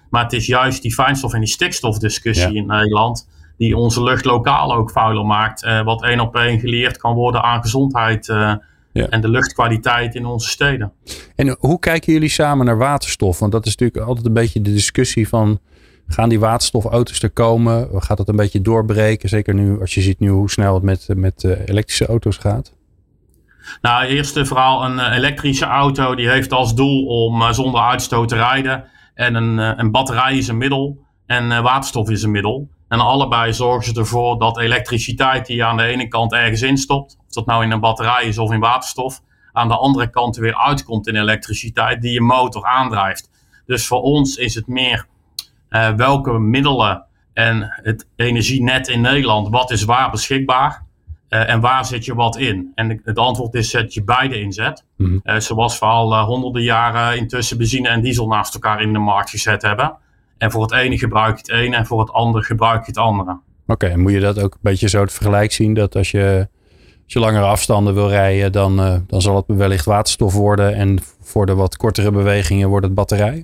maar 0.09 0.23
het 0.23 0.33
is 0.33 0.45
juist 0.45 0.81
die 0.81 0.93
fijnstof- 0.93 1.33
en 1.33 1.39
die 1.39 1.49
stikstofdiscussie 1.49 2.53
ja. 2.53 2.59
in 2.59 2.65
Nederland 2.65 3.29
die 3.57 3.77
onze 3.77 4.03
lucht 4.03 4.25
lokaal 4.25 4.75
ook 4.75 4.91
vuiler 4.91 5.25
maakt, 5.25 5.63
uh, 5.63 5.81
wat 5.81 6.03
één 6.03 6.19
op 6.19 6.35
één 6.35 6.59
geleerd 6.59 6.97
kan 6.97 7.13
worden 7.13 7.43
aan 7.43 7.61
gezondheid 7.61 8.33
ja. 9.01 9.07
en 9.09 9.21
de 9.21 9.29
luchtkwaliteit 9.29 10.15
in 10.15 10.25
onze 10.25 10.49
steden. 10.49 10.91
En 11.35 11.55
hoe 11.59 11.79
kijken 11.79 12.13
jullie 12.13 12.29
samen 12.29 12.65
naar 12.65 12.77
waterstof? 12.77 13.39
Want 13.39 13.51
dat 13.51 13.65
is 13.65 13.75
natuurlijk 13.75 14.07
altijd 14.07 14.25
een 14.25 14.33
beetje 14.33 14.61
de 14.61 14.73
discussie 14.73 15.27
van 15.27 15.59
Gaan 16.07 16.29
die 16.29 16.39
waterstofauto's 16.39 17.23
er 17.23 17.29
komen? 17.29 17.89
Gaat 17.93 18.17
dat 18.17 18.27
een 18.27 18.35
beetje 18.35 18.61
doorbreken? 18.61 19.29
Zeker 19.29 19.53
nu 19.53 19.79
als 19.79 19.93
je 19.93 20.01
ziet 20.01 20.19
nu 20.19 20.29
hoe 20.29 20.49
snel 20.49 20.73
het 20.73 20.83
met, 20.83 21.07
met 21.15 21.43
uh, 21.43 21.51
elektrische 21.65 22.05
auto's 22.05 22.37
gaat. 22.37 22.73
Nou, 23.81 24.05
eerst 24.05 24.47
vooral 24.47 24.85
een 24.85 24.95
uh, 24.95 25.15
elektrische 25.15 25.65
auto 25.65 26.15
die 26.15 26.29
heeft 26.29 26.51
als 26.51 26.75
doel 26.75 27.05
om 27.05 27.41
uh, 27.41 27.51
zonder 27.51 27.81
uitstoot 27.81 28.27
te 28.27 28.35
rijden. 28.35 28.83
En 29.13 29.35
een, 29.35 29.57
een 29.57 29.91
batterij 29.91 30.37
is 30.37 30.47
een 30.47 30.57
middel 30.57 30.97
en 31.25 31.63
waterstof 31.63 32.09
is 32.09 32.23
een 32.23 32.31
middel. 32.31 32.69
En 32.87 32.99
allebei 32.99 33.53
zorgen 33.53 33.93
ze 33.93 33.99
ervoor 33.99 34.39
dat 34.39 34.59
elektriciteit 34.59 35.45
die 35.45 35.55
je 35.55 35.65
aan 35.65 35.77
de 35.77 35.83
ene 35.83 36.07
kant 36.07 36.33
ergens 36.33 36.61
instopt, 36.61 37.17
of 37.27 37.33
dat 37.33 37.45
nou 37.45 37.63
in 37.63 37.71
een 37.71 37.79
batterij 37.79 38.23
is 38.23 38.37
of 38.37 38.51
in 38.51 38.59
waterstof, 38.59 39.21
aan 39.51 39.67
de 39.67 39.77
andere 39.77 40.09
kant 40.09 40.35
weer 40.35 40.57
uitkomt 40.57 41.07
in 41.07 41.15
elektriciteit 41.15 42.01
die 42.01 42.13
je 42.13 42.21
motor 42.21 42.65
aandrijft. 42.65 43.29
Dus 43.65 43.87
voor 43.87 44.01
ons 44.01 44.35
is 44.35 44.55
het 44.55 44.67
meer 44.67 45.05
uh, 45.69 45.89
welke 45.89 46.39
middelen 46.39 47.05
en 47.33 47.73
het 47.83 48.07
energienet 48.15 48.87
in 48.87 49.01
Nederland, 49.01 49.49
wat 49.49 49.71
is 49.71 49.83
waar 49.83 50.11
beschikbaar? 50.11 50.83
Uh, 51.29 51.49
en 51.49 51.59
waar 51.59 51.85
zet 51.85 52.05
je 52.05 52.15
wat 52.15 52.37
in? 52.37 52.71
En 52.75 53.01
het 53.03 53.17
antwoord 53.17 53.53
is 53.53 53.69
zet 53.69 53.93
je 53.93 54.03
beide 54.03 54.39
inzet. 54.39 54.85
Mm 54.97 55.05
-hmm. 55.05 55.21
uh, 55.23 55.39
zoals 55.39 55.79
we 55.79 55.85
al 55.85 56.23
honderden 56.23 56.61
jaren 56.61 57.17
intussen 57.17 57.57
benzine 57.57 57.89
en 57.89 58.01
diesel 58.01 58.27
naast 58.27 58.53
elkaar 58.53 58.81
in 58.81 58.93
de 58.93 58.99
markt 58.99 59.29
gezet 59.29 59.61
hebben. 59.61 59.97
En 60.37 60.51
voor 60.51 60.61
het 60.61 60.71
ene 60.71 60.97
gebruik 60.97 61.35
je 61.35 61.53
het 61.53 61.61
ene 61.61 61.75
en 61.75 61.85
voor 61.85 61.99
het 61.99 62.11
andere 62.11 62.43
gebruik 62.43 62.79
je 62.79 62.91
het 62.91 62.97
andere. 62.97 63.31
Oké, 63.67 63.85
okay, 63.85 63.95
moet 63.95 64.11
je 64.11 64.19
dat 64.19 64.41
ook 64.41 64.53
een 64.53 64.59
beetje 64.61 64.89
zo 64.89 65.01
het 65.01 65.13
vergelijk 65.13 65.51
zien 65.51 65.73
dat 65.73 65.95
als 65.95 66.11
je 66.11 66.47
Als 67.03 67.13
je 67.13 67.19
langere 67.19 67.45
afstanden 67.45 67.93
wil 67.93 68.09
rijden, 68.09 68.51
dan, 68.51 68.79
uh, 68.79 68.95
dan 69.07 69.21
zal 69.21 69.35
het 69.35 69.45
wellicht 69.47 69.85
waterstof 69.85 70.33
worden. 70.33 70.75
En 70.75 70.99
voor 71.21 71.45
de 71.45 71.55
wat 71.55 71.77
kortere 71.77 72.11
bewegingen 72.11 72.69
wordt 72.69 72.85
het 72.85 72.95
batterij. 72.95 73.43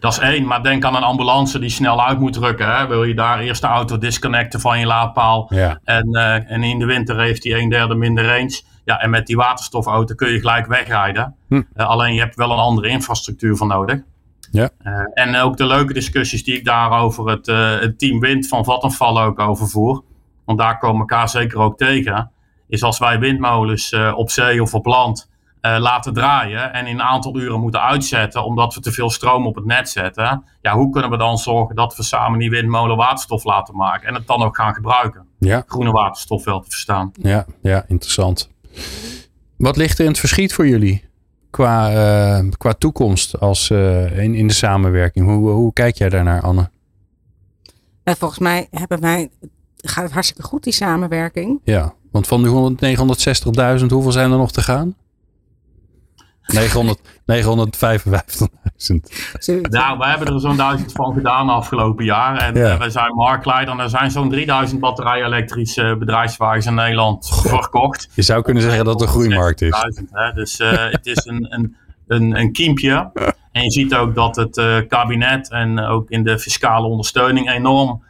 Dat 0.00 0.12
is 0.12 0.18
één, 0.18 0.46
maar 0.46 0.62
denk 0.62 0.84
aan 0.84 0.96
een 0.96 1.02
ambulance 1.02 1.58
die 1.58 1.68
snel 1.68 2.04
uit 2.06 2.18
moet 2.18 2.32
drukken. 2.32 2.76
Hè? 2.76 2.86
Wil 2.86 3.04
je 3.04 3.14
daar 3.14 3.40
eerst 3.40 3.60
de 3.60 3.66
auto 3.66 3.98
disconnecten 3.98 4.60
van 4.60 4.78
je 4.78 4.86
laadpaal? 4.86 5.46
Ja. 5.48 5.80
En, 5.84 6.08
uh, 6.10 6.50
en 6.50 6.62
in 6.62 6.78
de 6.78 6.84
winter 6.84 7.20
heeft 7.20 7.44
hij 7.44 7.52
een 7.52 7.68
derde 7.68 7.94
minder 7.94 8.26
range. 8.26 8.60
Ja, 8.84 9.00
en 9.00 9.10
met 9.10 9.26
die 9.26 9.36
waterstofauto 9.36 10.14
kun 10.14 10.32
je 10.32 10.38
gelijk 10.38 10.66
wegrijden. 10.66 11.34
Hm. 11.48 11.54
Uh, 11.54 11.88
alleen 11.88 12.14
je 12.14 12.20
hebt 12.20 12.34
wel 12.34 12.50
een 12.50 12.58
andere 12.58 12.88
infrastructuur 12.88 13.56
voor 13.56 13.66
nodig. 13.66 14.00
Ja. 14.54 14.70
Uh, 14.82 15.00
en 15.14 15.36
ook 15.36 15.56
de 15.56 15.66
leuke 15.66 15.92
discussies 15.92 16.44
die 16.44 16.56
ik 16.56 16.64
daar 16.64 16.90
over 16.90 17.30
het, 17.30 17.46
het 17.80 17.98
team 17.98 18.20
Wind 18.20 18.48
van 18.48 18.64
Vattenfall 18.64 19.22
ook 19.22 19.38
over 19.38 19.68
voer. 19.68 20.02
Want 20.44 20.58
daar 20.58 20.78
komen 20.78 20.94
we 21.06 21.12
elkaar 21.12 21.28
zeker 21.28 21.58
ook 21.58 21.76
tegen. 21.76 22.30
Is 22.68 22.82
als 22.82 22.98
wij 22.98 23.18
windmolens 23.18 23.94
op 24.14 24.30
zee 24.30 24.62
of 24.62 24.74
op 24.74 24.86
land 24.86 25.28
uh, 25.66 25.76
laten 25.78 26.12
draaien 26.12 26.72
en 26.72 26.86
in 26.86 26.94
een 26.94 27.02
aantal 27.02 27.38
uren 27.38 27.60
moeten 27.60 27.82
uitzetten 27.82 28.44
omdat 28.44 28.74
we 28.74 28.80
te 28.80 28.92
veel 28.92 29.10
stroom 29.10 29.46
op 29.46 29.54
het 29.54 29.64
net 29.64 29.88
zetten. 29.88 30.44
Ja, 30.60 30.74
hoe 30.74 30.90
kunnen 30.90 31.10
we 31.10 31.16
dan 31.16 31.38
zorgen 31.38 31.76
dat 31.76 31.96
we 31.96 32.02
samen 32.02 32.38
die 32.38 32.50
windmolen 32.50 32.96
waterstof 32.96 33.44
laten 33.44 33.76
maken 33.76 34.08
en 34.08 34.14
het 34.14 34.26
dan 34.26 34.42
ook 34.42 34.56
gaan 34.56 34.74
gebruiken? 34.74 35.26
Ja. 35.38 35.62
Groene 35.66 35.90
waterstof 35.90 36.44
wel 36.44 36.60
te 36.60 36.70
verstaan. 36.70 37.12
Ja, 37.20 37.46
ja, 37.62 37.84
interessant. 37.88 38.50
Wat 39.56 39.76
ligt 39.76 39.98
er 39.98 40.04
in 40.04 40.10
het 40.10 40.20
verschiet 40.20 40.54
voor 40.54 40.68
jullie 40.68 41.04
qua, 41.54 41.92
uh, 42.42 42.50
qua 42.56 42.72
toekomst 42.72 43.40
als, 43.40 43.70
uh, 43.70 44.18
in, 44.18 44.34
in 44.34 44.46
de 44.46 44.52
samenwerking? 44.52 45.26
Hoe, 45.26 45.50
hoe 45.50 45.72
kijk 45.72 45.96
jij 45.96 46.08
daarnaar, 46.08 46.42
Anne? 46.42 46.70
volgens 48.04 48.40
mij 48.40 48.66
hebben 48.70 49.00
wij, 49.00 49.30
gaat 49.76 50.04
het 50.04 50.12
hartstikke 50.12 50.42
goed, 50.42 50.62
die 50.62 50.72
samenwerking. 50.72 51.60
Ja, 51.64 51.94
want 52.10 52.26
van 52.26 52.42
die 52.42 52.96
960.000, 53.80 53.86
hoeveel 53.86 54.12
zijn 54.12 54.30
er 54.30 54.38
nog 54.38 54.52
te 54.52 54.62
gaan? 54.62 54.94
900, 56.46 56.98
955.000. 56.98 57.08
Nou, 59.62 59.98
we 59.98 60.06
hebben 60.06 60.26
er 60.34 60.40
zo'n 60.40 60.56
duizend 60.56 60.92
van 60.92 61.12
gedaan 61.14 61.48
afgelopen 61.48 62.04
jaar. 62.04 62.36
En 62.36 62.54
Ja. 62.54 62.72
uh, 62.74 62.80
we 62.80 62.90
zijn 62.90 63.14
marktleider. 63.14 63.74
En 63.74 63.80
er 63.80 63.88
zijn 63.88 64.10
zo'n 64.10 64.30
3000 64.30 64.80
batterij-elektrische 64.80 65.96
bedrijfswagens 65.98 66.66
in 66.66 66.74
Nederland 66.74 67.40
verkocht. 67.46 68.08
Je 68.14 68.22
zou 68.22 68.42
kunnen 68.42 68.62
zeggen 68.62 68.84
dat 68.84 68.94
het 68.94 69.02
een 69.02 69.14
groeimarkt 69.14 69.60
is. 69.62 69.74
60.000, 70.00 70.04
Hè? 70.10 70.32
Dus 70.32 70.60
uh, 70.60 70.72
het 70.96 71.06
is 71.06 71.24
een, 71.26 71.46
een, 71.54 71.76
een, 72.06 72.38
een 72.38 72.52
kiempje. 72.52 73.10
En 73.52 73.62
je 73.62 73.70
ziet 73.70 73.94
ook 73.94 74.14
dat 74.14 74.36
het 74.36 74.56
uh, 74.56 74.76
kabinet 74.88 75.50
en 75.50 75.78
ook 75.80 76.10
in 76.10 76.22
de 76.24 76.38
fiscale 76.38 76.86
ondersteuning 76.86 77.50
enorm 77.50 78.02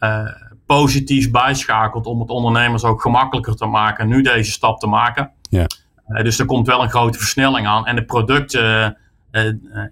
uh, 0.00 0.26
positief 0.66 1.30
bijschakelt 1.30 2.06
om 2.06 2.20
het 2.20 2.28
ondernemers 2.30 2.84
ook 2.84 3.00
gemakkelijker 3.02 3.54
te 3.56 3.66
maken 3.66 4.08
nu 4.08 4.22
deze 4.22 4.50
stap 4.50 4.78
te 4.78 4.86
maken. 4.86 5.30
Ja. 5.48 5.66
Uh, 6.12 6.24
dus 6.24 6.38
er 6.38 6.46
komt 6.46 6.66
wel 6.66 6.82
een 6.82 6.90
grote 6.90 7.18
versnelling 7.18 7.66
aan. 7.66 7.86
En 7.86 7.96
de 7.96 8.04
producten 8.04 8.96
uh, 9.32 9.46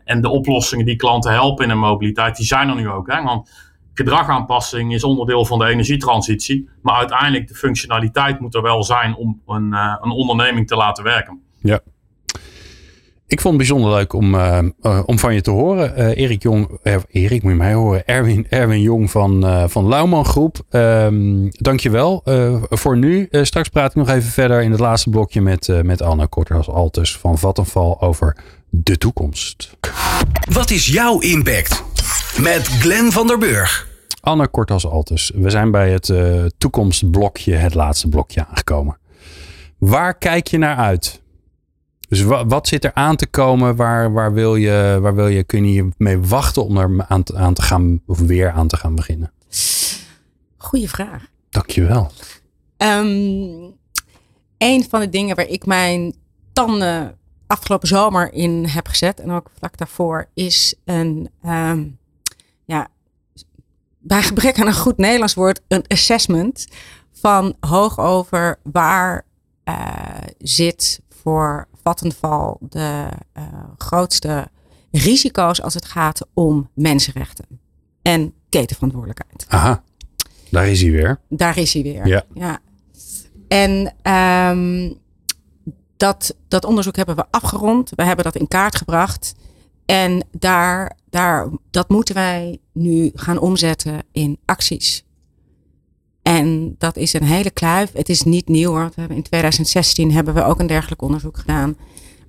en 0.05 0.21
de 0.21 0.29
oplossingen 0.29 0.87
die 0.87 0.97
klanten 0.97 1.33
helpen 1.33 1.65
in 1.65 1.71
de 1.71 1.77
mobiliteit, 1.77 2.37
die 2.37 2.47
zijn 2.47 2.69
er 2.69 2.75
nu 2.75 2.89
ook. 2.89 3.13
Hè? 3.13 3.23
Want 3.23 3.51
gedragaanpassing 3.95 4.95
is 4.95 5.05
onderdeel 5.05 5.45
van 5.45 5.59
de 5.59 5.67
energietransitie. 5.67 6.69
Maar 6.83 6.97
uiteindelijk 6.97 7.49
de 7.49 7.55
functionaliteit 7.55 8.41
moet 8.41 8.55
er 8.55 8.63
wel 8.63 8.85
zijn 8.85 9.15
om 9.15 9.41
een, 9.47 9.73
een 9.73 10.11
onderneming 10.11 10.67
te 10.67 10.77
laten 10.77 11.05
werken. 11.05 11.43
Ja. 11.61 11.81
Ik 13.31 13.41
vond 13.41 13.55
het 13.59 13.69
bijzonder 13.69 13.99
leuk 13.99 14.13
om, 14.13 14.35
uh, 14.35 14.59
uh, 14.83 15.01
om 15.07 15.19
van 15.19 15.35
je 15.35 15.41
te 15.41 15.51
horen. 15.51 15.93
Uh, 15.99 16.17
Erik 16.17 16.43
Jong, 16.43 16.79
Erik 17.11 17.43
moet 17.43 17.53
je 17.53 17.59
mij 17.59 17.73
horen. 17.73 18.07
Erwin, 18.07 18.47
Erwin 18.49 18.81
Jong 18.81 19.11
van, 19.11 19.45
van 19.71 19.89
Lauwman 19.89 20.25
Groep. 20.25 20.59
Um, 20.71 21.49
dankjewel 21.51 22.23
voor 22.71 22.97
nu. 22.97 23.29
straks 23.31 23.69
praat 23.69 23.91
ik 23.91 23.97
nog 23.97 24.09
even 24.09 24.31
verder 24.31 24.63
in 24.63 24.71
het 24.71 24.81
laatste 24.81 25.11
blokje 25.11 25.41
met, 25.41 25.83
met 25.83 26.03
Anne 26.03 26.27
Korters 26.27 26.69
Altus 26.69 27.17
van 27.17 27.39
Vattenval 27.39 28.01
over 28.01 28.37
de 28.69 28.99
toekomst. 28.99 29.77
Wat 30.53 30.71
is 30.71 30.87
jouw 30.87 31.19
impact? 31.19 31.85
Met 32.41 32.67
Glenn 32.67 33.13
van 33.13 33.27
der 33.27 33.39
Burg. 33.39 33.89
Anne 34.21 34.49
Kortas 34.49 34.87
Altus. 34.87 35.33
We 35.35 35.51
zijn 35.51 35.71
bij 35.71 35.91
het 35.91 36.13
toekomstblokje, 36.59 37.55
het 37.55 37.75
laatste 37.75 38.09
blokje 38.09 38.47
aangekomen. 38.47 38.99
Waar 39.79 40.19
kijk 40.19 40.47
je 40.47 40.59
naar 40.59 40.77
uit? 40.77 41.21
Dus 42.11 42.23
wat, 42.23 42.45
wat, 42.49 42.69
zit 42.69 42.85
er 42.85 42.95
aan 42.95 43.17
te 43.17 43.27
komen? 43.27 43.77
Waar, 43.77 44.13
waar, 44.13 44.33
wil 44.33 44.57
je, 44.57 44.99
waar 45.01 45.15
wil 45.15 45.27
je, 45.27 45.45
kun 45.45 45.73
je 45.73 45.89
mee 45.97 46.19
wachten 46.19 46.65
om 46.65 46.77
er 46.77 47.05
aan 47.09 47.23
te, 47.23 47.37
aan 47.37 47.55
te 47.55 47.63
gaan 47.63 48.01
of 48.07 48.19
weer 48.19 48.51
aan 48.51 48.69
te 48.69 48.77
gaan 48.77 48.95
beginnen? 48.95 49.33
Goeie 50.57 50.89
vraag. 50.89 51.27
Dankjewel. 51.51 52.11
Um, 52.77 53.75
een 54.59 54.85
van 54.89 55.01
de 55.01 55.09
dingen 55.09 55.37
waar 55.37 55.49
ik 55.49 55.67
mijn 55.67 56.15
tanden 56.53 57.19
afgelopen 57.47 57.89
zomer 57.89 58.33
in 58.33 58.65
heb 58.67 58.89
gezet 58.89 59.21
en 59.21 59.31
ook 59.31 59.51
vlak 59.59 59.77
daarvoor 59.77 60.29
is 60.35 60.75
een, 60.85 61.31
um, 61.47 61.99
ja, 62.65 62.89
bij 63.99 64.23
gebrek 64.23 64.61
aan 64.61 64.67
een 64.67 64.75
goed 64.75 64.97
Nederlands 64.97 65.35
woord, 65.35 65.61
een 65.69 65.85
assessment 65.87 66.67
van 67.13 67.57
hoog 67.61 67.99
over 67.99 68.59
waar 68.63 69.25
uh, 69.65 69.75
zit 70.39 71.01
voor 71.23 71.69
Vattenval 71.83 72.59
de 72.61 73.09
uh, 73.39 73.45
grootste 73.77 74.49
risico's 74.91 75.63
als 75.63 75.75
het 75.75 75.85
gaat 75.85 76.27
om 76.35 76.71
mensenrechten 76.75 77.47
en 78.03 78.35
ketenverantwoordelijkheid. 78.49 79.45
Aha, 79.49 79.83
daar 80.51 80.69
is 80.69 80.83
hij 80.83 80.91
weer. 80.91 81.21
Daar 81.29 81.59
is 81.59 81.73
hij 81.73 81.83
weer. 81.83 82.07
Ja. 82.07 82.25
ja. 82.35 82.59
En 83.49 83.95
um, 84.13 84.99
dat, 85.97 86.37
dat 86.49 86.65
onderzoek 86.65 86.97
hebben 86.97 87.17
we 87.17 87.27
afgerond. 87.31 87.93
We 87.95 88.05
hebben 88.05 88.25
dat 88.25 88.37
in 88.37 88.49
kaart 88.49 88.77
gebracht. 88.77 89.35
En 89.87 90.27
daar, 90.31 90.97
daar, 91.11 91.49
dat 91.71 91.89
moeten 91.89 92.15
wij 92.15 92.59
nu 92.73 93.11
gaan 93.15 93.39
omzetten 93.39 94.03
in 94.13 94.39
acties. 94.45 95.05
En 96.37 96.75
dat 96.79 96.97
is 96.97 97.13
een 97.13 97.23
hele 97.23 97.51
kluif. 97.51 97.93
Het 97.93 98.09
is 98.09 98.23
niet 98.23 98.49
nieuw 98.49 98.71
hoor. 98.71 98.91
In 99.09 99.23
2016 99.23 100.13
hebben 100.13 100.35
we 100.35 100.45
ook 100.45 100.61
een 100.61 100.67
dergelijk 100.67 101.03
onderzoek 101.03 101.39
gedaan. 101.39 101.77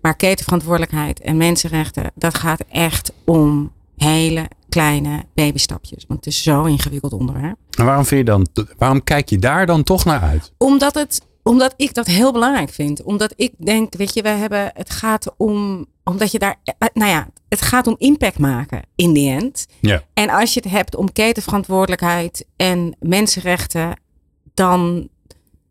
Maar 0.02 0.16
ketenverantwoordelijkheid 0.16 1.20
en 1.20 1.38
mensenrechten, 1.38 2.12
dat 2.16 2.38
gaat 2.38 2.64
echt 2.70 3.14
om 3.26 3.72
hele 3.98 4.48
kleine 4.70 5.24
babystapjes. 5.34 6.06
Want 6.08 6.26
het 6.26 6.34
is 6.34 6.44
zo 6.44 6.64
ingewikkeld 6.64 7.14
onderwerp. 7.14 7.58
En 7.78 7.86
waarom, 7.86 8.06
vind 8.06 8.20
je 8.20 8.26
dan, 8.26 8.48
waarom 8.78 9.04
kijk 9.04 9.30
je 9.30 9.40
daar 9.40 9.66
dan 9.66 9.84
toch 9.84 10.06
naar 10.06 10.22
uit? 10.22 10.54
Omdat, 10.58 10.94
het, 10.94 11.22
omdat 11.44 11.74
ik 11.78 11.94
dat 11.94 12.08
heel 12.08 12.32
belangrijk 12.32 12.70
vind. 12.70 13.04
Omdat 13.04 13.34
ik 13.36 13.54
denk, 13.58 13.96
weet 13.96 14.14
je, 14.14 14.22
we 14.22 14.30
hebben, 14.30 14.72
het 14.74 14.90
gaat 14.90 15.34
om, 15.38 15.86
omdat 16.04 16.32
je 16.32 16.40
daar, 16.40 16.60
nou 16.94 17.12
ja, 17.12 17.28
het 17.50 17.62
gaat 17.62 17.88
om 17.88 17.96
impact 17.98 18.40
maken 18.40 18.82
in 18.96 19.14
the 19.14 19.30
end. 19.30 19.68
Ja. 19.80 20.04
En 20.14 20.30
als 20.30 20.54
je 20.54 20.60
het 20.64 20.72
hebt 20.72 20.96
om 20.96 21.12
ketenverantwoordelijkheid 21.12 22.46
en 22.56 22.96
mensenrechten, 23.00 24.00
dan 24.54 25.10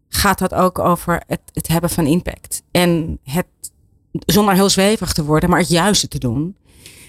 gaat 0.08 0.38
dat 0.38 0.54
ook 0.54 0.78
over 0.78 1.22
het, 1.26 1.40
het 1.52 1.68
hebben 1.68 1.90
van 1.90 2.06
impact. 2.06 2.62
En 2.70 3.18
het, 3.22 3.46
zonder 4.12 4.54
heel 4.54 4.68
zwevig 4.68 5.12
te 5.12 5.24
worden, 5.24 5.50
maar 5.50 5.58
het 5.58 5.68
juiste 5.68 6.08
te 6.08 6.18
doen. 6.18 6.56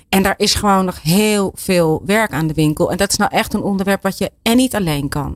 En 0.09 0.23
daar 0.23 0.35
is 0.37 0.53
gewoon 0.53 0.85
nog 0.85 1.01
heel 1.01 1.51
veel 1.55 2.01
werk 2.05 2.31
aan 2.31 2.47
de 2.47 2.53
winkel. 2.53 2.91
En 2.91 2.97
dat 2.97 3.11
is 3.11 3.17
nou 3.17 3.31
echt 3.33 3.53
een 3.53 3.61
onderwerp 3.61 4.03
wat 4.03 4.17
je 4.17 4.31
en 4.41 4.57
niet 4.57 4.75
alleen 4.75 5.09
kan. 5.09 5.35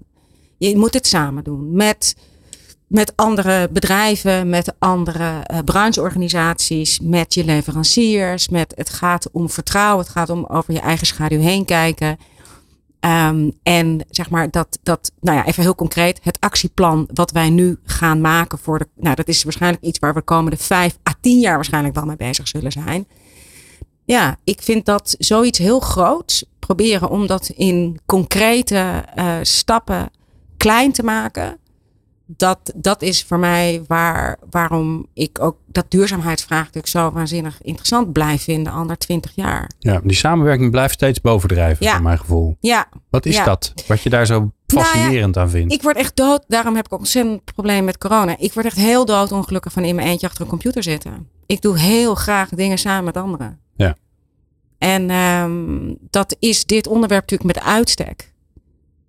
Je 0.57 0.78
moet 0.78 0.93
het 0.93 1.07
samen 1.07 1.43
doen 1.43 1.76
met, 1.76 2.15
met 2.88 3.13
andere 3.15 3.69
bedrijven, 3.71 4.49
met 4.49 4.73
andere 4.79 5.45
uh, 5.51 5.59
brancheorganisaties, 5.65 6.99
met 6.99 7.33
je 7.33 7.45
leveranciers. 7.45 8.49
Met, 8.49 8.73
het 8.75 8.89
gaat 8.89 9.29
om 9.31 9.49
vertrouwen, 9.49 10.03
het 10.03 10.13
gaat 10.13 10.29
om 10.29 10.45
over 10.45 10.73
je 10.73 10.79
eigen 10.79 11.07
schaduw 11.07 11.39
heen 11.39 11.65
kijken. 11.65 12.17
Um, 12.99 13.51
en 13.63 14.05
zeg 14.09 14.29
maar 14.29 14.51
dat, 14.51 14.79
dat, 14.83 15.11
nou 15.21 15.38
ja, 15.38 15.45
even 15.45 15.63
heel 15.63 15.75
concreet, 15.75 16.19
het 16.23 16.39
actieplan 16.39 17.09
wat 17.13 17.31
wij 17.31 17.49
nu 17.49 17.77
gaan 17.83 18.21
maken 18.21 18.57
voor 18.57 18.79
de, 18.79 18.88
nou 18.95 19.15
dat 19.15 19.27
is 19.27 19.43
waarschijnlijk 19.43 19.83
iets 19.83 19.99
waar 19.99 20.13
we 20.13 20.19
de 20.19 20.25
komende 20.25 20.57
vijf 20.57 20.97
à 21.09 21.13
tien 21.21 21.39
jaar 21.39 21.55
waarschijnlijk 21.55 21.95
wel 21.95 22.05
mee 22.05 22.15
bezig 22.15 22.47
zullen 22.47 22.71
zijn. 22.71 23.07
Ja, 24.05 24.38
ik 24.43 24.61
vind 24.61 24.86
dat 24.86 25.15
zoiets 25.19 25.59
heel 25.59 25.79
groots 25.79 26.45
proberen 26.59 27.09
om 27.09 27.27
dat 27.27 27.49
in 27.55 27.99
concrete 28.05 29.03
uh, 29.15 29.36
stappen 29.41 30.09
klein 30.57 30.91
te 30.91 31.03
maken. 31.03 31.57
Dat, 32.28 32.73
dat 32.76 33.01
is 33.01 33.23
voor 33.23 33.39
mij 33.39 33.84
waar, 33.88 34.38
waarom 34.49 35.07
ik 35.13 35.39
ook 35.41 35.57
dat 35.67 35.86
duurzaamheidsvraagstuk 35.91 36.88
zo 36.88 37.11
waanzinnig 37.11 37.61
interessant 37.61 38.11
blijf 38.13 38.43
vinden, 38.43 38.73
ander 38.73 38.97
twintig 38.97 39.32
jaar. 39.36 39.69
Ja, 39.80 40.01
die 40.03 40.15
samenwerking 40.15 40.71
blijft 40.71 40.93
steeds 40.93 41.21
bovendrijven, 41.21 41.86
Ja. 41.86 41.93
voor 41.93 42.03
mijn 42.03 42.19
gevoel. 42.19 42.57
Ja, 42.59 42.88
Wat 43.09 43.26
is 43.26 43.36
Ja. 43.36 43.43
dat? 43.43 43.73
Wat 43.88 44.01
je 44.01 44.09
daar 44.09 44.26
zo 44.26 44.51
fascinerend 44.67 45.38
aan 45.38 45.49
vindt? 45.49 45.73
ik 45.73 45.82
word 45.82 45.95
echt 45.97 46.15
dood. 46.15 46.43
Daarom 46.47 46.76
heb 46.76 46.86
ik 46.86 46.93
ook 46.93 46.99
ontzettend 46.99 47.43
probleem 47.43 47.84
met 47.86 47.97
corona. 47.97 48.36
Ik 48.38 48.53
word 48.53 48.65
echt 48.65 48.76
heel 48.78 49.05
doodongelukkig 49.05 49.71
van 49.71 49.84
in 49.84 49.95
mijn 49.95 50.07
eentje 50.07 50.28
achter 50.28 50.41
een 50.41 50.47
computer 50.49 50.84
zitten. 50.84 51.30
Ik 51.45 51.61
doe 51.61 51.78
heel 51.80 52.15
graag 52.15 52.49
dingen 52.49 52.78
samen 52.78 53.03
met 53.03 53.17
anderen. 53.17 53.59
Ja. 53.76 53.95
En 54.78 55.09
ehm, 55.09 55.93
dat 56.09 56.36
is 56.39 56.65
dit 56.65 56.88
onderwerp 56.88 57.21
natuurlijk 57.30 57.55
met 57.55 57.63
uitstek. 57.65 58.34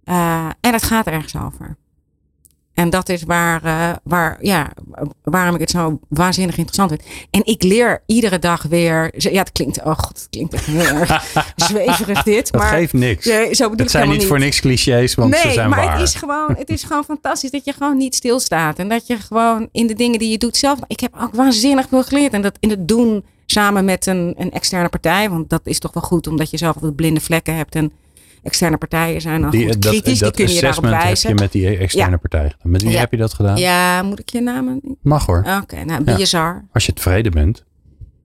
Eh, 0.04 0.48
en 0.60 0.72
het 0.72 0.82
gaat 0.82 1.06
ergens 1.06 1.36
over. 1.36 1.76
En 2.76 2.90
dat 2.90 3.08
is 3.08 3.22
waar, 3.22 3.64
uh, 3.64 3.90
waar, 4.02 4.38
ja, 4.40 4.72
waarom 5.22 5.54
ik 5.54 5.60
het 5.60 5.70
zo 5.70 6.00
waanzinnig 6.08 6.56
interessant 6.56 6.90
vind. 6.90 7.02
En 7.30 7.44
ik 7.44 7.62
leer 7.62 8.02
iedere 8.06 8.38
dag 8.38 8.62
weer. 8.62 9.10
Ja, 9.16 9.38
het 9.38 9.52
klinkt, 9.52 9.82
oh 9.82 9.98
god, 9.98 10.18
het 10.18 10.26
klinkt 10.30 10.54
echt 10.54 10.66
heel 10.66 10.80
erg 10.80 11.24
zweverig 11.56 12.22
dit. 12.22 12.52
Dat 12.52 12.60
maar, 12.60 12.70
geeft 12.70 12.92
niks. 12.92 13.24
Ja, 13.24 13.54
zo 13.54 13.72
het 13.76 13.90
zijn 13.90 14.08
niet, 14.08 14.26
voor 14.26 14.38
niks 14.38 14.60
clichés, 14.60 15.14
want 15.14 15.30
nee, 15.30 15.40
ze 15.40 15.50
zijn 15.50 15.70
maar 15.70 15.84
waar. 15.84 15.98
Het 15.98 16.08
is, 16.08 16.14
gewoon, 16.14 16.54
het 16.58 16.68
is 16.68 16.82
gewoon 16.82 17.04
fantastisch 17.04 17.50
dat 17.50 17.64
je 17.64 17.72
gewoon 17.72 17.96
niet 17.96 18.14
stilstaat. 18.14 18.78
En 18.78 18.88
dat 18.88 19.06
je 19.06 19.16
gewoon 19.16 19.68
in 19.72 19.86
de 19.86 19.94
dingen 19.94 20.18
die 20.18 20.30
je 20.30 20.38
doet 20.38 20.56
zelf. 20.56 20.78
Ik 20.86 21.00
heb 21.00 21.14
ook 21.20 21.34
waanzinnig 21.34 21.86
veel 21.88 22.02
geleerd. 22.02 22.32
En 22.32 22.42
dat 22.42 22.56
in 22.60 22.70
het 22.70 22.88
doen 22.88 23.24
samen 23.46 23.84
met 23.84 24.06
een, 24.06 24.34
een 24.38 24.50
externe 24.50 24.88
partij. 24.88 25.30
Want 25.30 25.50
dat 25.50 25.60
is 25.64 25.78
toch 25.78 25.92
wel 25.92 26.02
goed, 26.02 26.26
omdat 26.26 26.50
je 26.50 26.56
zelf 26.56 26.76
wat 26.80 26.96
blinde 26.96 27.20
vlekken 27.20 27.56
hebt. 27.56 27.74
En 27.74 27.92
externe 28.46 28.76
partijen 28.76 29.20
zijn 29.20 29.40
dan 29.40 29.50
die, 29.50 29.64
goed 29.64 29.82
dat, 29.82 29.90
kritisch. 29.92 30.18
Dat 30.18 30.36
die 30.36 30.46
kun 30.46 30.54
je 30.54 30.60
daarop 30.60 30.84
assessment 30.84 31.02
heb 31.02 31.12
wijzen. 31.12 31.28
je 31.28 31.34
met 31.34 31.52
die 31.52 31.76
externe 31.78 32.10
Ja. 32.10 32.16
partij 32.16 32.50
gedaan. 32.50 32.70
Met 32.70 32.82
wie 32.82 32.90
Ja. 32.90 32.98
heb 32.98 33.10
je 33.10 33.16
dat 33.16 33.34
gedaan? 33.34 33.56
Ja, 33.56 34.02
moet 34.02 34.18
ik 34.18 34.28
je 34.28 34.40
namen? 34.40 34.80
Mag 35.02 35.26
hoor. 35.26 35.44
Oké, 35.62 35.84
nou, 35.84 36.02
BSR. 36.04 36.64
Als 36.72 36.86
je 36.86 36.92
tevreden 36.92 37.32
bent. 37.32 37.64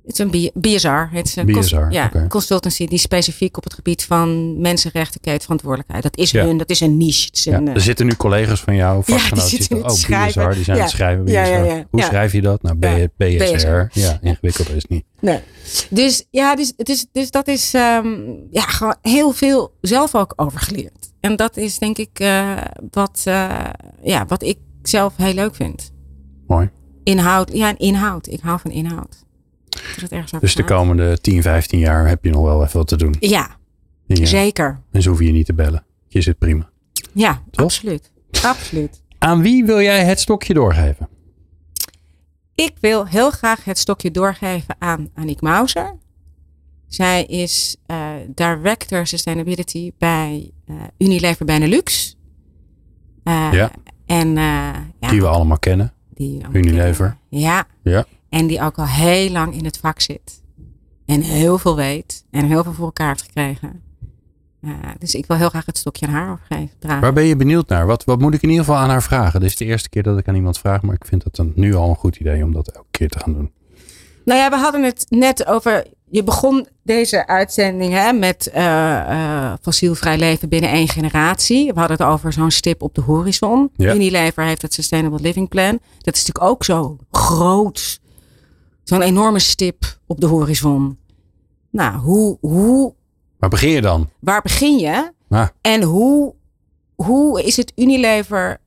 Het 0.06 0.12
is 0.12 0.18
een 0.20 0.52
BSR. 0.54 1.16
Het 1.16 1.28
is 1.28 1.36
een 1.36 1.46
BSR, 1.46 1.54
cons- 1.54 1.94
ja, 1.94 2.06
oké. 2.06 2.28
consultancy 2.28 2.88
die 2.88 3.00
specifiek 3.00 3.58
op 3.58 3.64
het 3.64 3.74
gebied 3.74 4.04
van 4.06 4.60
mensenrechten 4.62 5.22
kijkt, 5.22 5.42
verantwoordelijkheid. 5.44 6.04
Dat 6.04 6.18
is 6.18 6.32
Ja. 6.32 6.46
hun, 6.46 6.58
dat 6.58 6.70
is 6.70 6.80
een 6.80 6.98
niche. 6.98 7.30
Is 7.32 7.46
een, 7.46 7.68
eh, 7.68 7.74
Er 7.76 7.82
zitten 7.82 8.06
nu 8.06 8.16
collega's 8.16 8.60
van 8.62 8.76
jou, 8.76 9.04
zitten 9.36 9.68
te 9.68 9.84
ook 9.84 9.90
schrijven. 9.98 10.44
BSR, 10.48 10.54
die 10.56 10.64
zijn 10.64 10.78
aan 10.78 10.84
het 10.84 10.92
schrijven. 10.92 11.26
BSR. 11.26 11.86
Hoe 11.92 12.02
schrijf 12.02 12.32
je 12.32 12.42
dat? 12.42 12.62
Nou. 12.62 12.76
BSR. 12.76 13.08
BSR. 13.18 14.00
Ja, 14.00 14.18
ingewikkeld 14.22 14.70
is 14.70 14.76
het 14.82 14.90
niet. 14.90 15.04
Nee. 15.20 15.40
Dus 15.90 16.26
ja, 16.30 16.56
dus, 16.56 16.74
het 16.78 16.90
is, 16.90 17.06
dus 17.12 17.32
dat 17.32 17.48
is 17.48 17.74
ehm, 17.74 18.08
ja, 18.52 18.62
gewoon 18.62 18.96
heel 19.02 19.32
veel 19.32 19.74
zelf 19.82 20.16
ook 20.16 20.34
over 20.36 20.60
geleerd. 20.60 21.12
En 21.20 21.36
dat 21.36 21.58
is 21.58 21.78
denk 21.78 21.98
ik 21.98 22.20
eh, 22.20 22.58
wat, 22.92 23.22
eh, 23.26 23.66
ja, 24.04 24.26
wat 24.28 24.44
ik 24.44 24.58
zelf 24.84 25.14
heel 25.18 25.34
leuk 25.34 25.56
vind. 25.56 25.92
Mooi. 26.48 26.70
Inhoud, 27.04 27.50
ja, 27.54 27.74
inhoud. 27.78 28.28
Ik 28.28 28.40
hou 28.42 28.60
van 28.60 28.72
inhoud. 28.72 29.24
Het 30.02 30.12
ergens 30.12 30.42
Dus 30.42 30.56
de 30.56 30.64
komende 30.64 31.18
10, 31.22 31.42
15 31.42 31.80
jaar 31.80 32.08
heb 32.08 32.24
je 32.24 32.30
nog 32.30 32.44
wel 32.44 32.64
even 32.64 32.78
wat 32.78 32.88
te 32.88 32.98
doen. 32.98 33.16
Ja, 33.20 33.58
Ja. 34.06 34.26
zeker. 34.26 34.82
En 34.92 35.02
zo 35.02 35.10
hoef 35.10 35.20
je 35.20 35.26
je 35.26 35.32
niet 35.32 35.46
te 35.46 35.54
bellen. 35.54 35.84
Je 36.08 36.22
zit 36.22 36.38
prima. 36.38 36.70
Ja, 37.14 37.44
Toch? 37.52 37.66
absoluut. 37.66 38.12
Absoluut. 38.44 39.02
Aan 39.18 39.42
wie 39.42 39.66
wil 39.66 39.82
jij 39.82 40.04
het 40.06 40.20
stokje 40.20 40.54
doorgeven? 40.54 41.10
Ik 42.56 42.74
wil 42.80 43.08
heel 43.08 43.32
graag 43.32 43.64
het 43.64 43.78
stokje 43.78 44.12
doorgeven 44.12 44.76
aan 44.80 45.10
Aniek 45.14 45.42
Mauser. 45.42 45.98
Zij 46.88 47.24
is 47.24 47.76
eh, 47.86 48.10
Director 48.36 49.08
Sustainability 49.08 49.92
bij 49.98 50.52
eh, 50.66 50.76
Unilever 50.98 51.46
Benelux. 51.46 52.18
Eh, 53.24 53.50
Ja. 53.52 53.72
En 54.06 54.30
ja, 54.36 55.10
Die 55.10 55.22
we 55.22 55.28
allemaal 55.28 55.60
kennen. 55.60 55.94
die 56.14 56.44
allemaal 56.44 56.62
Unilever. 56.62 57.18
kennen. 57.30 57.48
Ja. 57.50 57.66
Ja. 57.84 58.06
En 58.32 58.48
die 58.48 58.62
ook 58.62 58.78
al 58.78 58.88
heel 58.88 59.30
lang 59.30 59.54
in 59.54 59.66
het 59.66 59.78
vak 59.78 60.00
zit. 60.00 60.42
En 61.06 61.22
heel 61.22 61.58
veel 61.58 61.76
weet. 61.76 62.26
En 62.30 62.46
heel 62.46 62.64
veel 62.64 62.74
voor 62.74 62.86
elkaar 62.86 63.08
heeft 63.08 63.22
gekregen. 63.22 63.82
Dus 64.98 65.16
ik 65.16 65.26
wil 65.26 65.38
heel 65.38 65.50
graag 65.50 65.66
het 65.66 65.78
stokje 65.78 66.08
aan 66.08 66.14
haar 66.14 66.32
overgeven. 66.32 66.70
Dragen. 66.80 67.02
Waar 67.02 67.14
ben 67.14 67.24
je 67.24 67.36
benieuwd 67.36 67.68
naar? 67.68 67.86
Wat, 67.86 68.04
wat 68.04 68.20
moet 68.20 68.34
ik 68.34 68.42
in 68.42 68.50
ieder 68.50 68.66
geval 68.66 68.80
aan 68.80 68.90
haar 68.90 69.04
vragen? 69.04 69.40
Dit 69.40 69.50
is 69.50 69.56
de 69.56 69.66
eerste 69.66 69.90
keer 69.90 70.04
dat 70.04 70.18
ik 70.18 70.28
aan 70.28 70.36
iemand 70.36 70.58
vraag, 70.58 70.82
maar 70.82 70.96
ik 70.96 71.06
vind 71.06 71.24
het 71.24 71.36
dan 71.36 71.52
nu 71.56 71.76
al 71.76 71.90
een 71.90 71.96
goed 71.96 72.16
idee 72.16 72.44
om 72.44 72.54
dat 72.54 72.68
elke 72.68 72.88
keer 72.92 73.10
te 73.10 73.20
gaan 73.20 73.34
doen. 73.34 73.52
Nou 74.26 74.40
ja, 74.40 74.50
we 74.50 74.56
hadden 74.56 74.84
het 74.84 75.06
net 75.10 75.46
over. 75.46 75.86
Je 76.10 76.24
begon 76.24 76.68
deze 76.84 77.28
uitzending 77.28 77.94
hè, 77.94 78.14
met 78.14 78.48
eh, 78.48 79.00
eh, 79.00 79.54
fossielvrij 79.62 80.18
leven 80.18 80.50
binnen 80.50 80.70
één 80.70 80.88
generatie. 80.88 81.74
We 81.74 81.80
hadden 81.80 81.98
het 81.98 82.08
over 82.08 82.34
zo'n 82.34 82.52
stip 82.52 82.82
op 82.82 82.96
de 82.96 83.02
horizon. 83.02 83.70
Ja. 83.76 83.94
Unilever 83.94 84.44
heeft 84.44 84.62
het 84.62 84.74
Sustainable 84.74 85.22
Living 85.22 85.50
Plan. 85.50 85.80
Dat 85.98 86.16
is 86.16 86.26
natuurlijk 86.26 86.54
ook 86.54 86.64
zo 86.64 86.98
groot. 87.12 88.00
Zo'n 88.92 89.02
enorme 89.02 89.40
stip 89.40 90.00
op 90.08 90.20
de 90.20 90.26
horizon. 90.28 90.98
Nou, 91.70 91.98
hoe, 91.98 92.38
hoe, 92.42 92.94
Waar 93.38 93.50
begin 93.50 93.70
je 93.70 93.82
dan? 93.82 94.10
waar 94.20 94.42
begin 94.42 94.78
je? 94.78 95.12
Ah, 95.30 95.48
En 95.62 95.82
hoe, 95.84 96.34
hoe 96.96 97.44
is 97.44 97.58
het 97.58 97.72
Unilever. 97.76 98.58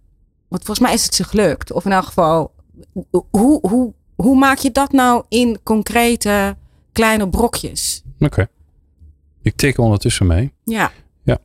Want 0.49 0.65
volgens 0.65 0.79
mij 0.87 0.93
is 0.95 1.05
het 1.05 1.15
ze 1.15 1.25
gelukt. 1.25 1.73
Of 1.73 1.85
in 1.85 1.93
elk 1.93 2.05
geval, 2.05 2.55
hoe, 3.31 3.59
hoe, 3.69 3.93
hoe 4.15 4.37
maak 4.37 4.59
je 4.59 4.71
dat 4.71 4.93
nou 4.93 5.25
in 5.29 5.59
concrete 5.63 6.57
kleine 6.93 7.29
brokjes? 7.29 8.03
oké. 8.19 8.47
Ik 9.43 9.57
tik 9.57 9.79
ondertussen 9.79 10.27
mee. 10.27 10.53
Ja. 10.65 10.93
Ja. 11.23 11.39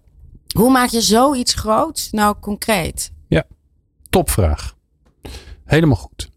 Hoe 0.57 0.71
maak 0.71 0.89
je 0.89 1.01
zoiets 1.01 1.53
groots 1.53 2.11
nou 2.11 2.35
concreet? 2.39 3.11
Topvraag. 4.09 4.75
Helemaal 5.65 5.95
goed. 5.95 6.31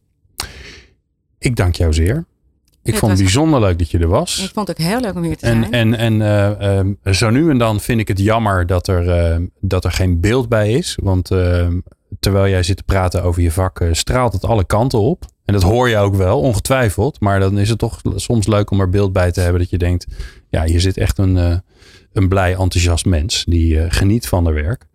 Ik 1.39 1.57
dank 1.57 1.75
jou 1.75 1.93
zeer. 1.93 2.27
Ik 2.85 2.91
Het 2.91 3.01
vond 3.01 3.13
het 3.13 3.21
bijzonder 3.21 3.61
leuk 3.61 3.79
dat 3.79 3.91
je 3.91 3.99
er 3.99 4.09
was. 4.09 4.45
Ik 4.45 4.51
vond 4.55 4.69
het 4.69 4.81
ook 4.81 4.87
heel 4.87 5.01
leuk 5.01 5.15
om 5.15 5.23
hier 5.23 5.37
te 5.37 5.47
zijn. 5.47 5.73
en, 5.73 5.95
en 5.95 6.23
eh, 6.23 6.79
ehm, 6.79 7.15
zo 7.15 7.31
nu 7.31 7.51
en 7.51 7.59
dan 7.59 7.81
vind 7.81 8.01
ik 8.01 8.09
het 8.09 8.19
jammer 8.19 8.67
dat 8.67 8.89
er, 8.89 9.09
ehm, 9.09 9.47
dat 9.61 9.85
er 9.85 9.93
geen 9.93 10.21
beeld 10.21 10.49
bij 10.49 10.73
is. 10.73 10.99
Want 11.03 11.31
ehm, 11.31 11.79
terwijl 12.21 12.49
jij 12.49 12.63
zit 12.63 12.77
te 12.77 12.83
praten 12.83 13.23
over 13.23 13.43
je 13.43 13.51
vak, 13.51 13.81
eh, 13.81 13.89
straalt 13.93 14.33
het 14.33 14.45
alle 14.45 14.65
kanten 14.65 15.01
op. 15.01 15.25
En 15.45 15.53
dat 15.53 15.63
hoor 15.63 15.89
je 15.89 15.97
ook 15.97 16.15
wel, 16.15 16.41
ongetwijfeld. 16.41 17.21
Maar 17.21 17.41
dan 17.41 17.59
is 17.59 17.69
het 17.69 17.79
toch 17.79 18.01
soms 18.15 18.47
leuk 18.47 18.71
om 18.71 18.81
er 18.81 18.89
beeld 18.89 19.13
bij 19.13 19.33
te 19.33 19.41
hebben 19.41 19.61
dat 19.61 19.71
je 19.71 19.79
denkt... 19.79 20.07
ja, 20.51 20.65
hier 20.65 20.81
zit 20.81 20.97
echt 20.97 21.19
een, 21.19 21.37
eh, 21.37 21.57
een 22.13 22.29
blij, 22.29 22.51
enthousiast 22.51 23.05
mens 23.05 23.45
die 23.45 23.91
geniet 23.91 24.29
van 24.29 24.45
haar 24.45 24.55
werk. 24.55 24.87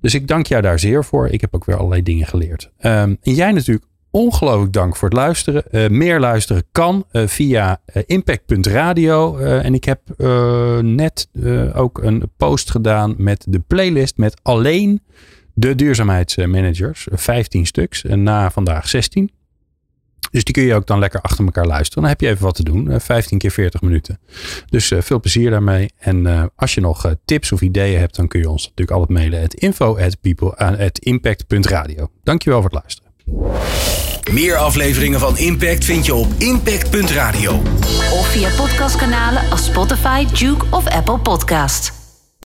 Dus 0.00 0.14
ik 0.14 0.28
dank 0.28 0.46
jou 0.46 0.62
daar 0.62 0.78
zeer 0.78 1.04
voor. 1.04 1.28
Ik 1.28 1.40
heb 1.40 1.54
ook 1.54 1.64
weer 1.64 1.76
allerlei 1.76 2.02
dingen 2.02 2.26
geleerd. 2.26 2.70
En 2.78 3.18
jij 3.20 3.52
natuurlijk 3.52 3.86
ongelooflijk 4.12 4.72
dank 4.72 4.96
voor 4.96 5.08
het 5.08 5.16
luisteren. 5.16 5.72
Eh, 5.72 5.88
meer 5.88 6.20
luisteren 6.20 6.64
kan 6.72 7.04
eh, 7.10 7.26
via 7.26 7.80
eh, 7.84 8.02
impact.radio. 8.06 9.36
Eh, 9.38 9.64
en 9.64 9.74
ik 9.74 9.84
heb 9.84 10.00
net 10.80 11.28
ook 11.74 12.02
een 12.02 12.30
post 12.36 12.70
gedaan 12.70 13.14
met 13.18 13.44
de 13.48 13.60
playlist 13.60 14.16
met 14.16 14.40
alleen 14.42 15.02
de 15.54 15.74
duurzaamheidsmanagers. 15.74 17.08
Eh, 17.08 17.18
15 17.18 17.66
stuks. 17.66 18.04
En 18.04 18.22
na 18.22 18.50
vandaag 18.50 18.88
16. 18.88 19.30
Dus 20.30 20.44
die 20.44 20.54
kun 20.54 20.62
je 20.62 20.74
ook 20.74 20.86
dan 20.86 20.98
lekker 20.98 21.20
achter 21.20 21.44
elkaar 21.44 21.66
luisteren. 21.66 22.02
Dan 22.02 22.12
heb 22.12 22.20
je 22.20 22.28
even 22.28 22.44
wat 22.44 22.54
te 22.54 22.62
doen. 22.64 22.90
Eh, 22.90 23.00
15 23.00 23.38
keer 23.38 23.50
40 23.50 23.80
minuten. 23.80 24.18
Dus 24.66 24.92
veel 24.98 25.20
plezier 25.20 25.50
daarmee. 25.50 25.90
En 25.98 26.50
als 26.56 26.74
je 26.74 26.80
nog 26.80 27.14
tips 27.24 27.52
of 27.52 27.60
ideeën 27.60 27.98
hebt, 27.98 28.16
dan 28.16 28.28
kun 28.28 28.40
je 28.40 28.50
ons 28.50 28.62
natuurlijk 28.62 28.90
altijd 28.98 29.18
mailen. 29.18 29.42
at 29.42 29.54
info 29.54 29.96
at 30.56 30.98
impact.radio. 30.98 32.10
Dankjewel 32.22 32.60
voor 32.60 32.70
het 32.70 32.80
luisteren. 32.80 33.01
Meer 34.30 34.56
afleveringen 34.56 35.20
van 35.20 35.38
Impact 35.38 35.84
vind 35.84 36.06
je 36.06 36.14
op 36.14 36.28
impact.radio. 36.38 37.62
Of 38.12 38.26
via 38.26 38.48
podcastkanalen 38.56 39.50
als 39.50 39.64
Spotify, 39.64 40.26
Duke 40.38 40.64
of 40.70 40.86
Apple 40.86 41.18
Podcast. 41.18 42.01